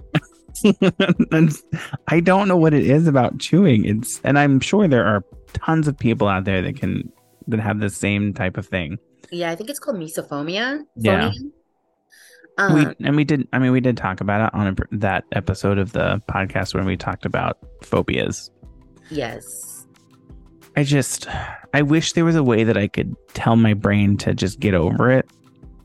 I 2.07 2.19
don't 2.19 2.47
know 2.47 2.57
what 2.57 2.73
it 2.73 2.85
is 2.85 3.07
about 3.07 3.39
chewing. 3.39 3.85
It's 3.85 4.19
and 4.23 4.37
I'm 4.37 4.59
sure 4.59 4.87
there 4.87 5.05
are 5.05 5.23
tons 5.53 5.87
of 5.87 5.97
people 5.97 6.27
out 6.27 6.45
there 6.45 6.61
that 6.61 6.75
can 6.75 7.11
that 7.49 7.59
have 7.59 7.79
the 7.79 7.89
same 7.89 8.33
type 8.33 8.57
of 8.57 8.65
thing. 8.65 8.97
Yeah, 9.31 9.51
I 9.51 9.55
think 9.55 9.69
it's 9.69 9.79
called 9.79 9.97
misophonia. 9.97 10.85
Yeah. 10.95 11.31
Um, 12.57 12.73
we 12.73 13.05
and 13.05 13.15
we 13.15 13.23
did. 13.23 13.47
I 13.53 13.59
mean, 13.59 13.71
we 13.71 13.79
did 13.79 13.95
talk 13.95 14.21
about 14.21 14.47
it 14.47 14.53
on 14.53 14.67
a, 14.67 14.97
that 14.97 15.23
episode 15.31 15.77
of 15.77 15.93
the 15.93 16.21
podcast 16.29 16.73
when 16.73 16.85
we 16.85 16.97
talked 16.97 17.25
about 17.25 17.57
phobias. 17.83 18.51
Yes. 19.09 19.85
I 20.75 20.83
just, 20.83 21.27
I 21.73 21.81
wish 21.81 22.13
there 22.13 22.25
was 22.25 22.35
a 22.35 22.43
way 22.43 22.63
that 22.63 22.77
I 22.77 22.87
could 22.87 23.15
tell 23.33 23.55
my 23.55 23.73
brain 23.73 24.17
to 24.17 24.33
just 24.33 24.59
get 24.59 24.73
over 24.73 25.11
it, 25.11 25.29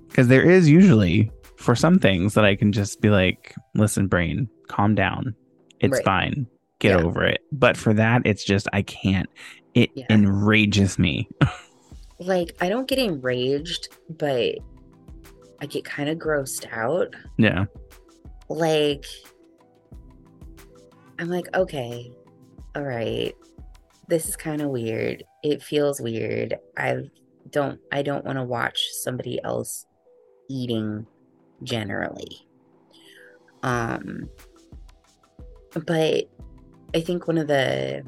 because 0.08 0.28
there 0.28 0.48
is 0.48 0.68
usually 0.68 1.30
for 1.56 1.74
some 1.74 1.98
things 1.98 2.34
that 2.34 2.44
I 2.44 2.54
can 2.54 2.72
just 2.72 3.00
be 3.00 3.10
like, 3.10 3.54
"Listen, 3.74 4.06
brain, 4.08 4.48
calm 4.68 4.94
down. 4.94 5.34
It's 5.80 5.94
right. 5.94 6.04
fine. 6.04 6.46
Get 6.80 6.98
yeah. 6.98 7.04
over 7.04 7.24
it." 7.24 7.40
But 7.52 7.76
for 7.76 7.94
that, 7.94 8.22
it's 8.24 8.44
just 8.44 8.68
I 8.72 8.82
can't. 8.82 9.28
It 9.74 9.90
yeah. 9.94 10.06
enrages 10.10 10.98
me. 10.98 11.28
like 12.18 12.56
I 12.60 12.68
don't 12.68 12.88
get 12.88 12.98
enraged, 12.98 13.88
but 14.08 14.56
I 15.60 15.66
get 15.66 15.84
kind 15.84 16.08
of 16.08 16.18
grossed 16.18 16.70
out. 16.72 17.14
Yeah. 17.36 17.64
Like 18.48 19.06
I'm 21.18 21.28
like, 21.28 21.54
okay, 21.54 22.12
all 22.74 22.82
right. 22.82 23.34
This 24.08 24.28
is 24.28 24.36
kind 24.36 24.60
of 24.62 24.70
weird. 24.70 25.24
It 25.42 25.62
feels 25.62 26.00
weird. 26.00 26.56
I 26.76 27.02
don't 27.50 27.80
I 27.92 28.02
don't 28.02 28.24
want 28.24 28.38
to 28.38 28.44
watch 28.44 28.80
somebody 29.02 29.42
else 29.42 29.86
eating 30.48 31.06
generally. 31.62 32.46
Um 33.62 34.28
but 35.86 36.24
I 36.94 37.00
think 37.00 37.26
one 37.26 37.38
of 37.38 37.48
the 37.48 38.04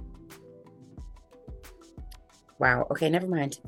Wow. 2.59 2.87
Okay, 2.91 3.11
never 3.11 3.27
mind. 3.27 3.59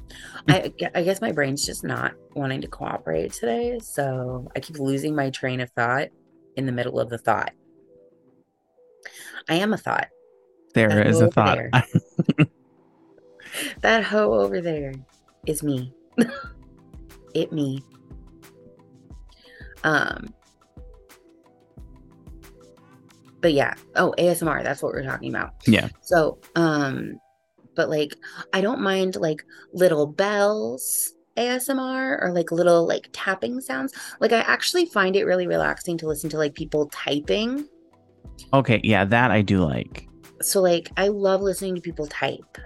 I, 0.49 0.73
I 0.95 1.03
guess 1.03 1.21
my 1.21 1.33
brain's 1.33 1.65
just 1.65 1.85
not 1.85 2.15
wanting 2.35 2.61
to 2.63 2.69
cooperate 2.69 3.33
today. 3.33 3.79
So 3.81 4.51
I 4.57 4.61
keep 4.61 4.79
losing 4.79 5.15
my 5.15 5.31
train 5.31 5.61
of 5.61 5.71
thought 5.71 6.09
in 6.57 6.67
the 6.67 6.73
middle 6.73 6.99
of 6.99 7.11
the 7.11 7.19
thought. 7.19 7.53
I 9.49 9.55
am 9.55 9.73
a 9.73 9.79
thought. 9.79 10.09
There 10.75 10.89
that 10.89 11.07
is 11.07 11.21
a 11.21 11.31
thought. 11.31 11.59
that 13.81 14.05
hoe 14.05 14.35
over 14.35 14.61
there 14.61 14.93
is 15.47 15.63
me. 15.63 15.95
it 17.35 17.53
me. 17.53 17.83
Um 19.85 20.35
but 23.41 23.53
yeah. 23.53 23.75
Oh, 23.95 24.15
ASMR, 24.19 24.63
that's 24.63 24.83
what 24.83 24.93
we're 24.93 25.05
talking 25.05 25.35
about. 25.35 25.53
Yeah. 25.67 25.89
So, 26.01 26.39
um, 26.57 27.19
but 27.79 27.89
like 27.89 28.17
I 28.53 28.61
don't 28.61 28.81
mind 28.81 29.15
like 29.15 29.45
little 29.73 30.05
bells 30.05 31.15
ASMR 31.37 32.21
or 32.21 32.33
like 32.35 32.51
little 32.51 32.87
like 32.87 33.09
tapping 33.13 33.61
sounds. 33.61 33.95
Like 34.19 34.33
I 34.33 34.41
actually 34.41 34.87
find 34.87 35.15
it 35.15 35.25
really 35.25 35.47
relaxing 35.47 35.97
to 35.99 36.09
listen 36.09 36.29
to 36.31 36.37
like 36.37 36.57
people 36.57 36.89
typing. 36.89 37.69
Okay, 38.53 38.81
yeah, 38.83 39.05
that 39.05 39.31
I 39.31 39.43
do 39.43 39.65
like. 39.65 40.09
So 40.43 40.61
like 40.61 40.91
I 40.97 41.07
love 41.07 41.41
listening 41.41 41.77
to 41.77 41.81
people 41.81 42.09
type. 42.09 42.59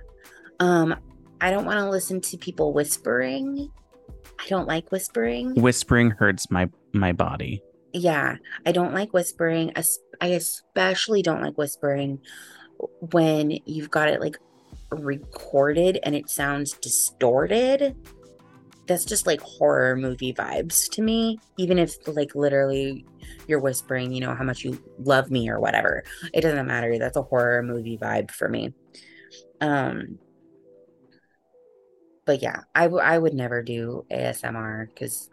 Um 0.58 0.96
I 1.42 1.50
don't 1.50 1.66
want 1.66 1.78
to 1.78 1.90
listen 1.90 2.22
to 2.22 2.38
people 2.38 2.72
whispering. 2.72 3.70
I 4.40 4.48
don't 4.48 4.66
like 4.66 4.90
whispering. 4.90 5.54
Whispering 5.60 6.10
hurts 6.10 6.50
my 6.50 6.70
my 6.94 7.12
body. 7.12 7.62
Yeah, 7.92 8.36
I 8.64 8.72
don't 8.72 8.94
like 8.94 9.12
whispering. 9.12 9.72
I 10.22 10.26
especially 10.28 11.20
don't 11.20 11.42
like 11.42 11.58
whispering 11.58 12.20
when 13.10 13.58
you've 13.66 13.90
got 13.90 14.08
it 14.08 14.20
like 14.20 14.38
recorded 14.92 15.98
and 16.02 16.14
it 16.14 16.28
sounds 16.28 16.72
distorted. 16.74 17.96
That's 18.86 19.04
just 19.04 19.26
like 19.26 19.40
horror 19.40 19.96
movie 19.96 20.34
vibes 20.34 20.88
to 20.90 21.02
me. 21.02 21.38
Even 21.56 21.78
if 21.78 21.94
like 22.06 22.34
literally 22.34 23.04
you're 23.46 23.60
whispering, 23.60 24.12
you 24.12 24.20
know, 24.20 24.34
how 24.34 24.44
much 24.44 24.64
you 24.64 24.82
love 24.98 25.30
me 25.30 25.48
or 25.48 25.60
whatever. 25.60 26.02
It 26.34 26.40
doesn't 26.42 26.66
matter. 26.66 26.98
That's 26.98 27.16
a 27.16 27.22
horror 27.22 27.62
movie 27.62 27.98
vibe 27.98 28.30
for 28.30 28.48
me. 28.48 28.74
Um 29.60 30.18
but 32.24 32.40
yeah, 32.40 32.60
I, 32.74 32.84
w- 32.84 33.02
I 33.02 33.18
would 33.18 33.34
never 33.34 33.62
do 33.62 34.06
ASMR 34.10 34.86
because 34.88 35.28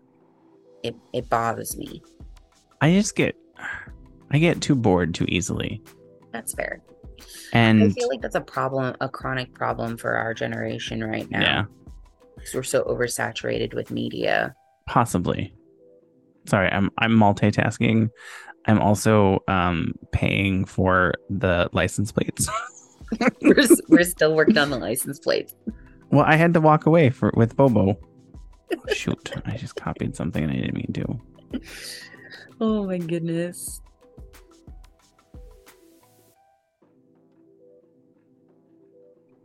it, 0.81 0.95
it 1.13 1.29
bothers 1.29 1.77
me. 1.77 2.01
I 2.81 2.93
just 2.93 3.15
get 3.15 3.35
I 4.31 4.37
get 4.37 4.61
too 4.61 4.75
bored 4.75 5.13
too 5.13 5.25
easily. 5.27 5.81
That's 6.31 6.53
fair. 6.53 6.81
And 7.53 7.83
I 7.83 7.89
feel 7.89 8.07
like 8.09 8.21
that's 8.21 8.35
a 8.35 8.41
problem, 8.41 8.95
a 9.01 9.09
chronic 9.09 9.53
problem 9.53 9.97
for 9.97 10.15
our 10.15 10.33
generation 10.33 11.03
right 11.03 11.29
now. 11.29 11.41
Yeah. 11.41 11.65
Because 12.35 12.53
we're 12.53 12.63
so 12.63 12.83
oversaturated 12.83 13.73
with 13.73 13.91
media. 13.91 14.55
Possibly. 14.87 15.53
Sorry, 16.47 16.69
I'm 16.71 16.89
I'm 16.97 17.11
multitasking. 17.11 18.09
I'm 18.65 18.79
also 18.79 19.39
um 19.47 19.93
paying 20.11 20.65
for 20.65 21.13
the 21.29 21.69
license 21.73 22.11
plates. 22.11 22.49
we're, 23.41 23.67
we're 23.89 24.03
still 24.03 24.35
working 24.35 24.57
on 24.57 24.69
the 24.69 24.77
license 24.77 25.19
plates. 25.19 25.53
Well, 26.11 26.25
I 26.25 26.35
had 26.35 26.53
to 26.55 26.61
walk 26.61 26.85
away 26.85 27.09
for 27.09 27.31
with 27.35 27.55
Bobo. 27.55 27.99
Shoot, 28.93 29.31
I 29.45 29.57
just 29.57 29.75
copied 29.75 30.15
something 30.15 30.43
and 30.43 30.51
I 30.51 30.55
didn't 30.55 30.75
mean 30.75 30.93
to. 30.93 31.61
Oh 32.61 32.85
my 32.85 32.97
goodness. 32.97 33.81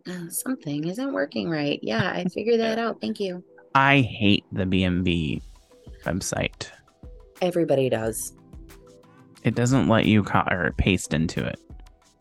Uh, 0.08 0.28
something 0.28 0.86
isn't 0.86 1.12
working 1.12 1.48
right. 1.48 1.78
Yeah, 1.82 2.10
I 2.10 2.24
figured 2.24 2.60
that 2.60 2.78
out. 2.78 3.00
Thank 3.00 3.20
you. 3.20 3.42
I 3.74 4.00
hate 4.00 4.44
the 4.52 4.64
BMV 4.64 5.40
website. 6.04 6.68
Everybody 7.40 7.88
does. 7.88 8.34
It 9.42 9.54
doesn't 9.54 9.88
let 9.88 10.06
you 10.06 10.22
co- 10.22 10.44
or 10.50 10.72
paste 10.78 11.14
into 11.14 11.44
it. 11.44 11.58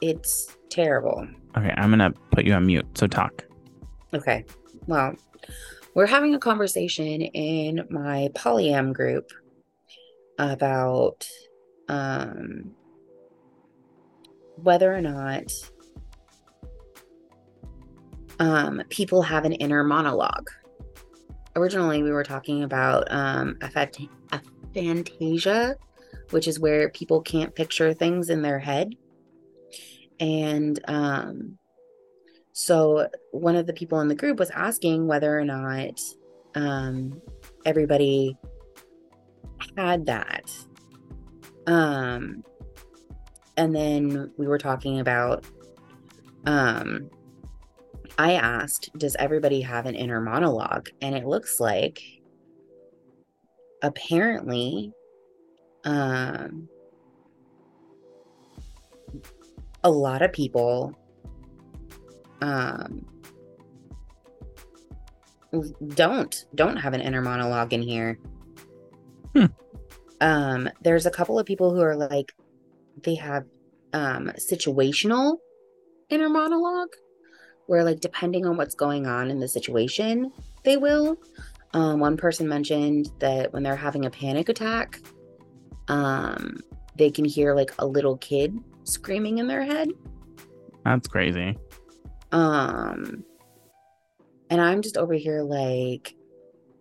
It's 0.02 0.56
terrible. 0.70 1.28
Okay, 1.58 1.74
I'm 1.78 1.90
gonna 1.90 2.12
put 2.32 2.46
you 2.46 2.54
on 2.54 2.66
mute. 2.66 2.86
So 2.98 3.08
talk. 3.08 3.44
Okay. 4.14 4.46
Well, 4.88 5.16
we're 5.94 6.08
having 6.08 6.36
a 6.36 6.40
conversation 6.40 7.22
in 7.22 7.86
my 7.90 8.30
polyam 8.34 8.94
group 8.94 9.30
about 10.40 11.28
um, 11.90 12.72
whether 14.56 14.94
or 14.94 15.02
not 15.02 15.52
um, 18.40 18.82
people 18.90 19.22
have 19.22 19.46
an 19.46 19.54
inner 19.54 19.84
monologue. 19.84 20.50
Originally, 21.56 22.02
we 22.02 22.12
were 22.12 22.24
talking 22.24 22.64
about 22.64 23.08
um, 23.12 23.56
aphantasia, 23.62 25.76
which 26.32 26.48
is 26.48 26.60
where 26.60 26.90
people 26.90 27.22
can't 27.22 27.54
picture 27.54 27.94
things 27.94 28.30
in 28.30 28.42
their 28.42 28.60
head. 28.60 28.96
And 30.20 30.80
um, 30.88 31.58
so, 32.54 33.08
one 33.32 33.56
of 33.56 33.68
the 33.68 33.74
people 33.74 34.00
in 34.00 34.08
the 34.08 34.16
group 34.16 34.40
was 34.40 34.50
asking 34.52 35.08
whether 35.08 35.38
or 35.38 35.46
not 35.46 36.00
um, 36.56 37.22
everybody 37.66 38.36
had 39.78 40.08
that. 40.08 40.52
Um, 41.68 42.44
and 43.58 43.76
then 43.76 44.32
we 44.38 44.48
were 44.48 44.58
talking 44.58 45.00
about 45.00 45.46
um 46.46 47.10
I 48.18 48.34
asked, 48.34 48.92
does 48.98 49.16
everybody 49.18 49.62
have 49.62 49.86
an 49.86 49.96
inner 49.96 50.22
monologue? 50.22 50.90
And 51.02 51.16
it 51.16 51.26
looks 51.26 51.60
like 51.60 52.02
apparently 53.82 54.94
um 55.84 56.70
a 59.84 59.92
lot 59.92 60.22
of 60.22 60.32
people 60.32 60.98
um 62.42 63.06
don't 65.96 66.46
don't 66.56 66.78
have 66.78 66.94
an 66.94 67.02
inner 67.02 67.22
monologue 67.22 67.74
in 67.74 67.82
here. 67.82 68.18
Hmm. 69.36 69.46
Um 70.22 70.70
there's 70.82 71.06
a 71.06 71.12
couple 71.12 71.38
of 71.38 71.46
people 71.46 71.76
who 71.76 71.82
are 71.82 71.96
like 71.96 72.34
they 73.04 73.16
have 73.16 73.44
um 73.92 74.32
situational 74.38 75.38
inner 76.10 76.30
monologue 76.30 76.96
where 77.68 77.84
like 77.84 78.00
depending 78.00 78.46
on 78.46 78.58
what's 78.58 78.76
going 78.76 79.08
on 79.08 79.30
in 79.30 79.40
the 79.40 79.48
situation, 79.48 80.32
they 80.64 80.78
will. 80.78 81.18
Um, 81.74 82.00
one 82.00 82.18
person 82.18 82.48
mentioned 82.48 83.10
that 83.20 83.52
when 83.52 83.64
they're 83.64 83.76
having 83.76 84.06
a 84.06 84.10
panic 84.10 84.50
attack, 84.50 85.02
um, 85.88 86.58
they 86.96 87.10
can 87.10 87.26
hear 87.26 87.56
like 87.56 87.72
a 87.80 87.86
little 87.86 88.18
kid 88.18 88.58
screaming 88.84 89.40
in 89.40 89.48
their 89.48 89.64
head. 89.64 89.90
That's 90.86 91.08
crazy. 91.08 91.58
Um, 92.32 93.24
and 94.50 94.62
I'm 94.62 94.82
just 94.82 94.98
over 94.98 95.14
here 95.14 95.42
like, 95.42 96.16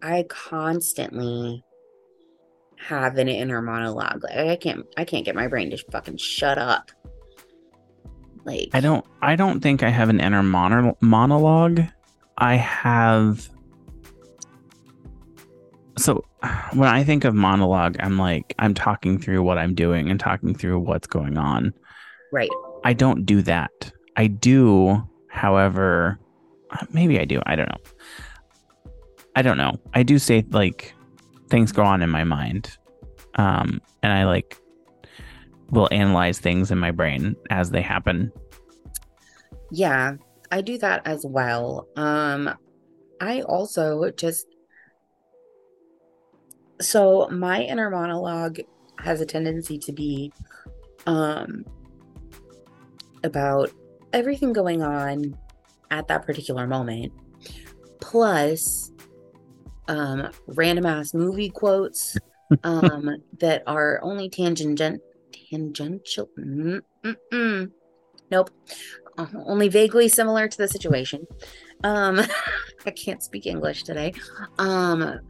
I 0.03 0.25
constantly 0.29 1.65
have 2.77 3.17
an 3.17 3.29
inner 3.29 3.63
monologue. 3.63 4.25
Like 4.25 4.37
I 4.37 4.57
can't, 4.57 4.85
I 4.97 5.05
can't 5.05 5.25
get 5.25 5.35
my 5.35 5.47
brain 5.47 5.71
to 5.71 5.79
fucking 5.91 6.17
shut 6.17 6.59
up. 6.59 6.91
Like 8.45 8.71
I 8.73 8.81
don't 8.81 9.05
I 9.21 9.37
don't 9.37 9.61
think 9.61 9.83
I 9.83 9.91
have 9.91 10.09
an 10.09 10.21
inner 10.21 10.43
mono- 10.43 10.97
monologue. 11.01 11.83
I 12.39 12.57
have 12.57 13.49
so 15.97 16.25
when 16.73 16.89
I 16.89 17.05
think 17.05 17.25
of 17.25 17.35
monologue, 17.35 17.97
I'm 18.01 18.19
like 18.19 18.55
I'm 18.59 18.75
talking 18.75 19.19
through 19.19 19.43
what 19.43 19.59
I'm 19.59 19.75
doing 19.75 20.11
and 20.11 20.19
talking 20.19 20.55
through 20.55 20.81
what's 20.81 21.07
going 21.07 21.39
on. 21.39 21.73
Right. 22.33 22.51
I 22.85 22.93
don't 22.95 23.25
do 23.25 23.43
that. 23.43 23.93
I 24.17 24.27
do, 24.27 25.03
however, 25.29 26.19
maybe 26.91 27.21
I 27.21 27.25
do. 27.25 27.41
I 27.47 27.57
don't 27.57 27.69
know. 27.69 28.91
I 29.37 29.43
don't 29.43 29.57
know. 29.57 29.79
I 29.95 30.03
do 30.03 30.19
say 30.19 30.45
like 30.51 30.95
things 31.49 31.73
go 31.73 31.85
on 31.85 32.03
in 32.03 32.11
my 32.11 32.25
mind. 32.25 32.77
Um 33.37 33.81
and 34.03 34.13
I 34.13 34.25
like 34.25 34.59
will 35.73 35.89
analyze 35.91 36.39
things 36.39 36.71
in 36.71 36.79
my 36.79 36.91
brain 36.91 37.35
as 37.51 37.71
they 37.71 37.81
happen. 37.81 38.31
Yeah, 39.71 40.17
I 40.53 40.61
do 40.61 40.79
that 40.79 41.05
as 41.07 41.25
well. 41.27 41.89
Um 41.97 42.55
I 43.21 43.41
also 43.43 44.11
just 44.11 44.47
so 46.81 47.29
my 47.31 47.63
inner 47.63 47.91
monologue 47.91 48.61
has 48.99 49.21
a 49.21 49.27
tendency 49.27 49.79
to 49.79 49.93
be 49.93 50.33
um 51.07 51.65
about 53.25 53.71
everything 54.13 54.53
going 54.53 54.83
on 54.83 55.37
at 55.91 56.07
that 56.09 56.27
particular 56.27 56.67
moment 56.67 57.13
plus 58.01 58.93
um 59.89 60.29
random 60.49 60.85
ass 60.85 61.15
movie 61.15 61.49
quotes 61.49 62.17
um 62.65 63.17
that 63.39 63.63
are 63.67 64.01
only 64.03 64.29
tangent 64.29 65.01
tangential. 65.53 66.29
Mm-mm. 66.39 67.71
Nope. 68.31 68.51
Uh, 69.19 69.27
only 69.45 69.69
vaguely 69.69 70.09
similar 70.09 70.49
to 70.49 70.59
the 70.59 70.67
situation. 70.67 71.27
Um, 71.85 72.21
I 72.87 72.91
can't 72.91 73.23
speak 73.23 73.47
English 73.47 73.83
today. 73.83 74.15
Um, 74.59 75.21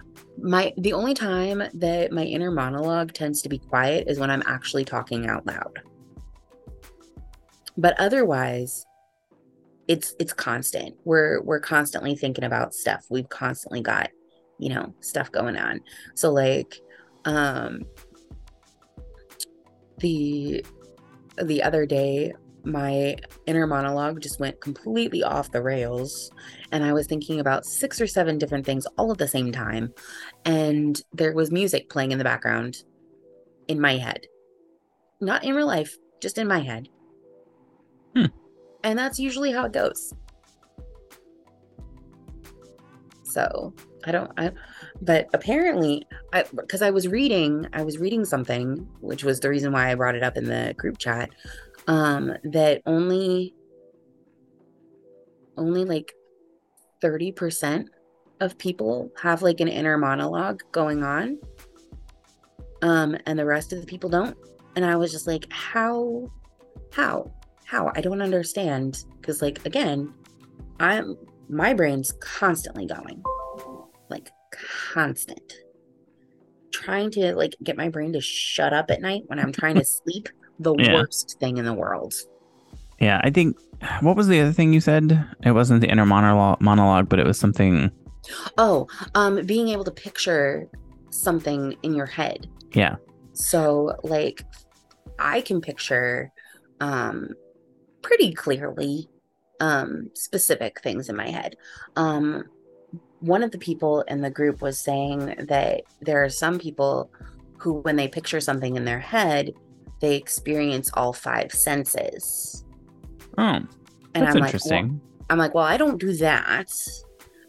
my 0.41 0.73
the 0.79 0.93
only 0.93 1.15
time 1.15 1.63
that 1.75 2.13
my 2.13 2.25
inner 2.25 2.51
monologue 2.51 3.13
tends 3.13 3.43
to 3.43 3.49
be 3.49 3.59
quiet 3.59 4.09
is 4.09 4.19
when 4.19 4.31
I'm 4.31 4.43
actually 4.47 4.85
talking 4.85 5.27
out 5.27 5.47
loud. 5.47 5.81
But 7.77 7.99
otherwise, 7.99 8.87
it's 9.89 10.15
it's 10.19 10.33
constant. 10.33 10.95
We're 11.05 11.43
we're 11.43 11.61
constantly 11.61 12.15
thinking 12.15 12.45
about 12.45 12.75
stuff. 12.75 13.05
We've 13.11 13.29
constantly 13.29 13.83
got, 13.83 14.11
you 14.59 14.71
know, 14.71 14.95
stuff 15.01 15.33
going 15.33 15.57
on. 15.57 15.81
So 16.15 16.33
like 16.33 16.81
um 17.25 17.83
the 19.99 20.65
the 21.43 21.63
other 21.63 21.87
day 21.87 22.33
my 22.65 23.17
inner 23.47 23.67
monologue 23.67 24.21
just 24.21 24.39
went 24.39 24.61
completely 24.61 25.23
off 25.25 25.51
the 25.51 25.61
rails 25.61 26.31
and 26.71 26.85
i 26.85 26.93
was 26.93 27.07
thinking 27.07 27.41
about 27.41 27.67
six 27.67 28.01
or 28.01 28.07
seven 28.07 28.39
different 28.39 28.65
things 28.65 28.87
all 28.99 29.11
at 29.11 29.19
the 29.19 29.27
same 29.27 29.51
time 29.51 29.93
and 30.45 31.03
there 31.13 31.33
was 31.33 31.51
music 31.51 31.91
playing 31.91 32.13
in 32.13 32.19
the 32.19 32.25
background 32.25 32.85
in 33.69 33.81
my 33.81 33.97
head. 33.97 34.27
Not 35.21 35.45
in 35.45 35.55
real 35.55 35.67
life 35.67 35.97
just 36.21 36.39
in 36.39 36.47
my 36.47 36.61
head. 36.61 36.89
Hmm. 38.15 38.27
and 38.85 38.99
that's 38.99 39.19
usually 39.19 39.53
how 39.53 39.65
it 39.65 39.73
goes. 39.73 40.13
So 43.25 43.73
i 44.05 44.13
don't 44.13 44.31
i 44.37 44.51
but 45.03 45.29
apparently 45.35 46.07
i 46.33 46.45
because 46.55 46.81
i 46.81 46.91
was 46.91 47.09
reading 47.09 47.67
i 47.73 47.83
was 47.83 47.99
reading 47.99 48.25
something 48.25 48.89
which 49.01 49.25
was 49.25 49.41
the 49.41 49.49
reason 49.49 49.73
why 49.73 49.91
i 49.91 49.95
brought 49.95 50.15
it 50.15 50.23
up 50.23 50.37
in 50.37 50.45
the 50.45 50.75
group 50.79 50.97
chat 50.97 51.29
um 51.89 52.33
that 52.45 52.81
only 52.87 53.53
only 55.59 55.85
like 55.85 56.15
30% 57.03 57.89
of 58.41 58.57
people 58.57 59.11
have 59.21 59.43
like 59.43 59.61
an 59.61 59.69
inner 59.69 59.99
monologue 59.99 60.63
going 60.71 61.03
on 61.03 61.39
um 62.81 63.17
and 63.27 63.39
the 63.39 63.45
rest 63.45 63.73
of 63.73 63.81
the 63.81 63.87
people 63.87 64.09
don't. 64.09 64.37
And 64.77 64.85
i 64.85 64.97
was 64.97 65.13
just 65.13 65.27
like 65.27 65.47
how 65.51 66.31
how 66.93 67.33
how? 67.65 67.91
I 67.97 68.03
don't 68.03 68.21
understand 68.23 69.05
because 69.21 69.43
like 69.43 69.65
again 69.67 70.15
i'm 70.79 71.17
my 71.49 71.75
brain's 71.75 72.13
constantly 72.21 72.87
going 72.87 73.23
like 74.09 74.31
constant 74.93 75.53
trying 76.73 77.11
to 77.11 77.35
like 77.35 77.55
get 77.63 77.77
my 77.77 77.89
brain 77.89 78.13
to 78.13 78.21
shut 78.21 78.73
up 78.73 78.91
at 78.91 79.01
night 79.01 79.23
when 79.27 79.39
i'm 79.39 79.53
trying 79.53 79.77
to 79.77 79.85
sleep 80.03 80.29
the 80.59 80.75
Yeah. 80.75 80.95
worst 80.95 81.37
thing 81.41 81.59
in 81.59 81.65
the 81.65 81.75
world 81.75 82.15
Yeah, 83.01 83.21
I 83.25 83.31
think 83.31 83.57
what 84.01 84.17
was 84.17 84.29
the 84.29 84.41
other 84.41 84.53
thing 84.53 84.73
you 84.73 84.81
said? 84.81 85.27
It 85.45 85.51
wasn't 85.53 85.81
the 85.81 85.91
inner 85.91 86.07
monologue, 86.07 86.61
monologue 86.61 87.09
but 87.09 87.19
it 87.19 87.27
was 87.27 87.39
something. 87.39 87.91
oh 88.59 88.87
um 89.15 89.45
being 89.45 89.69
able 89.69 89.85
to 89.85 89.91
picture 89.91 90.69
something 91.11 91.77
in 91.83 91.95
your 91.95 92.07
head 92.07 92.47
Yeah. 92.73 92.97
so 93.33 93.97
like 94.05 94.45
i 95.19 95.41
can 95.41 95.61
picture 95.61 96.31
um 96.81 97.31
pretty 98.03 98.33
clearly 98.33 99.09
um 99.61 100.11
specific 100.15 100.81
things 100.81 101.09
in 101.09 101.17
my 101.17 101.29
head 101.29 101.57
um 101.97 102.45
one 103.23 103.43
of 103.43 103.51
the 103.51 103.59
people 103.59 104.03
in 104.03 104.21
the 104.21 104.31
group 104.31 104.61
was 104.61 104.79
saying 104.79 105.35
that 105.49 105.83
there 106.01 106.23
are 106.23 106.29
some 106.29 106.59
people 106.59 107.11
who 107.59 107.81
when 107.81 107.97
they 107.97 108.09
picture 108.09 108.41
something 108.41 108.77
in 108.77 108.85
their 108.85 109.01
head 109.01 109.53
they 110.01 110.17
experience 110.17 110.91
all 110.95 111.13
five 111.13 111.53
senses 111.53 112.65
Oh, 113.39 113.45
and 113.45 113.69
that's 114.15 114.35
i'm 114.35 114.41
like 114.41 114.41
well, 114.41 114.47
interesting. 114.47 115.01
I'm 115.33 115.39
like, 115.39 115.55
well, 115.55 115.65
I 115.65 115.79
don't 115.79 115.99
do 115.99 116.13
that. 116.19 116.71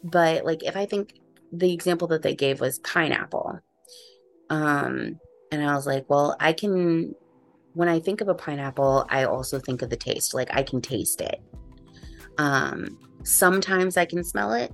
But 0.02 0.46
like 0.46 0.62
if 0.62 0.74
I 0.74 0.86
think 0.86 1.20
the 1.52 1.72
example 1.72 2.08
that 2.08 2.22
they 2.22 2.34
gave 2.34 2.58
was 2.60 2.78
pineapple. 2.78 3.60
Um 4.48 5.20
and 5.52 5.62
I 5.62 5.74
was 5.74 5.86
like, 5.86 6.08
well, 6.08 6.34
I 6.40 6.54
can 6.54 7.14
when 7.74 7.88
I 7.88 8.00
think 8.00 8.22
of 8.22 8.28
a 8.28 8.34
pineapple, 8.34 9.06
I 9.10 9.24
also 9.24 9.58
think 9.58 9.82
of 9.82 9.90
the 9.90 9.96
taste. 9.96 10.32
Like 10.32 10.48
I 10.50 10.62
can 10.62 10.80
taste 10.80 11.20
it. 11.20 11.42
Um 12.38 12.98
sometimes 13.22 13.98
I 13.98 14.06
can 14.06 14.24
smell 14.24 14.54
it. 14.54 14.72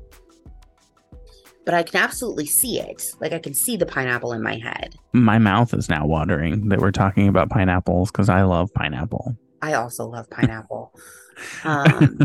But 1.65 1.75
I 1.75 1.83
can 1.83 2.01
absolutely 2.03 2.47
see 2.47 2.81
it. 2.81 3.03
Like 3.21 3.33
I 3.33 3.39
can 3.39 3.55
see 3.55 3.77
the 3.77 3.87
pineapple 3.87 4.33
in 4.33 4.43
my 4.43 4.57
head. 4.57 4.95
My 5.13 5.39
mouth 5.39 5.75
is 5.75 5.89
now 5.89 6.07
watering 6.07 6.69
that 6.71 6.81
we're 6.81 6.91
talking 6.91 7.29
about 7.29 7.51
pineapples 7.51 8.11
because 8.11 8.29
I 8.29 8.43
love 8.43 8.73
pineapple. 8.75 9.37
I 9.63 9.75
also 9.75 10.07
love 10.07 10.29
pineapple. 10.31 10.93
um 11.65 12.19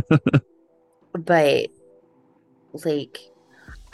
but 1.14 1.68
like 2.84 3.18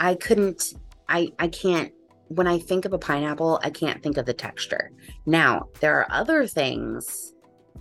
i 0.00 0.14
couldn't 0.16 0.74
i 1.08 1.30
i 1.38 1.46
can't 1.46 1.92
when 2.28 2.48
i 2.48 2.58
think 2.58 2.84
of 2.84 2.92
a 2.92 2.98
pineapple 2.98 3.60
i 3.62 3.70
can't 3.70 4.02
think 4.02 4.16
of 4.16 4.26
the 4.26 4.34
texture 4.34 4.90
now 5.26 5.68
there 5.80 5.96
are 5.96 6.06
other 6.10 6.44
things 6.48 7.32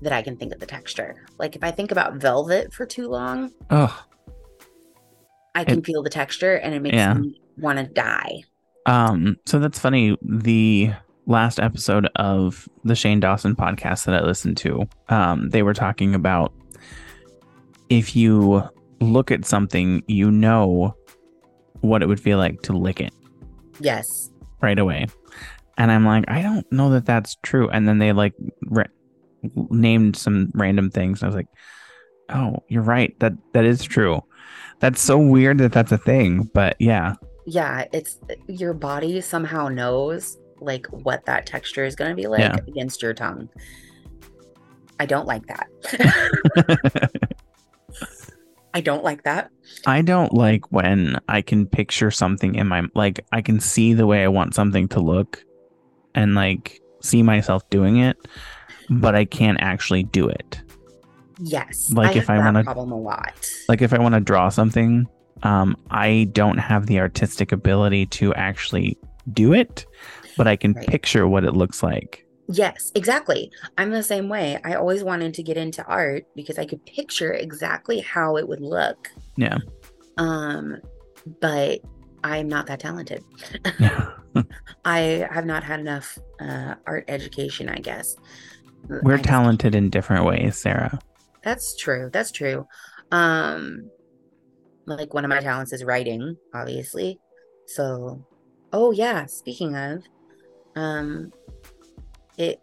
that 0.03 0.13
i 0.13 0.21
can 0.21 0.37
think 0.37 0.53
of 0.53 0.59
the 0.59 0.65
texture 0.67 1.25
like 1.39 1.55
if 1.55 1.63
i 1.63 1.71
think 1.71 1.91
about 1.91 2.15
velvet 2.17 2.71
for 2.71 2.85
too 2.85 3.07
long 3.07 3.49
oh, 3.71 4.03
i 5.55 5.63
can 5.63 5.79
It- 5.79 5.85
feel 5.85 6.03
the 6.03 6.09
texture 6.11 6.55
and 6.57 6.75
it 6.75 6.81
makes 6.81 6.95
Yeah. 6.95 7.15
me 7.15 7.41
want 7.57 7.77
to 7.77 7.85
die 7.85 8.41
um, 8.85 9.37
so 9.45 9.59
that's 9.59 9.79
funny. 9.79 10.17
The 10.21 10.91
last 11.27 11.59
episode 11.59 12.09
of 12.15 12.67
the 12.83 12.95
Shane 12.95 13.19
Dawson 13.19 13.55
podcast 13.55 14.05
that 14.05 14.15
I 14.15 14.25
listened 14.25 14.57
to, 14.57 14.87
um, 15.09 15.49
they 15.49 15.63
were 15.63 15.73
talking 15.73 16.15
about 16.15 16.53
if 17.89 18.15
you 18.15 18.63
look 18.99 19.31
at 19.31 19.45
something, 19.45 20.03
you 20.07 20.31
know 20.31 20.95
what 21.81 22.01
it 22.01 22.07
would 22.07 22.19
feel 22.19 22.37
like 22.37 22.61
to 22.63 22.73
lick 22.73 22.99
it. 22.99 23.13
yes 23.79 24.29
right 24.61 24.77
away. 24.77 25.07
And 25.77 25.91
I'm 25.91 26.05
like, 26.05 26.25
I 26.27 26.43
don't 26.43 26.69
know 26.71 26.91
that 26.91 27.05
that's 27.05 27.35
true. 27.41 27.67
And 27.69 27.87
then 27.87 27.97
they 27.97 28.13
like 28.13 28.33
ra- 28.65 28.83
named 29.41 30.15
some 30.15 30.51
random 30.53 30.91
things. 30.91 31.23
I 31.23 31.25
was 31.25 31.35
like, 31.35 31.47
oh, 32.29 32.57
you're 32.67 32.83
right. 32.83 33.17
That 33.19 33.33
that 33.53 33.65
is 33.65 33.83
true. 33.83 34.21
That's 34.79 35.01
so 35.01 35.17
weird 35.17 35.57
that 35.59 35.71
that's 35.71 35.91
a 35.91 35.97
thing. 35.97 36.49
But 36.53 36.75
yeah, 36.79 37.15
yeah 37.45 37.85
it's 37.93 38.19
your 38.47 38.73
body 38.73 39.19
somehow 39.21 39.67
knows 39.67 40.37
like 40.59 40.85
what 40.87 41.25
that 41.25 41.45
texture 41.45 41.83
is 41.85 41.95
going 41.95 42.09
to 42.11 42.15
be 42.15 42.27
like 42.27 42.39
Yeah. 42.41 42.57
against 42.67 43.01
your 43.01 43.13
tongue 43.13 43.49
i 44.99 45.05
don't 45.05 45.25
like 45.27 45.43
that 45.47 45.67
i 48.73 48.81
don't 48.81 49.03
like 49.03 49.23
that 49.23 49.49
I 49.87 50.01
don't 50.01 50.33
like 50.33 50.71
when 50.71 51.17
I 51.29 51.41
can 51.41 51.65
picture 51.65 52.11
something 52.11 52.55
in 52.55 52.67
my 52.67 52.83
like 52.93 53.25
I 53.31 53.41
can 53.41 53.59
see 53.61 53.93
the 53.93 54.05
way 54.05 54.23
I 54.23 54.27
want 54.27 54.53
something 54.53 54.87
to 54.89 54.99
look 54.99 55.43
and 56.13 56.35
like 56.35 56.81
see 57.01 57.23
myself 57.23 57.67
doing 57.69 57.97
it, 57.97 58.17
but 58.89 59.15
I 59.15 59.23
can't 59.25 59.57
actually 59.61 60.03
do 60.03 60.27
it. 60.27 60.61
Yes. 61.39 61.91
Like, 61.93 62.15
I 62.15 62.19
if 62.19 62.27
have 62.27 62.37
I 62.37 62.43
wanna- 62.43 62.63
problem 62.65 62.91
a 62.91 62.99
lot. 62.99 63.33
like 63.69 63.81
if 63.81 63.93
I 63.93 63.99
want 63.99 64.13
to 64.15 64.19
draw 64.19 64.49
something, 64.49 65.07
um, 65.43 65.75
I 65.89 66.29
don't 66.31 66.57
have 66.57 66.87
the 66.87 66.99
artistic 66.99 67.51
ability 67.51 68.05
to 68.07 68.33
actually 68.35 68.97
do 69.33 69.53
it, 69.53 69.85
but 70.37 70.47
I 70.47 70.55
can 70.55 70.73
Right. 70.73 70.87
picture 70.87 71.27
what 71.27 71.43
it 71.43 71.53
looks 71.53 71.83
like. 71.83 72.25
Yes, 72.47 72.91
exactly. 72.95 73.51
I'm 73.77 73.91
the 73.91 74.03
same 74.03 74.27
way. 74.27 74.59
I 74.65 74.73
always 74.73 75.03
wanted 75.03 75.33
to 75.35 75.43
get 75.43 75.57
into 75.57 75.85
art 75.85 76.25
because 76.35 76.57
I 76.59 76.65
could 76.65 76.85
picture 76.85 77.31
exactly 77.33 77.99
how 77.99 78.35
it 78.37 78.47
would 78.47 78.59
look. 78.61 79.09
Yeah. 79.37 79.57
Um, 80.17 80.77
but 81.39 81.79
I'm 82.23 82.47
not 82.47 82.67
that 82.67 82.79
talented. 82.79 83.23
Yeah. 83.79 84.11
I 84.85 85.27
have 85.31 85.45
not 85.45 85.63
had 85.63 85.79
enough 85.79 86.17
uh, 86.39 86.75
art 86.87 87.05
education, 87.07 87.67
I 87.69 87.77
guess. 87.77 88.15
We're 89.03 89.15
I 89.15 89.21
talented 89.21 89.75
in 89.75 89.89
different 89.89 90.25
ways, 90.25 90.57
Sarah. 90.57 90.99
That's 91.43 91.75
true. 91.77 92.09
That's 92.11 92.31
true. 92.31 92.67
Um 93.11 93.89
like 94.85 95.13
one 95.13 95.25
of 95.25 95.29
my 95.29 95.39
talents 95.39 95.73
is 95.73 95.83
writing, 95.83 96.37
obviously. 96.53 97.19
So 97.67 98.25
oh 98.73 98.91
yeah, 98.91 99.25
speaking 99.25 99.75
of 99.75 100.03
um 100.75 101.31
if 102.37 102.57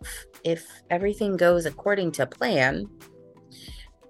if 0.44 0.66
everything 0.90 1.36
goes 1.36 1.66
according 1.66 2.12
to 2.12 2.26
plan, 2.26 2.86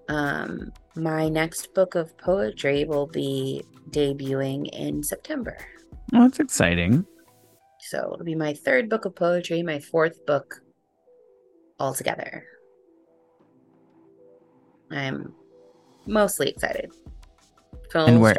um 0.07 0.71
my 0.95 1.29
next 1.29 1.73
book 1.73 1.95
of 1.95 2.17
poetry 2.17 2.85
will 2.85 3.07
be 3.07 3.63
debuting 3.91 4.67
in 4.73 5.03
September. 5.03 5.57
Well, 6.11 6.23
that's 6.23 6.39
exciting. 6.39 7.05
So 7.81 8.11
it'll 8.13 8.25
be 8.25 8.35
my 8.35 8.53
third 8.53 8.89
book 8.89 9.05
of 9.05 9.15
poetry, 9.15 9.63
my 9.63 9.79
fourth 9.79 10.25
book 10.25 10.61
altogether. 11.79 12.43
I'm 14.91 15.33
mostly 16.05 16.49
excited. 16.49 16.91
And 17.95 18.21
where-. 18.21 18.35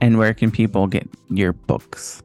And 0.00 0.18
where 0.18 0.34
can 0.34 0.50
people 0.50 0.86
get 0.86 1.08
your 1.30 1.52
books? 1.52 2.22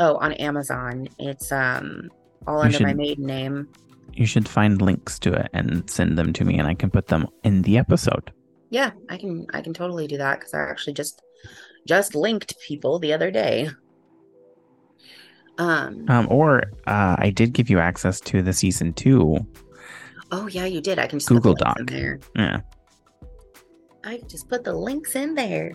Oh, 0.00 0.16
on 0.16 0.32
Amazon. 0.34 1.08
It's 1.18 1.52
um 1.52 2.10
all 2.46 2.58
You 2.58 2.64
under 2.66 2.80
my 2.80 2.94
maiden 2.94 3.26
name. 3.26 3.68
You 4.12 4.26
should 4.26 4.48
find 4.48 4.82
links 4.82 5.18
to 5.20 5.32
it 5.32 5.48
and 5.52 5.88
send 5.88 6.18
them 6.18 6.32
to 6.34 6.44
me, 6.44 6.58
and 6.58 6.68
I 6.68 6.74
can 6.74 6.90
put 6.90 7.06
them 7.08 7.26
in 7.44 7.62
the 7.62 7.78
episode. 7.78 8.32
Yeah, 8.70 8.90
I 9.08 9.16
can 9.16 9.46
I 9.54 9.60
can 9.60 9.72
totally 9.74 10.06
do 10.06 10.18
that 10.18 10.40
because 10.40 10.54
I 10.54 10.60
actually 10.62 10.94
just 10.94 11.22
just 11.86 12.14
linked 12.14 12.54
people 12.66 12.98
the 12.98 13.12
other 13.12 13.30
day. 13.30 13.70
Um 15.58 16.04
Um, 16.08 16.26
or 16.30 16.64
uh, 16.86 17.16
I 17.18 17.30
did 17.30 17.52
give 17.52 17.70
you 17.70 17.78
access 17.78 18.20
to 18.22 18.42
the 18.42 18.52
season 18.52 18.92
two. 18.92 19.38
oh 20.32 20.48
yeah, 20.48 20.64
you 20.64 20.80
did. 20.80 20.98
I 20.98 21.06
can 21.06 21.18
just 21.20 21.28
Google 21.28 21.54
put 21.54 21.58
the 21.60 21.64
links 21.66 21.80
in 21.80 21.86
Doc. 21.86 21.94
there. 21.94 22.20
Yeah. 22.34 22.60
I 24.04 24.16
can 24.18 24.28
just 24.28 24.48
put 24.48 24.64
the 24.64 24.74
links 24.74 25.14
in 25.14 25.34
there. 25.34 25.74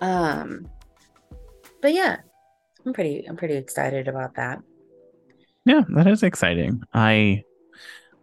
Um 0.00 0.68
but 1.82 1.92
yeah, 1.92 2.16
I'm 2.86 2.92
pretty 2.92 3.24
I'm 3.28 3.36
pretty 3.36 3.54
excited 3.56 4.08
about 4.08 4.34
that. 4.36 4.60
Yeah, 5.64 5.82
that 5.90 6.06
is 6.06 6.22
exciting. 6.22 6.82
I 6.94 7.42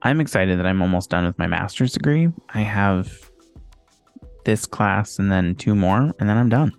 I'm 0.01 0.21
excited 0.21 0.59
that 0.59 0.65
I'm 0.65 0.81
almost 0.81 1.09
done 1.09 1.25
with 1.25 1.37
my 1.39 1.47
master's 1.47 1.93
degree. 1.93 2.29
I 2.49 2.61
have 2.61 3.11
this 4.45 4.65
class 4.65 5.19
and 5.19 5.31
then 5.31 5.55
two 5.55 5.75
more, 5.75 6.13
and 6.19 6.29
then 6.29 6.37
I'm 6.37 6.49
done. 6.49 6.71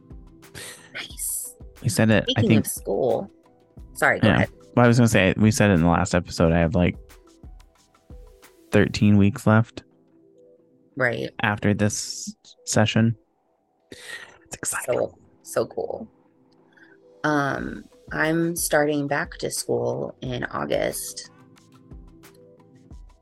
Nice. 0.95 1.55
We 1.83 1.89
said 1.89 2.11
it. 2.11 2.25
Speaking 2.25 2.45
I 2.45 2.49
think. 2.49 2.67
of 2.67 2.71
school, 2.73 3.31
sorry, 3.95 4.21
go 4.21 4.29
Yeah. 4.29 4.35
ahead. 4.37 4.49
Well, 4.75 4.85
I 4.85 4.89
was 4.89 4.99
gonna 4.99 5.09
say 5.09 5.35
we 5.37 5.51
said 5.51 5.71
it 5.71 5.75
in 5.75 5.83
the 5.83 5.89
last 5.89 6.15
episode. 6.15 6.53
I 6.53 6.59
have 6.61 6.75
like 6.75 6.97
13 8.71 9.17
weeks 9.17 9.47
left 9.47 9.83
Right. 10.97 11.31
after 11.43 11.75
this 11.75 12.35
session. 12.65 13.17
It's 14.49 14.57
exciting. 14.57 14.99
So 14.99 15.19
so 15.43 15.67
cool. 15.67 16.09
Um, 17.25 17.85
I'm 18.13 18.57
starting 18.57 19.07
back 19.07 19.39
to 19.39 19.51
school 19.51 20.15
in 20.21 20.45
August. 20.45 21.31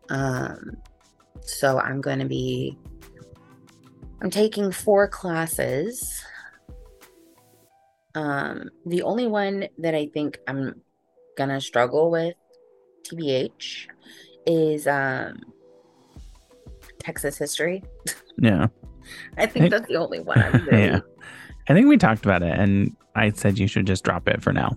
Um, 0.08 0.76
so 1.40 1.78
I'm 1.78 2.00
going 2.00 2.20
to 2.20 2.26
be 2.26 2.76
I'm 4.20 4.30
taking 4.30 4.72
four 4.72 5.08
classes. 5.08 6.22
Um, 8.14 8.70
the 8.86 9.02
only 9.02 9.26
one 9.26 9.68
that 9.78 9.94
I 9.94 10.06
think 10.06 10.40
I'm 10.48 10.80
gonna 11.36 11.60
struggle 11.60 12.10
with, 12.10 12.34
TBH, 13.04 13.88
is 14.46 14.86
um 14.86 15.40
Texas 16.98 17.36
history. 17.36 17.84
yeah. 18.38 18.68
I 19.36 19.46
think 19.46 19.70
that's 19.70 19.86
the 19.88 19.96
only 19.96 20.20
one 20.20 20.38
I'm 20.38 20.52
really 20.66 20.82
Yeah. 20.84 21.00
I 21.68 21.74
think 21.74 21.88
we 21.88 21.96
talked 21.96 22.24
about 22.24 22.42
it, 22.42 22.58
and 22.58 22.94
I 23.14 23.30
said 23.30 23.58
you 23.58 23.66
should 23.66 23.86
just 23.86 24.04
drop 24.04 24.28
it 24.28 24.42
for 24.42 24.52
now. 24.52 24.76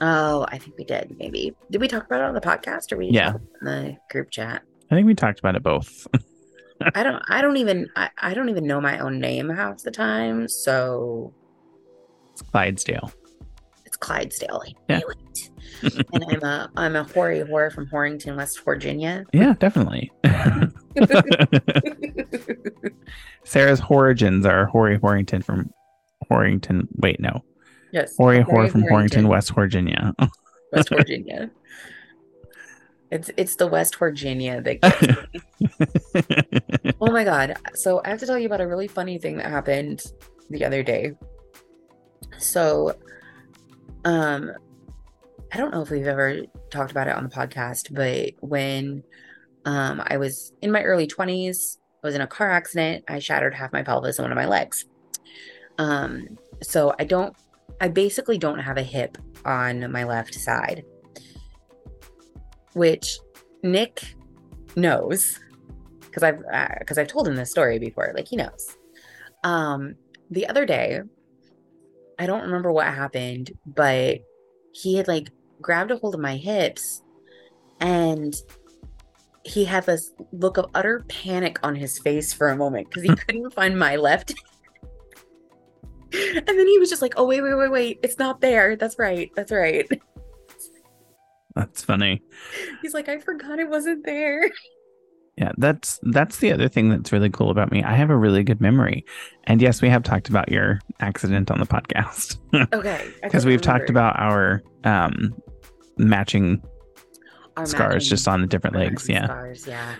Oh, 0.00 0.46
I 0.48 0.58
think 0.58 0.76
we 0.78 0.84
did. 0.84 1.14
Maybe 1.18 1.54
did 1.70 1.80
we 1.80 1.86
talk 1.88 2.04
about 2.06 2.20
it 2.20 2.24
on 2.24 2.34
the 2.34 2.40
podcast 2.40 2.90
or 2.92 2.96
we 2.96 3.08
Yeah. 3.08 3.34
in 3.60 3.64
the 3.66 3.96
group 4.10 4.30
chat? 4.30 4.62
I 4.90 4.94
think 4.94 5.06
we 5.06 5.14
talked 5.14 5.38
about 5.38 5.54
it 5.56 5.62
both. 5.62 6.06
I 6.94 7.02
don't. 7.02 7.22
I 7.28 7.42
don't 7.42 7.58
even. 7.58 7.88
I, 7.94 8.08
I 8.18 8.32
don't 8.34 8.48
even 8.48 8.66
know 8.66 8.80
my 8.80 8.98
own 8.98 9.20
name 9.20 9.50
half 9.50 9.82
the 9.82 9.90
time. 9.90 10.48
So 10.48 11.34
It's 12.32 12.42
Clydesdale. 12.42 13.12
Clydesdale. 14.00 14.62
Yeah. 14.88 15.00
and 15.82 16.24
I'm 16.28 16.42
a 16.42 16.70
I'm 16.76 16.96
a 16.96 17.04
hoary 17.04 17.40
whore 17.40 17.72
from 17.72 17.86
Horrington, 17.88 18.36
West 18.36 18.64
Virginia. 18.64 19.24
Yeah, 19.32 19.54
definitely. 19.58 20.10
Sarah's 23.44 23.80
origins 23.88 24.44
are 24.46 24.66
Hoary 24.66 24.98
Horrington 24.98 25.44
from 25.44 25.70
Horrington. 26.30 26.88
Wait, 26.96 27.20
no. 27.20 27.44
yes, 27.92 28.16
Hoary 28.16 28.42
Whore 28.42 28.70
from 28.70 28.82
Horrington, 28.82 29.26
West 29.28 29.54
Virginia. 29.54 30.14
West 30.72 30.88
Virginia. 30.88 31.50
It's 33.10 33.30
it's 33.36 33.56
the 33.56 33.66
West 33.66 33.96
Virginia 33.96 34.60
that. 34.62 35.26
Oh 37.00 37.10
my 37.10 37.24
god. 37.24 37.56
So 37.74 38.00
I 38.04 38.10
have 38.10 38.20
to 38.20 38.26
tell 38.26 38.38
you 38.38 38.46
about 38.46 38.60
a 38.60 38.68
really 38.68 38.86
funny 38.88 39.18
thing 39.18 39.36
that 39.38 39.46
happened 39.46 40.02
the 40.48 40.64
other 40.64 40.82
day. 40.82 41.14
So 42.38 42.94
um 44.04 44.52
I 45.52 45.56
don't 45.56 45.72
know 45.72 45.82
if 45.82 45.90
we've 45.90 46.06
ever 46.06 46.42
talked 46.70 46.90
about 46.90 47.08
it 47.08 47.16
on 47.16 47.24
the 47.24 47.30
podcast, 47.30 47.94
but 47.94 48.34
when 48.40 49.02
um 49.64 50.02
I 50.06 50.16
was 50.16 50.52
in 50.62 50.72
my 50.72 50.82
early 50.82 51.06
20s, 51.06 51.78
I 52.02 52.06
was 52.06 52.14
in 52.14 52.20
a 52.20 52.26
car 52.26 52.50
accident. 52.50 53.04
I 53.08 53.18
shattered 53.18 53.54
half 53.54 53.72
my 53.72 53.82
pelvis 53.82 54.18
and 54.18 54.24
one 54.24 54.32
of 54.32 54.36
my 54.36 54.46
legs. 54.46 54.84
Um 55.78 56.38
so 56.62 56.94
I 56.98 57.04
don't 57.04 57.34
I 57.80 57.88
basically 57.88 58.38
don't 58.38 58.58
have 58.58 58.76
a 58.76 58.82
hip 58.82 59.16
on 59.44 59.90
my 59.90 60.04
left 60.04 60.34
side. 60.34 60.84
Which 62.74 63.18
Nick 63.62 64.14
knows 64.76 65.40
because 66.10 66.22
I've 66.22 66.78
because 66.78 66.98
I've 66.98 67.08
told 67.08 67.28
him 67.28 67.36
this 67.36 67.50
story 67.50 67.78
before. 67.78 68.12
Like 68.14 68.28
he 68.28 68.36
knows. 68.36 68.76
Um, 69.44 69.94
the 70.30 70.46
other 70.46 70.66
day, 70.66 71.00
I 72.20 72.26
don't 72.26 72.42
remember 72.42 72.70
what 72.70 72.86
happened, 72.86 73.50
but 73.66 74.18
he 74.72 74.96
had 74.96 75.08
like 75.08 75.30
grabbed 75.62 75.90
a 75.90 75.96
hold 75.96 76.14
of 76.14 76.20
my 76.20 76.36
hips, 76.36 77.02
and 77.80 78.36
he 79.42 79.64
had 79.64 79.86
this 79.86 80.12
look 80.30 80.58
of 80.58 80.66
utter 80.74 81.02
panic 81.08 81.58
on 81.62 81.74
his 81.74 81.98
face 81.98 82.34
for 82.34 82.50
a 82.50 82.56
moment 82.56 82.88
because 82.88 83.04
he 83.04 83.16
couldn't 83.16 83.54
find 83.54 83.78
my 83.78 83.96
left. 83.96 84.34
and 86.12 86.46
then 86.46 86.66
he 86.66 86.78
was 86.78 86.90
just 86.90 87.00
like, 87.00 87.14
"Oh 87.16 87.24
wait, 87.24 87.40
wait, 87.40 87.54
wait, 87.54 87.70
wait! 87.70 88.00
It's 88.02 88.18
not 88.18 88.42
there. 88.42 88.76
That's 88.76 88.98
right. 88.98 89.30
That's 89.34 89.50
right." 89.50 89.88
That's 91.56 91.82
funny. 91.82 92.22
He's 92.82 92.92
like, 92.92 93.08
"I 93.08 93.16
forgot 93.18 93.58
it 93.58 93.70
wasn't 93.70 94.04
there." 94.04 94.44
Yeah, 95.40 95.52
that's 95.56 95.98
that's 96.02 96.36
the 96.38 96.52
other 96.52 96.68
thing 96.68 96.90
that's 96.90 97.12
really 97.12 97.30
cool 97.30 97.50
about 97.50 97.72
me. 97.72 97.82
I 97.82 97.94
have 97.94 98.10
a 98.10 98.16
really 98.16 98.42
good 98.44 98.60
memory. 98.60 99.06
And 99.44 99.62
yes, 99.62 99.80
we 99.80 99.88
have 99.88 100.02
talked 100.02 100.28
about 100.28 100.52
your 100.52 100.80
accident 101.00 101.50
on 101.50 101.58
the 101.58 101.66
podcast. 101.66 102.36
Okay, 102.74 103.10
Because 103.22 103.46
we've 103.46 103.62
talked 103.62 103.88
about 103.88 104.18
our 104.20 104.62
um 104.84 105.32
matching 105.96 106.62
Our 107.56 107.64
scars 107.64 107.94
matching- 107.94 108.08
just 108.10 108.28
on 108.28 108.42
the 108.42 108.46
different 108.46 108.76
legs. 108.76 109.08
Yeah. 109.08 109.24
Scars, 109.24 109.66
yeah. 109.66 109.94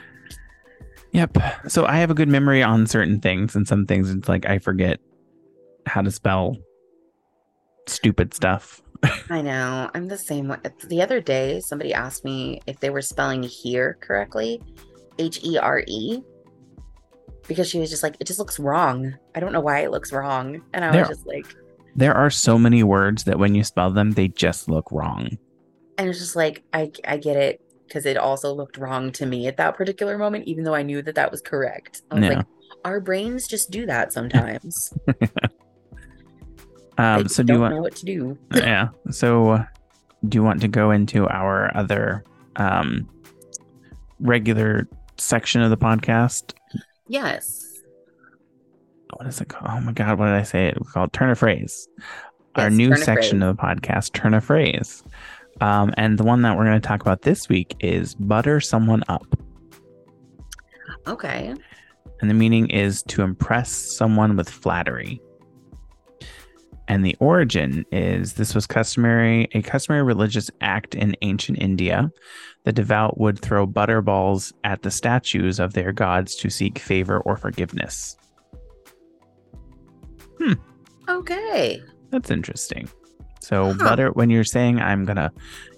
Yep. 1.13 1.39
So 1.69 1.87
I 1.87 1.97
have 1.97 2.11
a 2.11 2.15
good 2.15 2.29
memory 2.29 2.63
on 2.63 2.87
certain 2.87 3.19
things 3.21 3.57
and 3.57 3.67
some 3.67 3.87
things 3.87 4.11
it's 4.11 4.29
like 4.29 4.45
I 4.47 4.59
forget 4.59 5.01
how 5.87 6.03
to 6.03 6.11
spell 6.11 6.57
stupid 7.87 8.35
stuff. 8.35 8.83
I 9.31 9.41
know. 9.41 9.91
I'm 9.95 10.09
the 10.09 10.19
same 10.19 10.49
way. 10.49 10.59
The 10.87 11.01
other 11.03 11.21
day, 11.21 11.61
somebody 11.61 11.95
asked 11.95 12.25
me 12.25 12.61
if 12.67 12.81
they 12.81 12.91
were 12.91 13.01
spelling 13.03 13.43
here 13.43 13.97
correctly, 14.03 14.61
H 15.21 15.41
E 15.45 15.59
R 15.59 15.83
E, 15.87 16.23
because 17.47 17.69
she 17.69 17.79
was 17.79 17.91
just 17.91 18.03
like, 18.03 18.17
it 18.21 18.27
just 18.27 18.39
looks 18.39 18.59
wrong. 18.59 19.15
I 19.35 19.41
don't 19.41 19.53
know 19.53 19.61
why 19.61 19.81
it 19.81 19.91
looks 19.91 20.13
wrong. 20.13 20.63
And 20.75 20.85
I 20.85 20.91
There- 20.93 21.01
was 21.03 21.09
just 21.11 21.27
like, 21.27 21.47
There 21.97 22.15
are 22.15 22.31
so 22.31 22.59
many 22.59 22.83
words 22.83 23.25
that 23.25 23.39
when 23.39 23.55
you 23.55 23.63
spell 23.65 23.91
them, 23.91 24.13
they 24.13 24.29
just 24.29 24.69
look 24.69 24.91
wrong. 24.91 25.37
and 25.99 26.09
it's 26.09 26.19
just 26.19 26.35
like, 26.37 26.63
I, 26.73 26.91
I 27.07 27.19
get 27.19 27.37
it 27.37 27.61
because 27.87 28.07
it 28.07 28.17
also 28.17 28.55
looked 28.55 28.79
wrong 28.79 29.13
to 29.13 29.27
me 29.27 29.47
at 29.49 29.57
that 29.59 29.77
particular 29.77 30.17
moment, 30.17 30.47
even 30.47 30.65
though 30.65 30.75
I 30.75 30.83
knew 30.83 31.03
that 31.03 31.15
that 31.17 31.31
was 31.31 31.41
correct. 31.43 32.03
I 32.11 32.15
was 32.15 32.25
Yeah. 32.25 32.37
like, 32.39 32.47
our 32.87 33.01
brains 33.01 33.47
just 33.47 33.71
do 33.71 33.85
that 33.87 34.13
sometimes. 34.13 34.95
Um, 36.99 37.29
so 37.29 37.43
do 37.43 37.55
you 37.55 37.61
want? 37.61 37.75
know 37.75 37.81
what 37.81 37.97
to 37.97 38.05
do. 38.05 38.37
yeah. 38.55 38.89
So 39.11 39.51
uh, 39.51 39.65
do 40.29 40.37
you 40.37 40.43
want 40.43 40.61
to 40.61 40.69
go 40.69 40.91
into 40.91 41.27
our 41.29 41.75
other 41.75 42.25
um, 42.57 43.09
regular 44.19 44.87
section 45.21 45.61
of 45.63 45.71
the 45.71 45.77
podcast? 45.77 46.55
Yes. 47.09 47.67
What 49.17 49.27
is 49.27 49.41
it 49.41 49.49
called? 49.49 49.67
Oh 49.69 49.81
my 49.81 49.93
god, 49.93 50.19
what 50.19 50.27
did 50.27 50.35
I 50.35 50.43
say? 50.43 50.67
It 50.69 50.79
was 50.79 50.91
called 50.91 51.13
Turn 51.13 51.31
a 51.31 51.35
Phrase. 51.35 51.89
our 52.55 52.71
new 52.71 52.97
section 52.97 53.41
phrase. 53.41 53.51
of 53.51 53.57
the 53.57 53.63
podcast, 53.63 54.13
Turn 54.13 54.35
a 54.35 54.41
Phrase. 54.41 55.03
Um, 55.61 55.93
and 55.97 56.19
the 56.19 56.25
one 56.25 56.43
that 56.43 56.57
we're 56.57 56.65
going 56.65 56.81
to 56.81 56.87
talk 56.87 57.03
about 57.03 57.23
this 57.23 57.49
week 57.49 57.77
is 57.81 58.15
butter 58.15 58.61
someone 58.61 59.03
up. 59.09 59.27
Okay. 61.07 61.55
And 62.21 62.31
the 62.31 62.35
meaning 62.35 62.69
is 62.71 63.03
to 63.05 63.23
impress 63.23 63.71
someone 63.71 64.37
with 64.37 64.49
flattery. 64.49 65.21
And 66.91 67.05
the 67.05 67.17
origin 67.21 67.85
is 67.93 68.33
this 68.35 68.53
was 68.53 68.67
customary 68.67 69.47
a 69.53 69.63
customary 69.63 70.03
religious 70.03 70.51
act 70.61 70.97
in 70.97 71.15
ancient 71.23 71.63
India. 71.63 72.11
The 72.65 72.73
devout 72.73 73.17
would 73.17 73.39
throw 73.39 73.65
butter 73.65 74.03
balls 74.03 74.53
at 74.65 74.83
the 74.83 74.91
statues 74.91 75.61
of 75.61 75.73
their 75.73 75.93
gods 75.93 76.35
to 76.35 76.51
seek 76.51 76.81
favor 76.81 77.21
or 77.21 77.37
forgiveness. 77.37 78.17
Hmm. 80.41 80.55
Okay. 81.09 81.81
That's 82.11 82.29
interesting. 82.29 82.89
So 83.41 83.73
Huh. 83.73 83.85
butter 83.85 84.11
when 84.11 84.29
you're 84.29 84.43
saying 84.43 84.81
I'm 84.81 85.05
gonna 85.05 85.31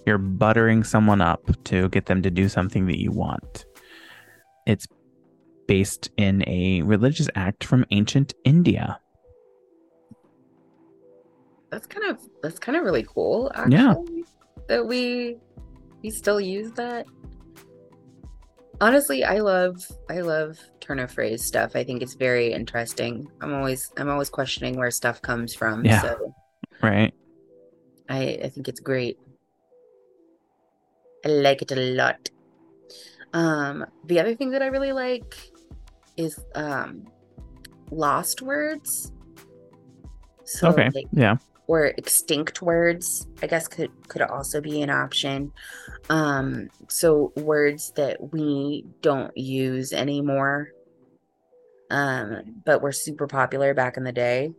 you're 0.07 0.17
buttering 0.17 0.83
someone 0.83 1.21
up 1.21 1.43
to 1.65 1.89
get 1.89 2.07
them 2.07 2.23
to 2.23 2.31
do 2.31 2.49
something 2.49 2.87
that 2.87 2.99
you 2.99 3.11
want. 3.11 3.65
It's 4.65 4.87
based 5.67 6.09
in 6.17 6.43
a 6.49 6.81
religious 6.81 7.29
act 7.35 7.63
from 7.65 7.85
ancient 7.91 8.33
India. 8.45 8.97
That's 11.73 11.87
kind 11.87 12.05
of 12.11 12.19
that's 12.43 12.59
kind 12.59 12.77
of 12.77 12.83
really 12.83 13.01
cool 13.01 13.51
actually 13.55 13.73
Yeah. 13.73 13.95
that 14.67 14.85
we 14.85 15.37
we 16.03 16.11
still 16.11 16.39
use 16.39 16.71
that. 16.73 17.07
Honestly, 18.79 19.23
I 19.23 19.39
love 19.39 19.75
I 20.07 20.21
love 20.21 20.59
turn 20.81 20.99
of 20.99 21.09
phrase 21.11 21.43
stuff. 21.43 21.75
I 21.75 21.83
think 21.83 22.03
it's 22.03 22.13
very 22.13 22.53
interesting. 22.53 23.27
I'm 23.41 23.55
always 23.55 23.91
I'm 23.97 24.07
always 24.07 24.29
questioning 24.29 24.77
where 24.77 24.91
stuff 24.91 25.19
comes 25.23 25.55
from. 25.55 25.83
Yeah. 25.83 26.01
So 26.01 26.33
Right. 26.83 27.11
I 28.07 28.21
I 28.45 28.49
think 28.49 28.67
it's 28.67 28.79
great. 28.81 29.17
I 31.25 31.29
like 31.29 31.63
it 31.63 31.71
a 31.71 31.75
lot. 31.75 32.29
Um 33.33 33.83
the 34.05 34.19
other 34.19 34.35
thing 34.35 34.51
that 34.51 34.61
I 34.61 34.67
really 34.67 34.91
like 34.91 35.33
is 36.17 36.37
um 36.53 37.07
lost 37.89 38.43
words. 38.43 39.11
So 40.45 40.69
okay. 40.69 40.89
like, 40.93 41.07
yeah. 41.13 41.37
Or 41.67 41.85
extinct 41.97 42.61
words 42.61 43.27
i 43.41 43.47
guess 43.47 43.67
could 43.67 43.91
could 44.07 44.21
also 44.21 44.61
be 44.61 44.81
an 44.81 44.89
option. 44.89 45.51
Um 46.09 46.69
so 46.87 47.33
words 47.35 47.91
that 47.95 48.33
we 48.33 48.85
don't 49.01 49.35
use 49.35 49.91
anymore. 49.91 50.69
Um 51.89 52.61
but 52.65 52.81
were 52.81 52.91
super 52.91 53.27
popular 53.27 53.73
back 53.73 53.97
in 53.97 54.03
the 54.03 54.11
day. 54.11 54.51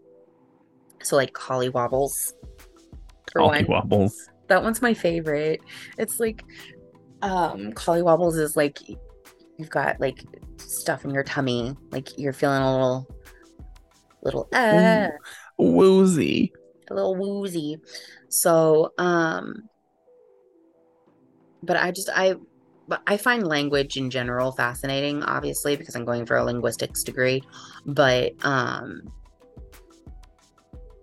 So 1.03 1.17
like 1.17 1.33
collywobbles 1.33 2.33
for 3.31 3.43
Ollie 3.43 3.65
one. 3.65 3.67
Wobbles. 3.67 4.29
that 4.49 4.63
one's 4.63 4.83
my 4.83 4.95
favorite. 4.95 5.61
It's 5.99 6.19
like 6.19 6.43
um 7.23 7.73
collywobbles 7.73 8.39
is 8.39 8.57
like 8.57 8.79
you've 9.57 9.71
got 9.71 10.01
like 10.01 10.25
stuff 10.57 11.05
in 11.05 11.11
your 11.11 11.25
tummy. 11.25 11.77
Like 11.91 12.19
you're 12.19 12.33
feeling 12.33 12.63
a 12.63 12.73
little 12.73 13.09
little 14.23 14.49
uh, 14.53 15.09
Woozy. 15.59 16.53
A 16.91 16.95
little 16.95 17.15
woozy. 17.15 17.79
So, 18.29 18.93
um, 18.99 19.69
but 21.63 21.77
I 21.77 21.91
just 21.91 22.09
I, 22.15 22.35
but 22.89 23.03
I 23.07 23.17
find 23.17 23.47
language 23.47 23.97
in 23.97 24.11
general 24.11 24.53
fascinating, 24.53 25.23
obviously 25.23 25.77
because 25.77 25.95
I'm 25.97 26.05
going 26.05 26.27
for 26.27 26.37
a 26.37 26.45
linguistics 26.45 27.03
degree. 27.03 27.43
But 27.87 28.33
um, 28.45 29.03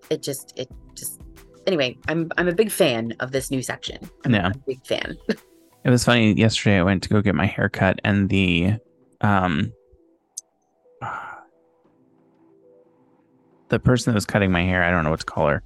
it 0.10 0.22
just 0.22 0.54
it 0.58 0.70
just 0.96 1.22
anyway. 1.66 1.98
I'm 2.08 2.30
I'm 2.38 2.48
a 2.48 2.54
big 2.54 2.72
fan 2.72 3.16
of 3.20 3.32
this 3.32 3.50
new 3.50 3.62
section. 3.64 3.98
I'm 4.26 4.34
Yeah. 4.34 4.50
a 4.50 4.58
big 4.68 4.86
fan. 4.86 5.18
It 5.84 5.90
was 5.90 6.04
funny. 6.04 6.34
Yesterday, 6.34 6.78
I 6.78 6.84
went 6.84 7.02
to 7.02 7.10
go 7.10 7.24
get 7.24 7.34
my 7.34 7.48
hair 7.48 7.68
cut, 7.68 8.00
and 8.04 8.30
the 8.30 8.74
um, 9.22 9.74
the 13.70 13.80
person 13.80 14.12
that 14.12 14.16
was 14.16 14.28
cutting 14.28 14.52
my 14.52 14.62
hair, 14.62 14.84
I 14.84 14.92
don't 14.92 15.04
know 15.04 15.10
what 15.10 15.22
to 15.22 15.26
call 15.26 15.48
her. 15.48 15.64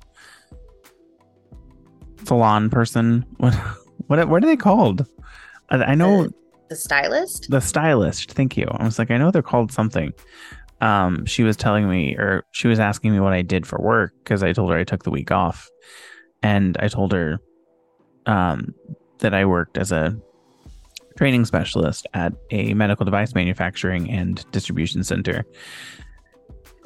Salon 2.25 2.69
person. 2.69 3.25
What? 3.37 3.53
What? 4.07 4.27
What 4.29 4.43
are 4.43 4.47
they 4.47 4.55
called? 4.57 5.07
I, 5.69 5.95
know 5.95 6.29
The 6.69 6.75
stylist. 6.75 7.49
the 7.49 7.59
stylist. 7.59 8.33
Thank 8.33 8.55
you. 8.55 8.67
I 8.69 8.83
was 8.85 8.99
like, 8.99 9.09
I 9.09 9.17
know 9.17 9.31
they're 9.31 9.41
called 9.41 9.71
something. 9.71 10.13
Um, 10.81 11.25
she 11.25 11.43
was 11.43 11.57
telling 11.57 11.89
me, 11.89 12.15
or 12.15 12.45
she 12.51 12.67
was 12.67 12.79
asking 12.79 13.13
me 13.13 13.19
what 13.19 13.33
I 13.33 13.41
did 13.41 13.65
for 13.65 13.79
work 13.81 14.13
because 14.23 14.43
I 14.43 14.53
told 14.53 14.71
her 14.71 14.77
I 14.77 14.83
took 14.83 15.03
the 15.03 15.09
week 15.09 15.31
off, 15.31 15.67
and 16.43 16.77
I 16.79 16.87
told 16.87 17.13
her, 17.13 17.39
um, 18.25 18.75
that 19.19 19.33
I 19.33 19.45
worked 19.45 19.77
as 19.77 19.91
a 19.91 20.15
training 21.17 21.45
specialist 21.45 22.05
at 22.13 22.33
a 22.51 22.73
medical 22.73 23.05
device 23.05 23.33
manufacturing 23.33 24.09
and 24.11 24.45
distribution 24.51 25.03
center. 25.03 25.45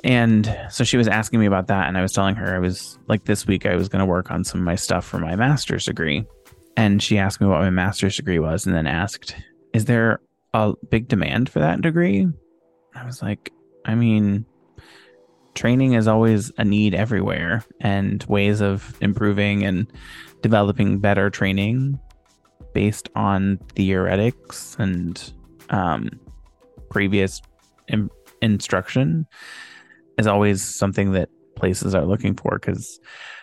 And 0.04 0.58
so 0.70 0.84
she 0.84 0.98
was 0.98 1.08
asking 1.08 1.40
me 1.40 1.46
about 1.46 1.68
that, 1.68 1.88
and 1.88 1.98
I 1.98 2.02
was 2.02 2.14
telling 2.14 2.36
her 2.36 2.56
I 2.56 2.60
was 2.60 2.98
like 3.08 3.26
this 3.26 3.46
week 3.46 3.66
I 3.66 3.76
was 3.76 3.90
going 3.90 4.00
to 4.00 4.06
work 4.06 4.32
on 4.32 4.44
some 4.44 4.62
of 4.62 4.66
my 4.66 4.76
stuff 4.76 5.06
for 5.06 5.20
my 5.20 5.36
master's 5.36 5.86
degree. 5.86 6.26
And 6.78 7.04
she 7.04 7.18
asked 7.18 7.42
me 7.42 7.48
what 7.48 7.60
my 7.60 7.70
master's 7.70 8.16
degree 8.16 8.40
was, 8.40 8.66
and 8.66 8.74
then 8.74 8.88
asked, 8.88 9.36
"Is 9.74 9.86
there 9.86 10.22
a 10.54 10.74
big 10.90 11.10
demand 11.10 11.50
for 11.50 11.60
that 11.60 11.82
degree?" 11.82 12.28
I 12.96 13.06
was 13.06 13.22
like, 13.22 13.52
"I 13.84 13.96
mean, 13.96 14.46
training 15.54 15.94
is 15.94 16.08
always 16.08 16.52
a 16.58 16.64
need 16.64 16.96
everywhere, 16.96 17.66
and 17.82 18.24
ways 18.30 18.62
of 18.62 18.96
improving 19.02 19.66
and 19.66 19.92
developing 20.42 21.00
better 21.00 21.30
training 21.30 22.00
based 22.74 23.10
on 23.16 23.58
theoretics 23.76 24.78
and 24.80 25.34
um, 25.70 26.10
previous 26.90 27.42
in- 27.90 28.10
instruction 28.42 29.28
is 30.20 30.28
always 30.28 30.62
something 30.64 31.14
that 31.14 31.30
places 31.56 31.96
are 31.96 32.06
looking 32.06 32.36
for 32.36 32.60
because 32.60 33.00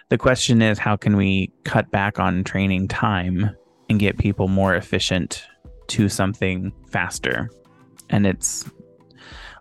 the 0.09 0.19
question 0.19 0.63
is 0.63 0.79
how 0.79 0.97
can 0.97 1.17
we 1.17 1.53
cut 1.65 1.91
back 1.91 2.19
on 2.21 2.45
training 2.45 2.87
time 2.89 3.51
and 3.91 3.99
get 3.99 4.19
people 4.19 4.49
more 4.49 4.75
efficient 4.75 5.45
to 5.89 6.09
something 6.09 6.73
faster 6.91 7.51
and 8.11 8.27
it's 8.27 8.69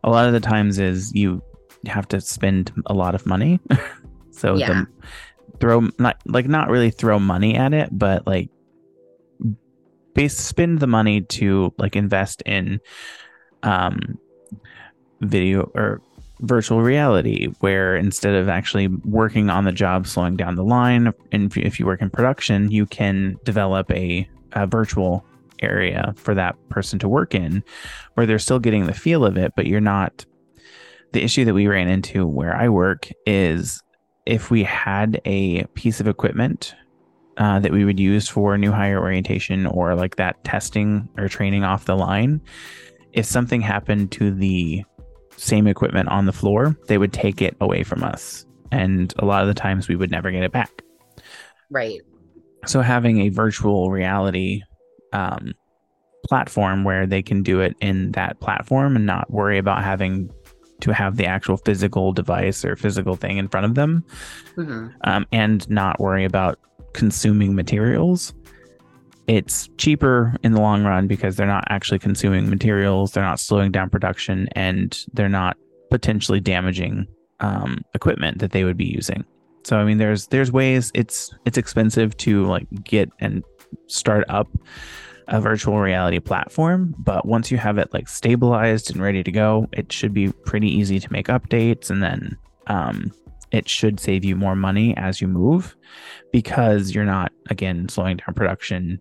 a 0.03 0.09
lot 0.09 0.27
of 0.27 0.33
the 0.33 0.39
times 0.39 0.77
is 0.79 1.13
you 1.13 1.41
have 1.85 2.07
to 2.07 2.21
spend 2.21 2.71
a 2.87 2.93
lot 2.93 3.15
of 3.15 3.25
money 3.25 3.59
so 4.31 4.55
Yeah. 4.55 4.67
the 4.67 4.87
throw 5.59 5.87
not 5.99 6.17
like 6.25 6.47
not 6.47 6.69
really 6.69 6.91
throw 6.91 7.19
money 7.19 7.55
at 7.55 7.73
it 7.73 7.89
but 7.91 8.25
like 8.27 8.49
base 10.13 10.37
spend 10.37 10.79
the 10.79 10.87
money 10.87 11.21
to 11.21 11.73
like 11.77 11.95
invest 11.95 12.41
in 12.45 12.79
um 13.63 14.17
video 15.21 15.69
or 15.75 16.01
virtual 16.45 16.81
reality 16.81 17.47
where 17.59 17.95
instead 17.95 18.35
of 18.35 18.49
actually 18.49 18.87
working 19.03 19.49
on 19.49 19.65
the 19.65 19.71
job 19.71 20.07
slowing 20.07 20.35
down 20.35 20.55
the 20.55 20.63
line 20.63 21.11
and 21.31 21.55
if 21.57 21.79
you, 21.79 21.85
work 21.85 22.01
in 22.01 22.09
production 22.09 22.71
you 22.71 22.85
can 22.85 23.37
develop 23.43 23.89
a, 23.91 24.27
a 24.53 24.65
virtual 24.65 25.25
area 25.61 26.13
for 26.17 26.33
that 26.33 26.55
person 26.69 26.99
to 26.99 27.07
work 27.07 27.35
in 27.35 27.63
where 28.15 28.25
they're 28.25 28.39
still 28.39 28.59
getting 28.59 28.85
the 28.85 28.93
feel 28.93 29.23
of 29.25 29.37
it 29.37 29.53
but 29.55 29.67
you're 29.67 29.79
not 29.81 30.25
the 31.13 31.23
issue 31.23 31.45
that 31.45 31.53
we 31.53 31.67
ran 31.67 31.87
into 31.87 32.25
where 32.25 32.55
i 32.55 32.67
work 32.67 33.09
is 33.25 33.81
if 34.25 34.49
we 34.49 34.63
had 34.63 35.21
a 35.25 35.63
piece 35.75 35.99
of 35.99 36.07
equipment 36.07 36.75
uh, 37.37 37.59
that 37.59 37.71
we 37.71 37.85
would 37.85 37.99
use 37.99 38.27
for 38.27 38.57
new 38.57 38.71
hire 38.71 38.99
orientation 38.99 39.65
or 39.65 39.93
like 39.93 40.15
that 40.15 40.41
testing 40.43 41.07
or 41.17 41.27
training 41.27 41.63
off 41.63 41.85
the 41.85 41.95
line 41.95 42.41
if 43.13 43.25
something 43.25 43.61
happened 43.61 44.11
to 44.11 44.31
the 44.31 44.83
same 45.37 45.67
equipment 45.67 46.07
on 46.09 46.25
the 46.25 46.33
floor 46.33 46.77
they 46.87 46.97
would 46.97 47.13
take 47.13 47.41
it 47.41 47.55
away 47.61 47.83
from 47.83 48.03
us 48.03 48.45
and 48.71 49.13
a 49.19 49.25
lot 49.25 49.41
of 49.41 49.47
the 49.47 49.53
times 49.53 49.87
we 49.87 49.95
would 49.95 50.11
never 50.11 50.31
get 50.31 50.43
it 50.43 50.51
back 50.51 50.81
Right. 51.69 51.99
so 52.65 52.81
having 52.81 53.21
a 53.21 53.29
virtual 53.29 53.89
reality 53.91 54.61
um, 55.13 55.53
platform 56.27 56.83
where 56.83 57.05
they 57.05 57.21
can 57.21 57.43
do 57.43 57.59
it 57.59 57.75
in 57.81 58.11
that 58.13 58.39
platform 58.39 58.95
and 58.95 59.05
not 59.05 59.29
worry 59.31 59.57
about 59.57 59.83
having 59.83 60.29
to 60.81 60.93
have 60.93 61.15
the 61.15 61.25
actual 61.25 61.57
physical 61.57 62.11
device 62.11 62.65
or 62.65 62.75
physical 62.75 63.15
thing 63.15 63.37
in 63.37 63.47
front 63.47 63.65
of 63.65 63.75
them 63.75 64.03
hmm 64.55 64.87
um, 65.03 65.25
and 65.31 65.69
not 65.69 65.99
worry 65.99 66.25
about 66.25 66.59
consuming 66.93 67.55
materials. 67.55 68.33
It's 69.27 69.69
cheaper 69.77 70.35
in 70.43 70.51
the 70.51 70.61
long 70.61 70.83
run 70.83 71.07
because 71.07 71.35
they're 71.35 71.47
not 71.47 71.65
actually 71.69 71.99
consuming 71.99 72.49
materials, 72.49 73.11
they're 73.11 73.23
not 73.23 73.39
slowing 73.39 73.71
down 73.71 73.89
production, 73.89 74.47
and 74.53 74.97
they're 75.13 75.29
not 75.29 75.57
potentially 75.89 76.39
damaging 76.39 77.07
um, 77.39 77.81
equipment 77.93 78.39
that 78.39 78.51
they 78.51 78.63
would 78.63 78.77
be 78.77 78.85
using. 78.85 79.25
So 79.63 79.77
I 79.77 79.83
mean, 79.83 79.97
there's 79.97 80.27
there's 80.27 80.51
ways. 80.51 80.91
It's 80.93 81.33
it's 81.45 81.57
expensive 81.57 82.15
to 82.17 82.45
like 82.45 82.67
get 82.83 83.09
and 83.19 83.43
start 83.87 84.25
up 84.29 84.47
a 85.27 85.41
virtual 85.41 85.79
reality 85.79 86.19
platform, 86.19 86.93
but 86.99 87.25
once 87.25 87.49
you 87.49 87.57
have 87.57 87.79
it 87.79 87.91
like 87.93 88.07
stabilized 88.07 88.91
and 88.91 89.01
ready 89.01 89.23
to 89.23 89.31
go, 89.31 89.67
it 89.73 89.91
should 89.91 90.13
be 90.13 90.31
pretty 90.45 90.69
easy 90.69 90.99
to 90.99 91.11
make 91.11 91.27
updates, 91.27 91.89
and 91.89 92.03
then 92.03 92.37
um, 92.67 93.11
it 93.51 93.67
should 93.67 93.99
save 93.99 94.23
you 94.23 94.35
more 94.35 94.55
money 94.55 94.95
as 94.97 95.19
you 95.19 95.27
move 95.27 95.75
because 96.31 96.93
you're 96.93 97.05
not 97.05 97.31
again 97.49 97.89
slowing 97.89 98.17
down 98.17 98.35
production 98.35 98.99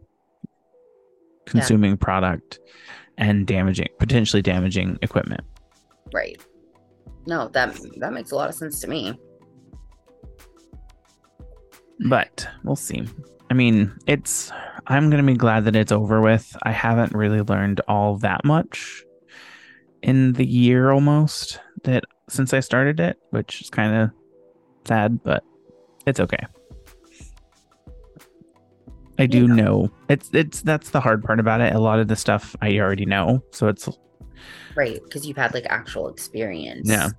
consuming 1.47 1.97
product 1.97 2.59
and 3.19 3.47
damaging 3.47 3.89
potentially 3.99 4.43
damaging 4.43 4.99
equipment. 5.03 5.43
Right. 6.13 6.41
No, 7.27 7.49
that 7.49 7.79
that 7.99 8.13
makes 8.13 8.31
a 8.31 8.37
lot 8.37 8.49
of 8.49 8.55
sense 8.55 8.81
to 8.81 8.89
me. 8.89 9.19
but 12.09 12.47
we'll 12.65 12.77
see. 12.77 13.07
I 13.51 13.55
mean 13.55 13.97
it's 14.07 14.51
i'm 14.89 15.11
gonna 15.11 15.23
be 15.23 15.35
glad 15.35 15.65
that 15.65 15.77
it's 15.77 15.93
over 15.93 16.21
with. 16.21 16.57
I 16.65 16.73
haven't 16.73 17.13
really 17.15 17.41
learned 17.41 17.81
all 17.89 18.17
that 18.19 18.45
much 18.45 19.05
in 20.03 20.33
the 20.35 20.45
year 20.45 20.91
almost 20.91 21.61
that 21.85 22.05
since 22.29 22.53
i 22.53 22.61
started 22.61 23.01
it 23.01 23.19
which 23.31 23.63
is 23.63 23.71
kind 23.71 23.95
of 23.95 24.11
sad 24.87 25.23
but 25.23 25.43
it's 26.07 26.21
okay 26.21 26.45
i 29.19 29.27
do 29.27 29.47
Yeah. 29.47 29.55
know 29.55 29.91
it's 30.09 30.31
it's 30.33 30.63
that's 30.63 30.91
the 30.91 31.01
hard 31.01 31.23
part 31.23 31.41
about 31.41 31.61
it 31.61 31.75
a 31.75 31.79
lot 31.79 31.99
of 31.99 32.09
the 32.09 32.17
stuff 32.17 32.55
i 32.63 32.79
already 32.79 33.07
know 33.07 33.43
so 33.51 33.69
it's 33.69 33.89
Right, 34.77 35.01
because 35.05 35.25
you've 35.25 35.37
had 35.37 35.55
like 35.55 35.67
actual 35.71 36.09
experience. 36.09 36.89
Yeah. 36.91 37.11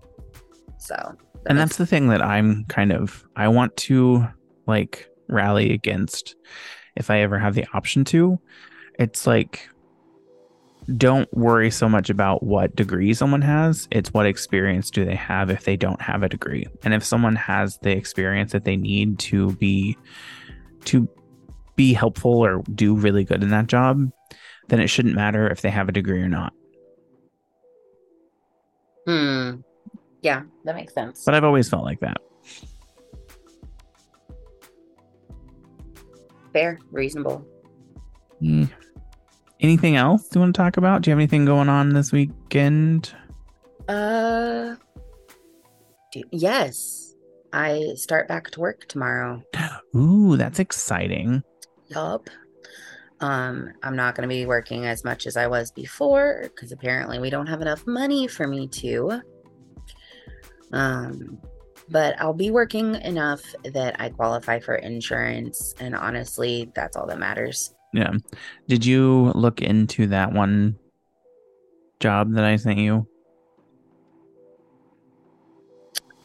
So. 0.77 0.93
that 0.95 1.17
and 1.47 1.57
makes- 1.57 1.69
that's 1.69 1.77
the 1.77 1.85
thing 1.85 2.09
that 2.09 2.21
I'm 2.21 2.65
kind 2.65 2.91
of 2.91 3.23
I 3.35 3.47
want 3.47 3.75
to 3.77 4.27
like 4.67 5.07
rally 5.29 5.71
against 5.73 6.35
if 6.97 7.09
I 7.09 7.21
ever 7.21 7.39
have 7.39 7.55
the 7.55 7.65
option 7.73 8.03
to. 8.05 8.37
It's 8.99 9.25
like 9.25 9.69
don't 10.97 11.33
worry 11.33 11.71
so 11.71 11.87
much 11.89 12.09
about 12.11 12.43
what 12.43 12.75
degree 12.75 13.13
someone 13.13 13.41
has. 13.41 13.87
It's 13.89 14.13
what 14.13 14.25
experience 14.27 14.91
do 14.91 15.03
they 15.05 15.15
have 15.15 15.49
if 15.49 15.63
they 15.63 15.77
don't 15.77 16.01
have 16.01 16.21
a 16.23 16.29
degree. 16.29 16.67
And 16.83 16.93
if 16.93 17.03
someone 17.03 17.37
has 17.37 17.79
the 17.81 17.91
experience 17.91 18.51
that 18.51 18.65
they 18.65 18.75
need 18.75 19.17
to 19.19 19.53
be 19.55 19.97
to 20.85 21.07
be 21.75 21.93
helpful 21.93 22.45
or 22.45 22.63
do 22.73 22.95
really 22.95 23.23
good 23.23 23.43
in 23.43 23.49
that 23.49 23.67
job, 23.67 24.09
then 24.67 24.79
it 24.79 24.87
shouldn't 24.87 25.15
matter 25.15 25.49
if 25.49 25.61
they 25.61 25.69
have 25.69 25.89
a 25.89 25.91
degree 25.91 26.21
or 26.21 26.29
not. 26.29 26.53
Hmm. 29.05 29.57
Yeah, 30.21 30.43
that 30.63 30.75
makes 30.75 30.93
sense. 30.93 31.23
But 31.23 31.35
I've 31.35 31.43
always 31.43 31.69
felt 31.69 31.83
like 31.83 31.99
that. 31.99 32.17
fair, 36.55 36.79
reasonable. 36.89 37.45
Mm. 38.41 38.71
Anything 39.59 39.97
else 39.97 40.29
you 40.33 40.39
want 40.39 40.55
to 40.55 40.57
talk 40.57 40.77
about? 40.77 41.01
Do 41.01 41.09
you 41.09 41.11
have 41.11 41.19
anything 41.19 41.43
going 41.43 41.67
on 41.67 41.89
this 41.89 42.13
weekend? 42.13 43.13
Uh, 43.89 44.75
do, 46.13 46.23
yes. 46.31 47.13
I 47.51 47.91
start 47.95 48.29
back 48.29 48.51
to 48.51 48.61
work 48.61 48.87
tomorrow. 48.87 49.43
Ooh, 49.95 50.37
that's 50.37 50.59
exciting. 50.59 51.43
Yup. 51.87 52.29
Um, 53.21 53.71
I'm 53.81 53.95
not 53.95 54.15
going 54.15 54.27
to 54.27 54.33
be 54.33 54.45
working 54.45 54.85
as 54.85 55.03
much 55.03 55.25
as 55.25 55.37
I 55.37 55.47
was 55.47 55.71
before 55.71 56.41
because 56.43 56.71
apparently 56.71 57.19
we 57.19 57.29
don't 57.29 57.47
have 57.47 57.61
enough 57.61 57.87
money 57.87 58.27
for 58.27 58.47
me 58.47 58.67
to. 58.67 59.21
Um, 60.73 61.39
but 61.89 62.19
I'll 62.19 62.33
be 62.33 62.51
working 62.51 62.95
enough 62.95 63.41
that 63.63 63.99
I 63.99 64.09
qualify 64.09 64.59
for 64.59 64.75
insurance, 64.75 65.75
and 65.79 65.95
honestly, 65.95 66.71
that's 66.75 66.97
all 66.97 67.05
that 67.07 67.19
matters. 67.19 67.73
Yeah. 67.93 68.11
Did 68.67 68.85
you 68.85 69.31
look 69.35 69.61
into 69.61 70.07
that 70.07 70.33
one 70.33 70.77
job 71.99 72.33
that 72.33 72.43
I 72.43 72.55
sent 72.57 72.79
you? 72.79 73.07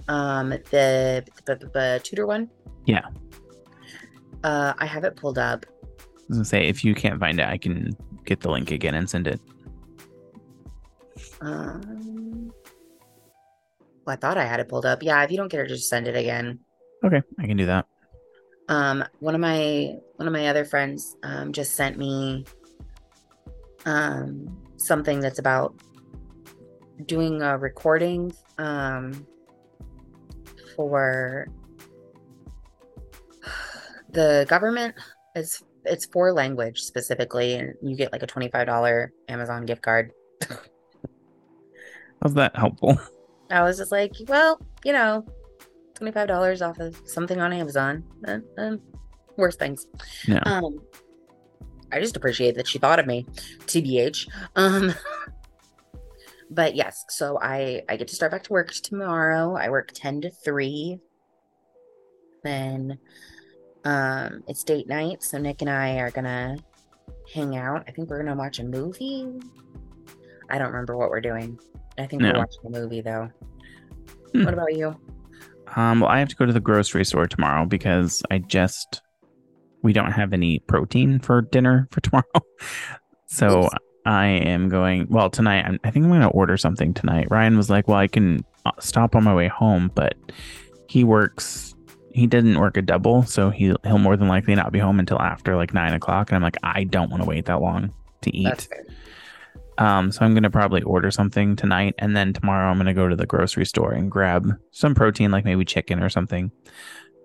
Um, 0.08 0.48
the, 0.50 1.24
the, 1.44 1.54
the, 1.54 1.66
the 1.66 2.00
tutor 2.02 2.26
one. 2.26 2.50
Yeah. 2.86 3.06
Uh, 4.42 4.72
I 4.78 4.86
have 4.86 5.04
it 5.04 5.16
pulled 5.16 5.38
up. 5.38 5.66
I 5.68 6.12
was 6.28 6.38
gonna 6.38 6.44
say 6.44 6.68
if 6.68 6.84
you 6.84 6.94
can't 6.94 7.18
find 7.18 7.38
it, 7.40 7.46
I 7.46 7.58
can 7.58 7.90
get 8.24 8.40
the 8.40 8.50
link 8.50 8.70
again 8.70 8.94
and 8.94 9.08
send 9.08 9.26
it. 9.26 9.40
Um, 11.40 12.52
well, 14.06 14.14
I 14.14 14.16
thought 14.16 14.38
I 14.38 14.44
had 14.44 14.60
it 14.60 14.68
pulled 14.68 14.86
up. 14.86 15.02
Yeah, 15.02 15.22
if 15.22 15.30
you 15.30 15.36
don't 15.36 15.48
get 15.50 15.60
it, 15.60 15.68
just 15.68 15.88
send 15.88 16.08
it 16.08 16.16
again. 16.16 16.60
Okay, 17.04 17.22
I 17.38 17.46
can 17.46 17.56
do 17.56 17.66
that. 17.66 17.86
Um, 18.68 19.04
one 19.18 19.34
of 19.34 19.40
my 19.40 19.96
one 20.16 20.26
of 20.28 20.32
my 20.32 20.48
other 20.48 20.64
friends 20.64 21.16
um 21.22 21.52
just 21.52 21.74
sent 21.74 21.98
me 21.98 22.44
um 23.84 24.56
something 24.76 25.20
that's 25.20 25.38
about 25.38 25.74
doing 27.06 27.42
a 27.42 27.58
recording 27.58 28.32
um 28.58 29.26
for 30.76 31.48
the 34.12 34.46
government 34.48 34.94
is 35.34 35.62
it's 35.84 36.06
for 36.06 36.32
language 36.32 36.80
specifically 36.80 37.54
and 37.54 37.74
you 37.82 37.96
get 37.96 38.12
like 38.12 38.22
a 38.22 38.26
$25 38.26 39.08
Amazon 39.28 39.66
gift 39.66 39.82
card. 39.82 40.12
How's 42.22 42.34
that 42.34 42.54
helpful? 42.54 43.00
I 43.50 43.62
was 43.62 43.78
just 43.78 43.90
like, 43.90 44.12
well, 44.28 44.60
you 44.84 44.92
know, 44.92 45.24
$25 45.94 46.66
off 46.66 46.78
of 46.78 47.00
something 47.06 47.40
on 47.40 47.52
Amazon. 47.52 48.04
Uh, 48.26 48.38
uh, 48.58 48.76
worse 49.36 49.56
things. 49.56 49.86
Yeah. 50.26 50.42
Um, 50.44 50.80
I 51.92 52.00
just 52.00 52.16
appreciate 52.16 52.54
that 52.56 52.68
she 52.68 52.78
thought 52.78 53.00
of 53.00 53.06
me, 53.06 53.26
TBH. 53.66 54.28
Um, 54.56 54.94
but 56.50 56.74
yes, 56.76 57.04
so 57.08 57.38
I 57.40 57.82
I 57.88 57.96
get 57.96 58.08
to 58.08 58.14
start 58.14 58.32
back 58.32 58.44
to 58.44 58.52
work 58.52 58.72
tomorrow. 58.72 59.56
I 59.56 59.70
work 59.70 59.90
ten 59.94 60.20
to 60.20 60.30
three. 60.30 61.00
Then, 62.42 62.98
um, 63.84 64.42
it's 64.46 64.64
date 64.64 64.88
night, 64.88 65.22
so 65.22 65.38
Nick 65.38 65.60
and 65.60 65.70
I 65.70 65.98
are 65.98 66.10
gonna 66.10 66.56
hang 67.32 67.56
out. 67.56 67.84
I 67.86 67.90
think 67.90 68.10
we're 68.10 68.22
gonna 68.22 68.36
watch 68.36 68.58
a 68.58 68.64
movie. 68.64 69.26
I 70.50 70.58
don't 70.58 70.68
remember 70.68 70.96
what 70.96 71.10
we're 71.10 71.20
doing. 71.20 71.58
I 71.98 72.06
think 72.06 72.22
we're 72.22 72.36
watching 72.36 72.66
a 72.66 72.70
movie 72.70 73.00
though. 73.00 73.30
Hmm. 74.32 74.44
What 74.44 74.54
about 74.54 74.74
you? 74.74 74.96
Um, 75.76 76.00
well, 76.00 76.10
I 76.10 76.18
have 76.18 76.28
to 76.28 76.36
go 76.36 76.46
to 76.46 76.52
the 76.52 76.60
grocery 76.60 77.04
store 77.04 77.26
tomorrow 77.26 77.66
because 77.66 78.22
I 78.30 78.38
just 78.38 79.02
we 79.82 79.92
don't 79.92 80.12
have 80.12 80.32
any 80.32 80.58
protein 80.60 81.18
for 81.20 81.42
dinner 81.42 81.88
for 81.92 82.00
tomorrow. 82.00 82.24
So 83.26 83.64
Oops. 83.64 83.74
I 84.06 84.26
am 84.26 84.68
going. 84.68 85.06
Well, 85.08 85.30
tonight 85.30 85.64
I'm, 85.64 85.78
I 85.84 85.90
think 85.90 86.04
I'm 86.04 86.10
going 86.10 86.22
to 86.22 86.28
order 86.28 86.56
something 86.56 86.94
tonight. 86.94 87.28
Ryan 87.30 87.56
was 87.56 87.70
like, 87.70 87.86
"Well, 87.86 87.98
I 87.98 88.08
can 88.08 88.44
uh, 88.64 88.72
stop 88.78 89.14
on 89.14 89.24
my 89.24 89.34
way 89.34 89.48
home," 89.48 89.90
but 89.94 90.14
he 90.88 91.04
works. 91.04 91.69
He 92.12 92.26
didn't 92.26 92.58
work 92.58 92.76
a 92.76 92.82
double, 92.82 93.22
so 93.22 93.50
he 93.50 93.74
he'll 93.84 93.98
more 93.98 94.16
than 94.16 94.28
likely 94.28 94.54
not 94.54 94.72
be 94.72 94.78
home 94.78 94.98
until 94.98 95.20
after 95.20 95.56
like 95.56 95.72
nine 95.72 95.94
o'clock. 95.94 96.30
And 96.30 96.36
I'm 96.36 96.42
like, 96.42 96.56
I 96.62 96.84
don't 96.84 97.10
want 97.10 97.22
to 97.22 97.28
wait 97.28 97.46
that 97.46 97.60
long 97.60 97.92
to 98.22 98.36
eat. 98.36 98.68
Um, 99.78 100.12
so 100.12 100.24
I'm 100.24 100.34
gonna 100.34 100.50
probably 100.50 100.82
order 100.82 101.10
something 101.10 101.56
tonight, 101.56 101.94
and 101.98 102.14
then 102.14 102.32
tomorrow 102.32 102.70
I'm 102.70 102.76
gonna 102.76 102.94
go 102.94 103.08
to 103.08 103.16
the 103.16 103.26
grocery 103.26 103.64
store 103.64 103.92
and 103.92 104.10
grab 104.10 104.52
some 104.72 104.94
protein, 104.94 105.30
like 105.30 105.44
maybe 105.44 105.64
chicken 105.64 106.02
or 106.02 106.10
something, 106.10 106.50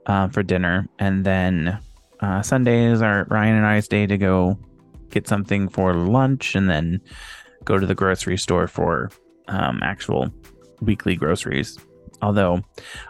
uh, 0.05 0.29
for 0.29 0.41
dinner. 0.41 0.87
And 0.99 1.25
then 1.25 1.79
uh, 2.21 2.41
Sunday 2.43 2.85
is 2.85 3.01
our 3.01 3.25
Ryan 3.29 3.57
and 3.57 3.65
I's 3.65 3.87
day 3.87 4.05
to 4.07 4.17
go 4.17 4.57
get 5.09 5.27
something 5.27 5.67
for 5.67 5.93
lunch, 5.93 6.55
and 6.55 6.69
then 6.69 7.01
go 7.65 7.77
to 7.77 7.85
the 7.85 7.95
grocery 7.95 8.37
store 8.37 8.67
for 8.67 9.09
um, 9.47 9.79
actual 9.83 10.31
weekly 10.79 11.15
groceries. 11.15 11.77
Although 12.21 12.61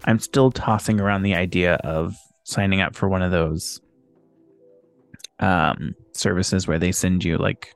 I'm 0.06 0.20
still 0.20 0.52
tossing 0.52 1.00
around 1.00 1.24
the 1.24 1.36
idea 1.36 1.76
of 1.76 2.16
signing 2.44 2.82
up 2.82 2.96
for 2.96 3.08
one 3.08 3.22
of 3.22 3.32
those 3.32 3.82
um, 5.40 5.96
services 6.14 6.68
where 6.68 6.80
they 6.80 6.92
send 6.92 7.24
you 7.24 7.38
like 7.38 7.74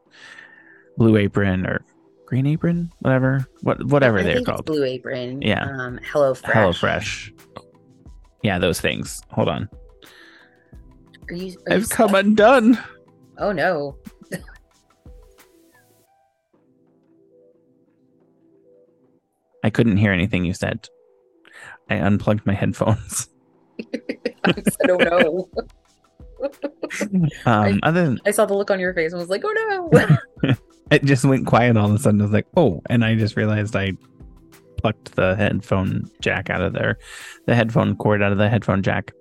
Blue 0.97 1.17
Apron 1.17 1.65
or 1.65 1.86
Green 2.25 2.45
Apron, 2.45 2.91
whatever, 2.99 3.45
what 3.61 3.84
whatever 3.86 4.19
I 4.19 4.23
they're 4.23 4.43
called. 4.43 4.65
Blue 4.65 4.84
Apron. 4.84 5.41
Yeah. 5.41 5.63
Um, 5.65 5.99
Hello 6.11 6.34
Fresh. 6.34 6.53
Hello 6.53 6.73
Fresh. 6.73 7.34
Yeah, 8.43 8.59
those 8.59 8.80
things. 8.80 9.21
Hold 9.32 9.49
on. 9.49 9.69
Are 11.30 11.36
you? 11.36 11.57
Are 11.67 11.73
I've 11.73 11.89
come 11.89 12.09
stuck? 12.09 12.23
undone. 12.23 12.77
Oh 13.38 13.51
no. 13.51 13.97
I 19.63 19.69
couldn't 19.69 19.97
hear 19.97 20.11
anything 20.11 20.45
you 20.45 20.53
said. 20.53 20.88
I 21.89 21.95
unplugged 21.95 22.45
my 22.45 22.53
headphones. 22.53 23.29
I 24.45 24.53
said, 24.53 24.89
oh 24.89 24.97
no. 24.97 25.49
Um, 27.45 27.79
other 27.83 28.05
than 28.05 28.21
I 28.25 28.31
saw 28.31 28.45
the 28.45 28.53
look 28.53 28.71
on 28.71 28.79
your 28.79 28.93
face 28.93 29.11
and 29.11 29.19
was 29.19 29.29
like, 29.29 29.43
oh 29.45 29.89
no. 29.91 30.53
it 30.91 31.03
just 31.03 31.25
went 31.25 31.45
quiet 31.47 31.77
all 31.77 31.89
of 31.89 31.95
a 31.95 31.99
sudden. 31.99 32.21
I 32.21 32.23
was 32.23 32.33
like, 32.33 32.47
oh, 32.55 32.81
and 32.89 33.03
I 33.03 33.15
just 33.15 33.35
realized 33.35 33.75
I 33.75 33.93
plucked 34.77 35.15
the 35.15 35.35
headphone 35.35 36.09
jack 36.21 36.49
out 36.49 36.61
of 36.61 36.73
there, 36.73 36.97
the 37.45 37.55
headphone 37.55 37.95
cord 37.95 38.23
out 38.23 38.31
of 38.31 38.37
the 38.37 38.49
headphone 38.49 38.81
jack. 38.81 39.11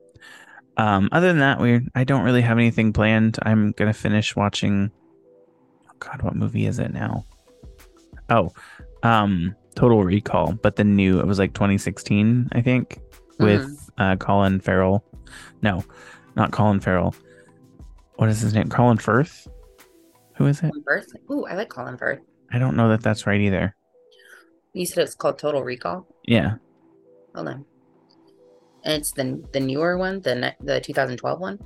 Um, 0.76 1.08
other 1.10 1.26
than 1.26 1.40
that, 1.40 1.60
we 1.60 1.80
I 1.94 2.04
don't 2.04 2.22
really 2.22 2.42
have 2.42 2.58
anything 2.58 2.92
planned. 2.92 3.38
I'm 3.42 3.72
gonna 3.72 3.92
finish 3.92 4.36
watching. 4.36 4.90
Oh 5.88 5.94
God, 5.98 6.22
what 6.22 6.36
movie 6.36 6.66
is 6.66 6.78
it 6.78 6.92
now? 6.92 7.24
Oh, 8.30 8.52
um, 9.02 9.56
Total 9.78 10.02
Recall, 10.02 10.54
but 10.60 10.74
the 10.74 10.82
new 10.82 11.20
it 11.20 11.26
was 11.26 11.38
like 11.38 11.54
2016, 11.54 12.48
I 12.50 12.60
think, 12.60 12.98
with 13.38 13.88
uh, 13.98 14.16
Colin 14.16 14.58
Farrell. 14.58 15.04
No, 15.62 15.84
not 16.34 16.50
Colin 16.50 16.80
Farrell. 16.80 17.14
What 18.16 18.28
is 18.28 18.40
his 18.40 18.54
name? 18.54 18.68
Colin 18.70 18.98
Firth. 18.98 19.46
Who 20.34 20.46
is 20.46 20.58
it? 20.64 20.72
Colin 20.72 20.82
Firth. 20.84 21.12
Ooh, 21.30 21.46
I 21.46 21.54
like 21.54 21.68
Colin 21.68 21.96
Firth. 21.96 22.18
I 22.52 22.58
don't 22.58 22.74
know 22.76 22.88
that 22.88 23.02
that's 23.04 23.24
right 23.24 23.40
either. 23.40 23.76
You 24.72 24.84
said 24.84 25.04
it's 25.04 25.14
called 25.14 25.38
Total 25.38 25.62
Recall. 25.62 26.08
Yeah, 26.24 26.56
Hold 27.36 27.46
on. 27.46 27.64
And 28.82 28.94
it's 28.94 29.12
the 29.12 29.40
the 29.52 29.60
newer 29.60 29.96
one, 29.96 30.20
the 30.22 30.34
ne- 30.34 30.56
the 30.60 30.80
2012 30.80 31.38
one. 31.40 31.60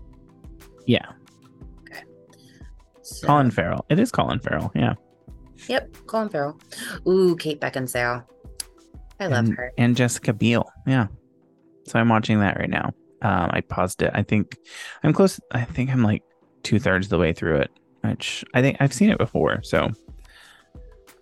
yeah. 0.87 1.07
So, 3.01 3.27
Colin 3.27 3.51
Farrell. 3.51 3.87
It 3.89 3.99
is 3.99 4.13
Colin 4.13 4.39
Farrell. 4.39 4.71
Yeah. 4.75 4.95
Yep, 5.69 5.97
Colin 6.07 6.29
Farrell. 6.29 6.59
Ooh, 7.09 7.37
Kate 7.37 7.61
Beckinsale. 7.61 8.25
I 9.21 9.27
love 9.27 9.47
and, 9.47 9.57
her. 9.57 9.73
And 9.79 9.97
Jessica 9.97 10.33
Biel. 10.33 10.71
Yeah. 10.87 11.07
So 11.87 11.99
I'm 11.99 12.09
watching 12.09 12.41
that 12.41 12.57
right 12.59 12.71
now. 12.71 12.93
Um, 13.23 13.51
I 13.53 13.61
paused 13.61 14.03
it. 14.03 14.11
I 14.15 14.23
think 14.23 14.57
I'm 15.05 15.13
close. 15.13 15.39
I 15.53 15.65
think 15.65 15.91
I'm 15.91 16.03
like 16.03 16.23
two 16.65 16.79
thirds 16.81 17.07
of 17.07 17.11
the 17.11 17.19
way 17.19 17.33
through 17.33 17.57
it, 17.59 17.71
which 18.03 18.45
I 18.55 18.61
think 18.63 18.77
I've 18.81 18.93
seen 18.93 19.11
it 19.11 19.19
before. 19.19 19.63
So 19.63 19.91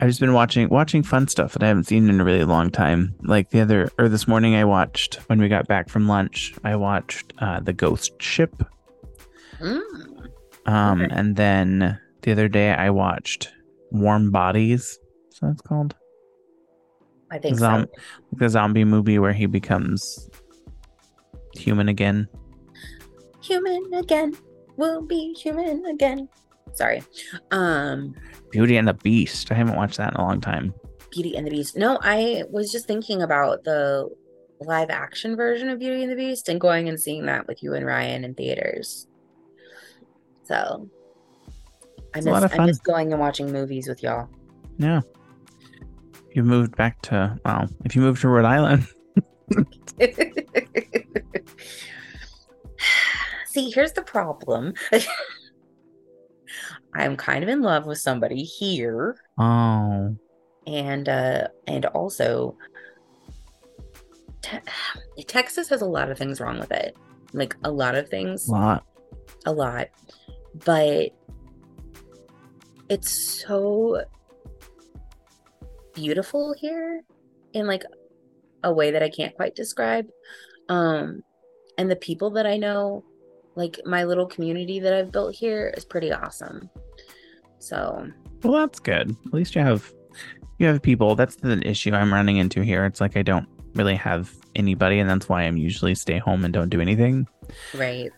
I've 0.01 0.09
just 0.09 0.21
been 0.21 0.33
watching 0.33 0.69
watching 0.71 1.03
fun 1.03 1.29
stuff 1.29 1.53
that 1.53 1.63
I 1.63 1.69
haven't 1.69 1.85
seen 1.85 2.09
in 2.09 2.21
a 2.21 2.25
really 2.25 2.45
long 2.45 2.71
time. 2.71 3.15
Like 3.23 3.51
the 3.51 3.61
other 3.61 3.91
or 3.99 4.09
this 4.09 4.27
morning, 4.27 4.55
I 4.55 4.65
watched 4.65 5.17
when 5.29 5.39
we 5.41 5.49
got 5.49 5.67
back 5.69 5.91
from 5.91 6.09
lunch. 6.09 6.55
I 6.65 6.77
watched 6.77 7.35
uh, 7.39 7.61
the 7.61 7.75
Ghost 7.75 8.13
Ship. 8.23 8.55
Mm, 9.61 9.81
Um, 10.67 11.03
Okay. 11.03 11.15
and 11.15 11.37
then 11.37 11.99
the 12.23 12.33
other 12.33 12.49
day 12.49 12.73
I 12.73 12.89
watched 12.91 13.51
Warm 13.91 14.31
Bodies. 14.31 14.99
So 15.31 15.47
that's 15.47 15.63
called. 15.63 15.95
I 17.31 17.39
think 17.39 17.59
Zom- 17.59 17.87
so. 17.87 18.03
the 18.33 18.49
zombie 18.49 18.85
movie 18.85 19.19
where 19.19 19.33
he 19.33 19.47
becomes 19.47 20.29
human 21.55 21.89
again. 21.89 22.29
Human 23.43 23.95
again. 23.95 24.37
We'll 24.77 25.03
be 25.03 25.33
human 25.35 25.87
again. 25.87 26.29
Sorry. 26.75 27.03
Um, 27.51 28.15
Beauty 28.51 28.77
and 28.77 28.89
the 28.89 28.95
Beast. 28.95 29.51
I 29.53 29.55
haven't 29.55 29.77
watched 29.77 29.99
that 29.99 30.13
in 30.13 30.17
a 30.21 30.23
long 30.23 30.41
time. 30.41 30.75
Beauty 31.11 31.37
and 31.37 31.47
the 31.47 31.51
Beast. 31.51 31.77
No, 31.77 31.99
I 32.03 32.45
was 32.51 32.71
just 32.73 32.87
thinking 32.87 33.23
about 33.23 33.65
the 33.65 34.09
live 34.61 34.91
action 34.91 35.37
version 35.37 35.69
of 35.69 35.79
Beauty 35.79 36.03
and 36.03 36.13
the 36.13 36.17
Beast 36.17 36.49
and 36.49 36.61
going 36.61 36.89
and 36.89 37.01
seeing 37.01 37.27
that 37.27 37.47
with 37.47 37.63
you 37.63 37.75
and 37.75 37.87
Ryan 37.87 38.25
in 38.25 38.35
theaters. 38.35 39.07
So 40.45 40.89
I 42.15 42.19
It's 42.19 42.27
a 42.27 42.31
lot 42.31 42.43
miss 42.43 42.53
of 42.53 42.61
I 42.61 42.67
miss 42.67 42.79
going 42.79 43.13
and 43.13 43.21
watching 43.21 43.53
movies 43.53 43.89
with 43.89 44.03
y'all. 44.03 44.29
Yeah. 44.79 45.01
You 46.33 46.43
moved 46.45 46.77
back 46.77 47.01
to 47.03 47.39
well, 47.45 47.69
if 47.85 47.95
you 47.97 48.03
moved 48.03 48.21
to 48.23 48.29
Rhode 48.29 48.45
Island, 48.45 48.87
See, 53.47 53.71
here's 53.71 53.93
the 53.93 54.03
problem. 54.03 54.75
I'm 56.95 57.17
kind 57.17 57.43
of 57.43 57.49
in 57.51 57.63
love 57.63 57.87
with 57.87 57.99
somebody 57.99 58.43
here, 58.43 59.17
oh, 59.39 60.17
and 60.67 61.09
uh, 61.09 61.49
and 61.67 61.87
also 61.87 62.57
te- 64.43 64.59
Texas 65.27 65.69
has 65.69 65.83
a 65.83 65.87
lot 65.87 66.11
of 66.11 66.19
things 66.19 66.41
wrong 66.41 66.59
with 66.59 66.73
it, 66.73 66.97
like 67.33 67.57
a 67.65 67.71
lot 67.71 67.95
of 67.97 68.09
things, 68.09 68.49
A 68.49 68.53
lot. 68.53 68.85
a 69.47 69.53
lot, 69.53 69.89
but 70.65 71.11
it's 72.91 73.43
so 73.43 74.05
beautiful 75.95 76.55
here 76.59 77.03
in 77.53 77.67
like 77.67 77.85
a 78.65 78.73
way 78.73 78.91
that 78.91 79.03
I 79.03 79.09
can't 79.09 79.35
quite 79.35 79.55
describe. 79.55 80.07
Um, 80.69 81.23
and 81.79 81.91
the 81.91 81.97
people 81.97 82.31
that 82.33 82.47
I 82.47 82.57
know, 82.57 83.05
like 83.55 83.81
my 83.87 84.05
little 84.05 84.27
community 84.27 84.81
that 84.81 84.93
I've 84.93 85.13
built 85.13 85.35
here, 85.35 85.73
is 85.77 85.85
pretty 85.85 86.13
awesome. 86.13 86.69
So 87.59 88.09
Well, 88.43 88.53
that's 88.53 88.81
good. 88.81 89.17
At 89.27 89.33
least 89.33 89.55
you 89.55 89.63
have 89.63 89.91
you 90.59 90.67
have 90.67 90.83
people. 90.83 91.15
That's 91.15 91.37
the 91.37 91.67
issue 91.67 91.93
I'm 91.93 92.13
running 92.13 92.37
into 92.37 92.61
here. 92.61 92.85
It's 92.85 93.01
like 93.01 93.17
I 93.17 93.23
don't 93.23 93.49
really 93.75 93.97
have 93.97 94.35
anybody, 94.57 94.99
and 94.99 95.09
that's 95.09 95.29
why 95.29 95.43
I'm 95.43 95.57
usually 95.57 95.95
stay 95.95 96.19
home 96.19 96.45
and 96.45 96.53
don't 96.53 96.69
do 96.69 96.81
anything 96.81 97.27
right, 97.75 98.11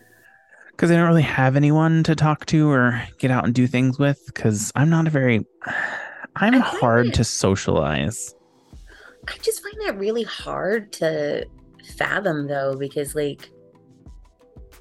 because 0.73 0.91
I 0.91 0.95
don't 0.95 1.07
really 1.07 1.21
have 1.21 1.55
anyone 1.55 2.03
to 2.03 2.15
talk 2.15 2.45
to 2.47 2.69
or 2.69 3.01
get 3.19 3.31
out 3.31 3.45
and 3.45 3.53
do 3.53 3.67
things 3.67 3.97
with. 3.97 4.21
Because 4.27 4.71
I'm 4.75 4.89
not 4.89 5.07
a 5.07 5.09
very 5.09 5.45
I'm 6.35 6.59
hard 6.59 7.07
it- 7.07 7.13
to 7.15 7.23
socialize. 7.23 8.35
I 9.27 9.37
just 9.41 9.63
find 9.63 9.75
that 9.85 9.97
really 9.97 10.23
hard 10.23 10.91
to 10.93 11.45
fathom 11.95 12.47
though, 12.47 12.75
because 12.75 13.15
like, 13.15 13.49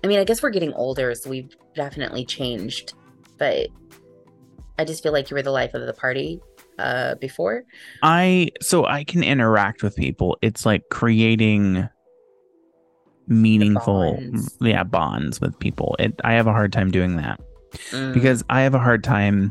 I 0.02 0.08
mean, 0.08 0.18
I 0.18 0.24
guess 0.24 0.42
we're 0.42 0.50
getting 0.50 0.72
older, 0.72 1.14
so 1.14 1.30
we've 1.30 1.54
definitely 1.74 2.24
changed, 2.24 2.94
but 3.38 3.68
I 4.78 4.84
just 4.84 5.02
feel 5.02 5.12
like 5.12 5.30
you 5.30 5.36
were 5.36 5.42
the 5.42 5.52
life 5.52 5.74
of 5.74 5.86
the 5.86 5.92
party 5.92 6.40
uh 6.78 7.14
before. 7.16 7.64
I 8.02 8.48
so 8.60 8.86
I 8.86 9.04
can 9.04 9.22
interact 9.22 9.82
with 9.82 9.94
people. 9.94 10.38
It's 10.42 10.66
like 10.66 10.82
creating 10.90 11.88
meaningful 13.28 14.14
bonds. 14.16 14.56
yeah 14.60 14.82
bonds 14.84 15.40
with 15.40 15.58
people. 15.58 15.96
It 15.98 16.20
I 16.24 16.32
have 16.34 16.46
a 16.46 16.52
hard 16.52 16.72
time 16.72 16.90
doing 16.90 17.16
that 17.16 17.40
Mm, 17.90 18.12
because 18.12 18.44
I 18.50 18.60
have 18.62 18.74
a 18.74 18.78
hard 18.78 19.02
time 19.02 19.50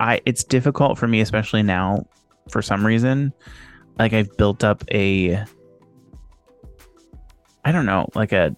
I 0.00 0.20
it's 0.26 0.42
difficult 0.42 0.98
for 0.98 1.06
me 1.06 1.20
especially 1.20 1.62
now 1.62 2.04
for 2.50 2.60
some 2.60 2.84
reason 2.84 3.32
like 4.00 4.12
I've 4.12 4.36
built 4.36 4.64
up 4.64 4.82
a 4.92 5.44
I 7.64 7.72
don't 7.72 7.86
know, 7.86 8.08
like 8.14 8.32
a 8.32 8.54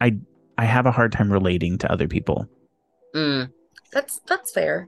I 0.00 0.16
I 0.58 0.64
have 0.64 0.86
a 0.86 0.90
hard 0.90 1.12
time 1.12 1.32
relating 1.32 1.78
to 1.78 1.90
other 1.92 2.08
people. 2.08 2.46
mm, 3.14 3.50
that's 3.92 4.20
that's 4.26 4.52
fair. 4.52 4.86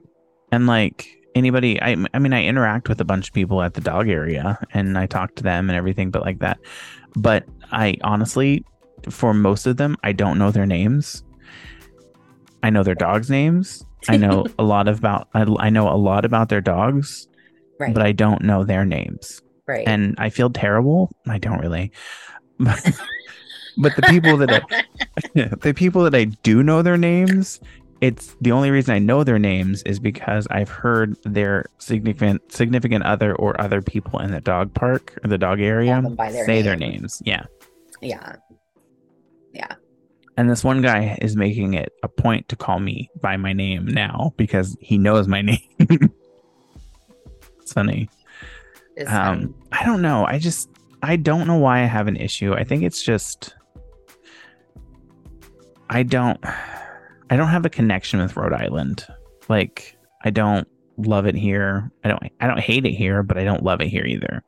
and 0.51 0.67
like 0.67 1.07
anybody 1.35 1.81
I, 1.81 1.97
I 2.13 2.19
mean 2.19 2.31
i 2.31 2.43
interact 2.45 2.87
with 2.89 3.01
a 3.01 3.05
bunch 3.05 3.27
of 3.29 3.33
people 3.33 3.63
at 3.63 3.73
the 3.73 3.81
dog 3.81 4.07
area 4.07 4.59
and 4.71 4.95
i 4.99 5.07
talk 5.07 5.33
to 5.37 5.43
them 5.43 5.67
and 5.67 5.75
everything 5.75 6.11
but 6.11 6.21
like 6.21 6.37
that 6.39 6.59
but 7.15 7.43
i 7.71 7.97
honestly 8.03 8.63
for 9.09 9.33
most 9.33 9.65
of 9.65 9.77
them 9.77 9.97
i 10.03 10.11
don't 10.11 10.37
know 10.37 10.51
their 10.51 10.65
names. 10.65 11.23
I 12.61 12.69
know 12.69 12.81
their 12.83 12.95
dogs 12.95 13.29
names. 13.29 13.85
I 14.07 14.15
know 14.15 14.45
a 14.59 14.63
lot 14.63 14.87
about 14.87 15.27
I, 15.33 15.45
I 15.59 15.69
know 15.69 15.89
a 15.89 15.97
lot 15.97 16.25
about 16.25 16.49
their 16.49 16.61
dogs 16.61 17.27
Right, 17.79 17.93
but 17.93 18.03
i 18.03 18.11
don't 18.11 18.43
know 18.43 18.63
their 18.63 18.85
names. 18.85 19.41
Right. 19.67 19.87
and 19.87 20.15
i 20.17 20.29
feel 20.29 20.49
terrible. 20.49 21.09
I 21.27 21.37
don't 21.39 21.59
really. 21.59 21.91
But 23.77 23.95
the 23.95 24.03
people 24.03 24.37
that 24.37 24.51
i 24.51 24.61
the 25.61 25.73
people 25.73 26.03
that 26.03 26.15
I 26.15 26.25
do 26.25 26.63
know 26.63 26.81
their 26.81 26.97
names, 26.97 27.59
it's 28.01 28.35
the 28.41 28.51
only 28.51 28.71
reason 28.71 28.93
I 28.93 28.99
know 28.99 29.23
their 29.23 29.39
names 29.39 29.81
is 29.83 29.99
because 29.99 30.47
I've 30.51 30.69
heard 30.69 31.17
their 31.23 31.65
significant 31.79 32.51
significant 32.51 33.03
other 33.03 33.35
or 33.35 33.59
other 33.59 33.81
people 33.81 34.19
in 34.19 34.31
the 34.31 34.41
dog 34.41 34.73
park 34.73 35.19
or 35.23 35.29
the 35.29 35.37
dog 35.37 35.59
area 35.59 36.01
their 36.17 36.45
say 36.45 36.61
their 36.61 36.75
names. 36.75 37.21
Yeah. 37.25 37.45
yeah, 38.01 38.35
And 40.35 40.49
this 40.49 40.63
one 40.63 40.81
guy 40.81 41.17
is 41.21 41.35
making 41.35 41.75
it 41.75 41.93
a 42.01 42.07
point 42.07 42.49
to 42.49 42.55
call 42.55 42.79
me 42.79 43.09
by 43.21 43.37
my 43.37 43.53
name 43.53 43.85
now 43.85 44.33
because 44.35 44.75
he 44.79 44.97
knows 44.97 45.27
my 45.27 45.41
name. 45.51 45.59
it's 47.61 47.73
funny. 47.73 48.09
it's 48.95 49.11
Um, 49.11 49.53
I 49.71 49.85
don't 49.85 50.01
know. 50.01 50.25
I 50.25 50.39
just 50.39 50.69
I 51.03 51.17
don't 51.17 51.45
know 51.47 51.57
why 51.57 51.81
I 51.81 51.85
have 51.85 52.07
an 52.07 52.15
issue. 52.15 52.53
I 52.53 52.63
think 52.63 52.83
it's 52.83 53.03
just 53.03 53.55
I 55.89 56.01
don't 56.01 56.39
I 57.29 57.35
don't 57.35 57.49
have 57.49 57.65
a 57.65 57.69
connection 57.69 58.19
with 58.19 58.35
Rhode 58.35 58.53
Island. 58.53 59.05
Like 59.49 59.97
I 60.23 60.31
don't 60.31 60.67
love 60.97 61.27
it 61.27 61.35
here. 61.35 61.91
I 62.03 62.07
don't 62.09 62.23
I 62.39 62.47
don't 62.47 62.59
hate 62.59 62.85
it 62.85 62.93
here, 62.93 63.21
but 63.21 63.37
I 63.37 63.43
don't 63.43 63.63
love 63.63 63.81
it 63.81 63.87
here 63.87 64.05
either. 64.05 64.43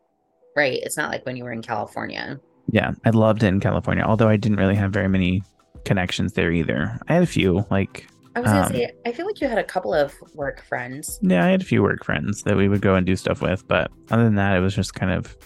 right. 0.56 0.80
It's 0.82 0.98
not 0.98 1.12
like 1.12 1.26
when 1.28 1.36
you 1.36 1.44
were 1.44 1.52
in 1.52 1.62
California. 1.62 2.40
Yeah, 2.72 2.92
I 3.06 3.12
loved 3.12 3.44
it 3.44 3.48
in 3.48 3.60
California, 3.60 4.04
although 4.04 4.28
I 4.28 4.38
didn't 4.38 4.58
really 4.58 4.76
have 4.76 4.92
very 4.92 5.08
many 5.08 5.44
connections 5.86 6.34
there 6.34 6.52
either. 6.52 7.00
I 7.08 7.14
had 7.14 7.24
a 7.24 7.28
few, 7.28 7.66
like 7.70 8.08
I 8.36 8.42
was 8.42 8.52
gonna 8.52 8.66
Um, 8.66 8.72
say, 8.72 8.92
I 9.06 9.12
feel 9.14 9.26
like 9.26 9.40
you 9.40 9.48
had 9.48 9.58
a 9.58 9.64
couple 9.64 9.94
of 9.94 10.14
work 10.34 10.62
friends. 10.64 11.20
Yeah, 11.22 11.46
I 11.46 11.50
had 11.50 11.62
a 11.62 11.66
few 11.66 11.82
work 11.82 12.04
friends 12.04 12.42
that 12.44 12.58
we 12.58 12.68
would 12.68 12.82
go 12.82 12.96
and 12.96 13.06
do 13.06 13.16
stuff 13.16 13.42
with, 13.42 13.66
but 13.68 13.90
other 14.12 14.24
than 14.26 14.36
that, 14.36 14.58
it 14.58 14.60
was 14.60 14.76
just 14.76 14.94
kind 14.94 15.12
of. 15.12 15.38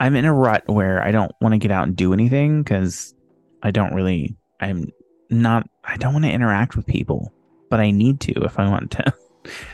I'm 0.00 0.14
in 0.14 0.24
a 0.24 0.32
rut 0.32 0.62
where 0.68 1.02
I 1.02 1.10
don't 1.10 1.32
want 1.40 1.54
to 1.54 1.58
get 1.58 1.72
out 1.72 1.86
and 1.86 1.96
do 1.96 2.12
anything 2.12 2.62
because 2.62 3.14
I 3.62 3.70
don't 3.70 3.92
really. 3.94 4.36
I'm 4.60 4.90
not. 5.28 5.68
I 5.84 5.96
don't 5.96 6.12
want 6.12 6.24
to 6.24 6.30
interact 6.30 6.76
with 6.76 6.86
people, 6.86 7.32
but 7.68 7.80
I 7.80 7.90
need 7.90 8.20
to 8.20 8.32
if 8.44 8.58
I 8.58 8.68
want 8.68 8.92
to. 8.92 9.12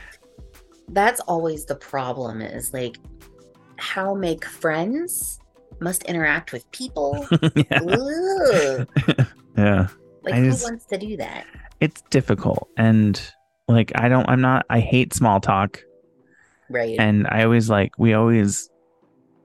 That's 0.88 1.20
always 1.20 1.66
the 1.66 1.76
problem. 1.76 2.40
Is 2.40 2.72
like 2.72 2.96
how 3.76 4.14
make 4.14 4.44
friends 4.44 5.38
must 5.84 6.02
interact 6.04 6.50
with 6.52 6.68
people. 6.72 7.24
yeah. 7.54 8.84
Yeah, 9.56 9.86
Like 10.24 10.34
I 10.34 10.38
who 10.40 10.50
just- 10.50 10.64
wants 10.64 10.84
to 10.86 10.98
do 10.98 11.16
that? 11.18 11.46
it's 11.80 12.02
difficult, 12.10 12.68
and 12.76 13.20
like 13.68 13.92
I 13.94 14.08
don't. 14.08 14.28
I'm 14.28 14.40
not. 14.40 14.64
I 14.70 14.80
hate 14.80 15.12
small 15.14 15.40
talk. 15.40 15.80
Right. 16.70 16.96
and 16.98 17.26
I 17.28 17.44
always 17.44 17.68
like 17.68 17.92
we 17.98 18.14
always 18.14 18.70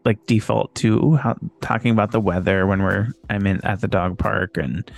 like 0.06 0.26
default 0.26 0.74
to 0.76 1.04
ooh, 1.04 1.16
how, 1.16 1.36
talking 1.62 1.92
about 1.92 2.12
the 2.12 2.20
weather 2.22 2.66
when 2.66 2.82
we're 2.82 3.10
I'm 3.30 3.46
in 3.46 3.64
at 3.66 3.82
the 3.82 3.90
dog 3.90 4.18
park 4.18 4.56
and 4.56 4.90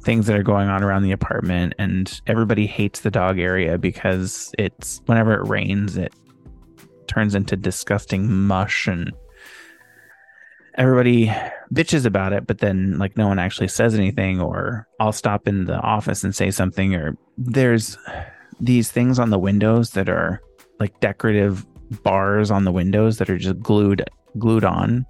things 0.00 0.26
that 0.28 0.36
are 0.38 0.44
going 0.44 0.68
on 0.68 0.84
around 0.84 1.02
the 1.02 1.10
apartment 1.10 1.74
and 1.78 2.20
everybody 2.28 2.66
hates 2.66 3.00
the 3.00 3.10
dog 3.10 3.40
area 3.40 3.76
because 3.76 4.54
it's 4.56 5.02
whenever 5.06 5.34
it 5.34 5.48
rains 5.48 5.96
it 5.96 6.14
turns 7.08 7.34
into 7.34 7.56
disgusting 7.56 8.32
mush 8.32 8.86
and 8.86 9.12
everybody 10.76 11.26
bitches 11.72 12.04
about 12.04 12.32
it 12.32 12.46
but 12.46 12.58
then 12.58 12.98
like 12.98 13.16
no 13.16 13.28
one 13.28 13.38
actually 13.38 13.68
says 13.68 13.94
anything 13.94 14.40
or 14.40 14.86
I'll 15.00 15.12
stop 15.12 15.46
in 15.48 15.64
the 15.66 15.76
office 15.78 16.24
and 16.24 16.34
say 16.34 16.50
something 16.50 16.94
or 16.94 17.16
there's 17.38 17.96
these 18.60 18.90
things 18.90 19.18
on 19.18 19.30
the 19.30 19.38
windows 19.38 19.90
that 19.90 20.08
are 20.08 20.40
like 20.80 20.98
decorative 21.00 21.64
bars 22.02 22.50
on 22.50 22.64
the 22.64 22.72
windows 22.72 23.18
that 23.18 23.30
are 23.30 23.38
just 23.38 23.60
glued 23.60 24.08
glued 24.38 24.64
on 24.64 25.06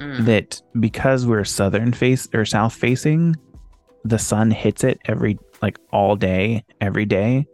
Mm. 0.00 0.24
that 0.24 0.60
because 0.80 1.26
we're 1.26 1.44
southern 1.44 1.92
face 1.92 2.26
or 2.32 2.44
south 2.44 2.72
facing 2.74 3.36
the 4.04 4.18
sun 4.18 4.50
hits 4.50 4.82
it 4.84 4.98
every 5.04 5.38
like 5.60 5.78
all 5.92 6.16
day 6.16 6.64
every 6.80 7.04
day 7.04 7.46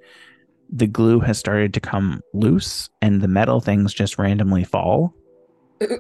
the 0.70 0.86
glue 0.86 1.18
has 1.20 1.36
started 1.38 1.74
to 1.74 1.80
come 1.80 2.20
loose 2.34 2.88
and 3.02 3.20
the 3.20 3.28
metal 3.28 3.60
things 3.60 3.92
just 3.92 4.18
randomly 4.18 4.62
fall 4.64 5.12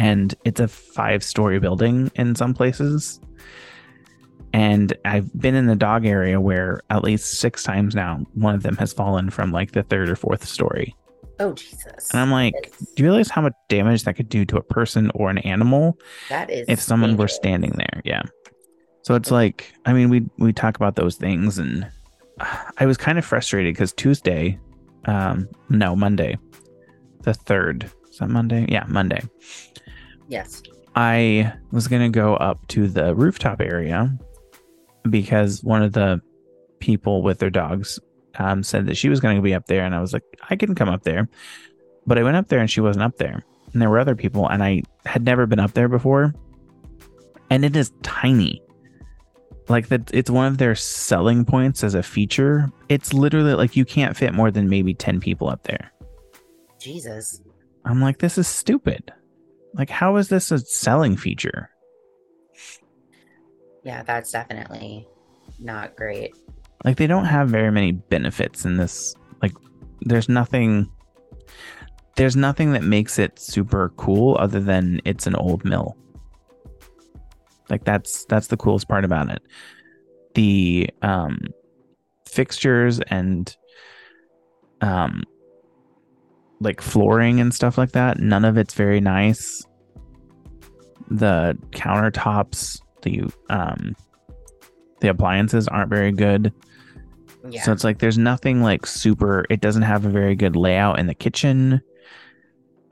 and 0.00 0.34
it's 0.44 0.60
a 0.60 0.68
five 0.68 1.22
story 1.22 1.58
building 1.60 2.10
in 2.14 2.34
some 2.34 2.54
places. 2.54 3.20
And 4.52 4.92
i've 5.04 5.28
been 5.38 5.54
in 5.54 5.66
the 5.66 5.76
dog 5.76 6.04
area 6.06 6.40
where 6.40 6.80
at 6.90 7.04
least 7.04 7.38
six 7.38 7.62
times 7.62 7.94
now 7.94 8.24
one 8.34 8.54
of 8.54 8.62
them 8.64 8.76
has 8.78 8.92
fallen 8.92 9.30
from 9.30 9.52
like 9.52 9.72
the 9.72 9.82
third 9.84 10.08
or 10.10 10.16
fourth 10.16 10.44
story. 10.44 10.94
Oh 11.38 11.52
Jesus. 11.54 12.10
and 12.10 12.20
i'm 12.20 12.30
like 12.32 12.54
It's- 12.56 12.86
do 12.96 13.02
you 13.02 13.08
realize 13.10 13.30
how 13.30 13.42
much 13.42 13.52
damage 13.68 14.02
that 14.04 14.14
could 14.16 14.28
do 14.28 14.44
to 14.46 14.56
a 14.56 14.62
person 14.62 15.10
or 15.14 15.30
an 15.30 15.38
animal 15.38 15.98
that 16.28 16.50
is 16.50 16.64
if 16.68 16.80
someone 16.80 17.16
were 17.16 17.28
standing 17.28 17.72
there? 17.76 18.02
Yeah. 18.04 18.22
So 19.02 19.14
it's 19.14 19.30
like 19.30 19.72
i 19.86 19.92
mean 19.92 20.08
we 20.10 20.18
we 20.38 20.52
talk 20.52 20.74
about 20.76 20.96
those 20.96 21.16
things 21.16 21.58
and 21.58 21.86
i 22.78 22.86
was 22.86 22.96
kind 22.96 23.18
of 23.18 23.24
frustrated 23.24 23.74
because 23.74 23.92
tuesday 23.92 24.58
um 25.06 25.48
no 25.68 25.94
monday. 25.94 26.36
The 27.22 27.34
third. 27.34 27.90
Is 28.10 28.18
that 28.18 28.30
monday? 28.30 28.66
Yeah 28.68 28.84
monday 28.88 29.20
Yes. 30.30 30.62
i 30.96 31.52
was 31.70 31.86
gonna 31.88 32.08
go 32.08 32.34
up 32.36 32.66
to 32.68 32.88
the 32.88 33.14
rooftop 33.14 33.60
area 33.60 34.16
because 35.08 35.62
one 35.62 35.82
of 35.82 35.92
the 35.92 36.20
people 36.78 37.22
with 37.22 37.38
their 37.38 37.50
dogs 37.50 38.00
um, 38.38 38.62
said 38.62 38.86
that 38.86 38.96
she 38.96 39.08
was 39.08 39.20
going 39.20 39.36
to 39.36 39.42
be 39.42 39.54
up 39.54 39.66
there, 39.66 39.84
and 39.84 39.94
I 39.94 40.00
was 40.00 40.12
like, 40.12 40.24
I 40.48 40.56
can 40.56 40.74
come 40.74 40.88
up 40.88 41.04
there, 41.04 41.28
but 42.06 42.18
I 42.18 42.22
went 42.22 42.36
up 42.36 42.48
there 42.48 42.60
and 42.60 42.70
she 42.70 42.80
wasn't 42.80 43.04
up 43.04 43.16
there, 43.16 43.44
and 43.72 43.82
there 43.82 43.90
were 43.90 43.98
other 43.98 44.16
people, 44.16 44.48
and 44.48 44.62
I 44.62 44.82
had 45.04 45.24
never 45.24 45.46
been 45.46 45.60
up 45.60 45.72
there 45.72 45.88
before, 45.88 46.34
and 47.50 47.64
it 47.64 47.76
is 47.76 47.92
tiny. 48.02 48.62
Like 49.68 49.88
that, 49.88 50.10
it's 50.12 50.30
one 50.30 50.46
of 50.46 50.58
their 50.58 50.74
selling 50.74 51.44
points 51.44 51.84
as 51.84 51.94
a 51.94 52.02
feature. 52.02 52.70
It's 52.88 53.12
literally 53.12 53.54
like 53.54 53.76
you 53.76 53.84
can't 53.84 54.16
fit 54.16 54.34
more 54.34 54.50
than 54.50 54.68
maybe 54.68 54.94
ten 54.94 55.20
people 55.20 55.48
up 55.48 55.62
there. 55.62 55.92
Jesus. 56.80 57.40
I'm 57.84 58.00
like, 58.00 58.18
this 58.18 58.36
is 58.36 58.48
stupid. 58.48 59.12
Like, 59.74 59.90
how 59.90 60.16
is 60.16 60.28
this 60.28 60.50
a 60.50 60.58
selling 60.58 61.16
feature? 61.16 61.70
Yeah, 63.84 64.02
that's 64.02 64.32
definitely 64.32 65.06
not 65.58 65.96
great. 65.96 66.34
Like, 66.84 66.96
they 66.96 67.06
don't 67.06 67.24
have 67.24 67.48
very 67.48 67.70
many 67.70 67.92
benefits 67.92 68.64
in 68.64 68.76
this. 68.76 69.14
Like, 69.42 69.52
there's 70.00 70.28
nothing. 70.28 70.90
There's 72.16 72.36
nothing 72.36 72.72
that 72.72 72.82
makes 72.82 73.18
it 73.18 73.38
super 73.38 73.92
cool 73.96 74.36
other 74.38 74.60
than 74.60 75.00
it's 75.04 75.26
an 75.26 75.36
old 75.36 75.64
mill. 75.64 75.96
Like 77.70 77.84
that's 77.84 78.24
that's 78.26 78.48
the 78.48 78.56
coolest 78.56 78.88
part 78.88 79.04
about 79.04 79.30
it. 79.30 79.42
The 80.34 80.90
um 81.02 81.38
fixtures 82.26 83.00
and 83.00 83.56
um 84.80 85.22
like 86.60 86.80
flooring 86.80 87.40
and 87.40 87.54
stuff 87.54 87.78
like 87.78 87.92
that, 87.92 88.18
none 88.18 88.44
of 88.44 88.56
it's 88.56 88.74
very 88.74 89.00
nice. 89.00 89.64
The 91.10 91.58
countertops, 91.70 92.80
the 93.02 93.24
um 93.48 93.96
the 95.00 95.08
appliances 95.08 95.66
aren't 95.68 95.90
very 95.90 96.12
good. 96.12 96.52
Yeah. 97.48 97.62
So 97.62 97.72
it's 97.72 97.84
like 97.84 97.98
there's 97.98 98.18
nothing 98.18 98.62
like 98.62 98.86
super 98.86 99.46
it 99.48 99.60
doesn't 99.60 99.82
have 99.82 100.04
a 100.04 100.10
very 100.10 100.36
good 100.36 100.56
layout 100.56 100.98
in 100.98 101.06
the 101.06 101.14
kitchen. 101.14 101.80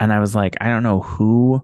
And 0.00 0.12
I 0.12 0.20
was 0.20 0.34
like, 0.34 0.56
I 0.60 0.68
don't 0.68 0.82
know 0.82 1.00
who 1.00 1.62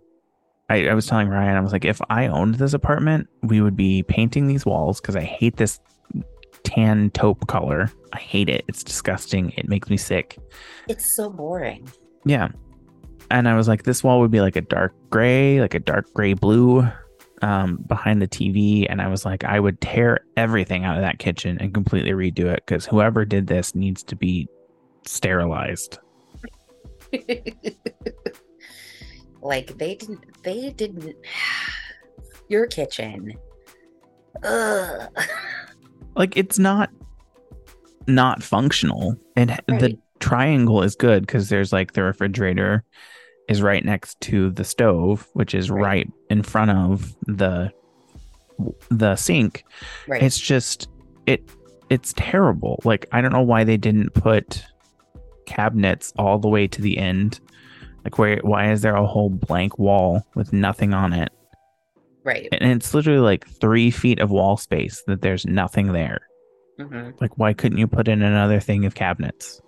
I, 0.68 0.88
I 0.88 0.94
was 0.94 1.06
telling 1.06 1.28
Ryan, 1.28 1.56
I 1.56 1.60
was 1.60 1.72
like, 1.72 1.84
if 1.84 2.00
I 2.08 2.26
owned 2.26 2.56
this 2.56 2.74
apartment, 2.74 3.28
we 3.42 3.60
would 3.60 3.76
be 3.76 4.02
painting 4.02 4.46
these 4.46 4.64
walls 4.64 5.00
because 5.00 5.16
I 5.16 5.22
hate 5.22 5.56
this 5.56 5.78
tan 6.64 7.10
taupe 7.10 7.46
color. 7.46 7.90
I 8.12 8.18
hate 8.18 8.48
it. 8.48 8.64
It's 8.68 8.82
disgusting. 8.82 9.50
It 9.56 9.68
makes 9.68 9.88
me 9.88 9.96
sick. 9.96 10.38
it's 10.88 11.14
so 11.14 11.30
boring. 11.30 11.88
Yeah. 12.24 12.48
And 13.30 13.48
I 13.48 13.54
was 13.56 13.68
like, 13.68 13.84
this 13.84 14.02
wall 14.04 14.20
would 14.20 14.30
be 14.30 14.40
like 14.40 14.56
a 14.56 14.60
dark 14.60 14.94
gray, 15.10 15.60
like 15.60 15.74
a 15.74 15.80
dark 15.80 16.12
gray 16.12 16.34
blue 16.34 16.86
um, 17.42 17.76
behind 17.86 18.20
the 18.20 18.28
TV. 18.28 18.86
And 18.88 19.00
I 19.00 19.08
was 19.08 19.24
like, 19.24 19.44
I 19.44 19.60
would 19.60 19.80
tear 19.80 20.20
everything 20.36 20.84
out 20.84 20.96
of 20.96 21.02
that 21.02 21.18
kitchen 21.18 21.58
and 21.60 21.72
completely 21.72 22.12
redo 22.12 22.46
it 22.46 22.62
because 22.66 22.86
whoever 22.86 23.24
did 23.24 23.46
this 23.46 23.74
needs 23.74 24.02
to 24.04 24.16
be 24.16 24.48
sterilized. 25.06 25.98
like 29.42 29.76
they 29.78 29.94
didn't 29.94 30.42
they 30.42 30.70
didn't 30.70 31.14
your 32.48 32.66
kitchen. 32.66 33.34
Ugh. 34.42 35.08
Like 36.16 36.36
it's 36.36 36.58
not 36.58 36.90
not 38.06 38.42
functional. 38.42 39.16
And 39.36 39.50
the 39.66 39.98
triangle 40.20 40.82
is 40.82 40.94
good 40.94 41.26
because 41.26 41.48
there's 41.48 41.72
like 41.72 41.92
the 41.92 42.02
refrigerator 42.02 42.84
is 43.48 43.60
right 43.62 43.84
next 43.84 44.20
to 44.22 44.50
the 44.50 44.64
stove, 44.64 45.28
which 45.32 45.54
is 45.54 45.70
Right. 45.70 45.80
right 45.82 46.12
in 46.30 46.42
front 46.42 46.70
of 46.70 47.14
the 47.26 47.72
the 48.90 49.16
sink. 49.16 49.64
Right. 50.06 50.22
It's 50.22 50.38
just 50.38 50.88
it 51.26 51.42
it's 51.90 52.12
terrible. 52.16 52.80
Like 52.84 53.06
I 53.12 53.20
don't 53.20 53.32
know 53.32 53.42
why 53.42 53.64
they 53.64 53.76
didn't 53.76 54.14
put 54.14 54.64
cabinets 55.46 56.12
all 56.16 56.38
the 56.38 56.48
way 56.48 56.66
to 56.68 56.80
the 56.80 56.96
end. 56.98 57.40
Like 58.04 58.18
where 58.18 58.38
why 58.42 58.70
is 58.70 58.82
there 58.82 58.94
a 58.96 59.06
whole 59.06 59.30
blank 59.30 59.78
wall 59.78 60.26
with 60.34 60.52
nothing 60.52 60.94
on 60.94 61.12
it? 61.12 61.30
Right. 62.24 62.48
And 62.52 62.72
it's 62.72 62.92
literally 62.94 63.20
like 63.20 63.46
three 63.48 63.90
feet 63.90 64.18
of 64.20 64.30
wall 64.30 64.56
space 64.56 65.02
that 65.06 65.22
there's 65.22 65.46
nothing 65.46 65.92
there. 65.92 66.26
hmm 66.78 67.10
Like 67.20 67.38
why 67.38 67.52
couldn't 67.52 67.78
you 67.78 67.86
put 67.86 68.08
in 68.08 68.22
another 68.22 68.60
thing 68.60 68.84
of 68.84 68.94
cabinets? 68.94 69.60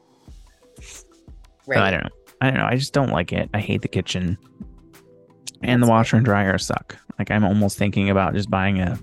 Right. 1.67 1.79
I 1.79 1.91
don't 1.91 2.05
know. 2.05 2.11
I 2.41 2.51
don't 2.51 2.59
know. 2.59 2.67
I 2.67 2.77
just 2.77 2.93
don't 2.93 3.11
like 3.11 3.33
it. 3.33 3.49
I 3.55 3.61
hate 3.61 3.83
the 3.83 3.89
kitchen. 3.89 4.37
And 5.63 5.83
the 5.83 5.87
washer 5.87 6.17
and 6.17 6.25
dryer 6.25 6.59
suck. 6.59 6.97
Like 7.19 7.31
I'm 7.31 7.45
almost 7.45 7.79
thinking 7.79 8.11
about 8.11 8.35
just 8.35 8.51
buying 8.51 8.81
a 8.81 8.99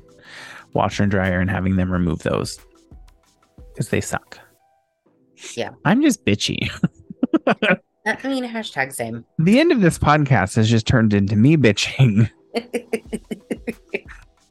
washer 0.73 1.03
and 1.03 1.11
dryer 1.11 1.39
and 1.39 1.49
having 1.49 1.75
them 1.75 1.91
remove 1.91 2.19
those 2.23 2.59
because 3.69 3.89
they 3.89 4.01
suck. 4.01 4.39
Yeah. 5.55 5.71
I'm 5.84 6.01
just 6.01 6.23
bitchy. 6.25 6.69
I 8.05 8.17
I 8.23 8.27
mean, 8.27 8.43
hashtag 8.45 8.93
same. 8.93 9.25
the 9.39 9.59
end 9.59 9.71
of 9.71 9.81
this 9.81 9.97
podcast 9.97 10.55
has 10.57 10.69
just 10.69 10.85
turned 10.85 11.13
into 11.13 11.35
me 11.35 11.57
bitching. 11.57 12.30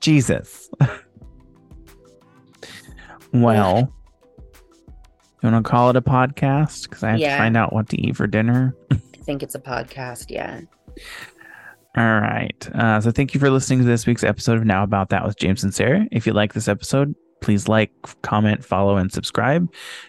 Jesus. 0.02 0.68
well, 3.32 3.92
you 5.42 5.50
want 5.50 5.64
to 5.64 5.70
call 5.70 5.90
it 5.90 5.96
a 5.96 6.02
podcast? 6.02 6.88
Because 6.88 7.02
I 7.02 7.10
have 7.12 7.20
Yeah. 7.20 7.36
to 7.36 7.42
find 7.42 7.56
out 7.56 7.72
what 7.72 7.88
to 7.90 8.00
eat 8.00 8.16
for 8.16 8.26
dinner. 8.26 8.74
I 8.92 8.96
think 9.24 9.42
it's 9.42 9.54
a 9.54 9.60
podcast. 9.60 10.26
Yeah. 10.28 10.60
All 11.96 12.20
right. 12.20 12.68
Uh, 12.74 13.00
so 13.00 13.10
thank 13.10 13.34
you 13.34 13.40
for 13.40 13.50
listening 13.50 13.80
to 13.80 13.84
this 13.84 14.06
week's 14.06 14.24
episode 14.24 14.58
of 14.58 14.64
Now 14.64 14.82
About 14.82 15.10
That 15.10 15.24
with 15.24 15.36
James 15.36 15.62
and 15.62 15.74
Sarah. 15.74 16.06
If 16.10 16.26
you 16.26 16.32
like 16.32 16.54
this 16.54 16.68
episode, 16.68 17.14
please 17.40 17.68
like, 17.68 17.90
comment, 18.22 18.64
follow, 18.64 18.96
and 18.96 19.12
subscribe, 19.12 19.68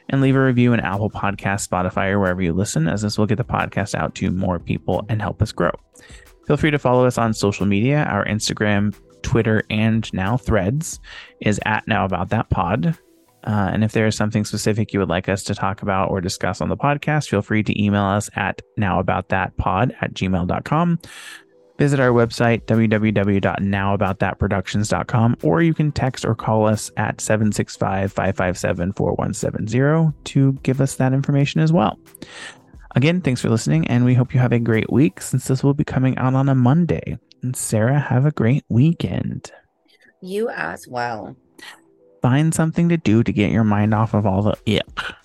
and 0.09 0.21
leave 0.21 0.35
a 0.35 0.43
review 0.43 0.73
in 0.73 0.79
Apple 0.79 1.09
Podcast, 1.09 1.67
Spotify, 1.67 2.11
or 2.11 2.19
wherever 2.19 2.41
you 2.41 2.53
listen, 2.53 2.87
as 2.87 3.01
this 3.01 3.17
will 3.17 3.25
get 3.25 3.37
the 3.37 3.43
podcast 3.43 3.95
out 3.95 4.15
to 4.15 4.31
more 4.31 4.59
people 4.59 5.05
and 5.09 5.21
help 5.21 5.41
us 5.41 5.51
grow. 5.51 5.71
Feel 6.47 6.57
free 6.57 6.71
to 6.71 6.79
follow 6.79 7.05
us 7.05 7.17
on 7.17 7.33
social 7.33 7.65
media. 7.65 8.03
Our 8.05 8.25
Instagram, 8.25 8.95
Twitter, 9.23 9.63
and 9.69 10.11
now 10.13 10.37
Threads 10.37 10.99
is 11.41 11.59
at 11.65 11.85
Now 11.87 12.05
About 12.05 12.29
That 12.29 12.49
Pod. 12.49 12.97
Uh, 13.45 13.69
and 13.73 13.83
if 13.83 13.91
there 13.91 14.07
is 14.07 14.15
something 14.15 14.45
specific 14.45 14.93
you 14.93 14.99
would 14.99 15.09
like 15.09 15.27
us 15.27 15.43
to 15.43 15.53
talk 15.53 15.81
about 15.81 16.09
or 16.09 16.21
discuss 16.21 16.61
on 16.61 16.69
the 16.69 16.77
podcast, 16.77 17.27
feel 17.27 17.41
free 17.41 17.61
to 17.63 17.83
email 17.83 18.03
us 18.03 18.29
at 18.35 18.61
nowaboutthatpod 18.79 19.93
at 20.01 20.13
gmail.com. 20.13 20.99
Visit 21.79 21.99
our 21.99 22.11
website, 22.11 22.61
www.nowaboutthatproductions.com, 22.65 25.37
or 25.41 25.63
you 25.63 25.73
can 25.73 25.91
text 25.91 26.23
or 26.23 26.35
call 26.35 26.67
us 26.67 26.91
at 26.97 27.19
765 27.19 28.13
557 28.13 28.93
4170 28.93 30.13
to 30.25 30.53
give 30.63 30.79
us 30.79 30.93
that 30.95 31.13
information 31.13 31.61
as 31.61 31.73
well. 31.73 31.97
Again, 32.95 33.21
thanks 33.21 33.41
for 33.41 33.49
listening, 33.49 33.87
and 33.87 34.05
we 34.05 34.13
hope 34.13 34.35
you 34.35 34.39
have 34.39 34.53
a 34.53 34.59
great 34.59 34.91
week 34.91 35.19
since 35.19 35.47
this 35.47 35.63
will 35.63 35.73
be 35.73 35.83
coming 35.83 36.15
out 36.19 36.35
on 36.35 36.47
a 36.47 36.53
Monday. 36.53 37.17
And 37.43 37.55
Sarah, 37.55 37.99
have 37.99 38.25
a 38.25 38.31
great 38.31 38.63
weekend. 38.69 39.51
You 40.21 40.49
as 40.49 40.87
well. 40.87 41.35
Find 42.21 42.55
something 42.55 42.87
to 42.87 42.95
do 42.95 43.21
to 43.21 43.33
get 43.33 43.51
your 43.51 43.65
mind 43.65 43.93
off 43.93 44.13
of 44.13 44.25
all 44.25 44.41
the 44.41 44.57
ick. 44.65 45.15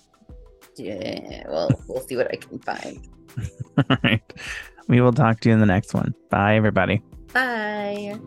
Yeah. 0.77 1.45
Well, 1.49 1.71
we'll 1.87 2.07
see 2.07 2.17
what 2.17 2.31
I 2.33 2.37
can 2.37 2.59
find. 2.59 3.09
All 3.91 3.97
right. 4.03 4.33
We 4.89 5.01
will 5.01 5.13
talk 5.13 5.41
to 5.41 5.49
you 5.49 5.55
in 5.55 5.61
the 5.61 5.67
next 5.67 5.95
one. 5.95 6.15
Bye, 6.29 6.57
everybody. 6.57 7.03
Bye. 7.33 8.19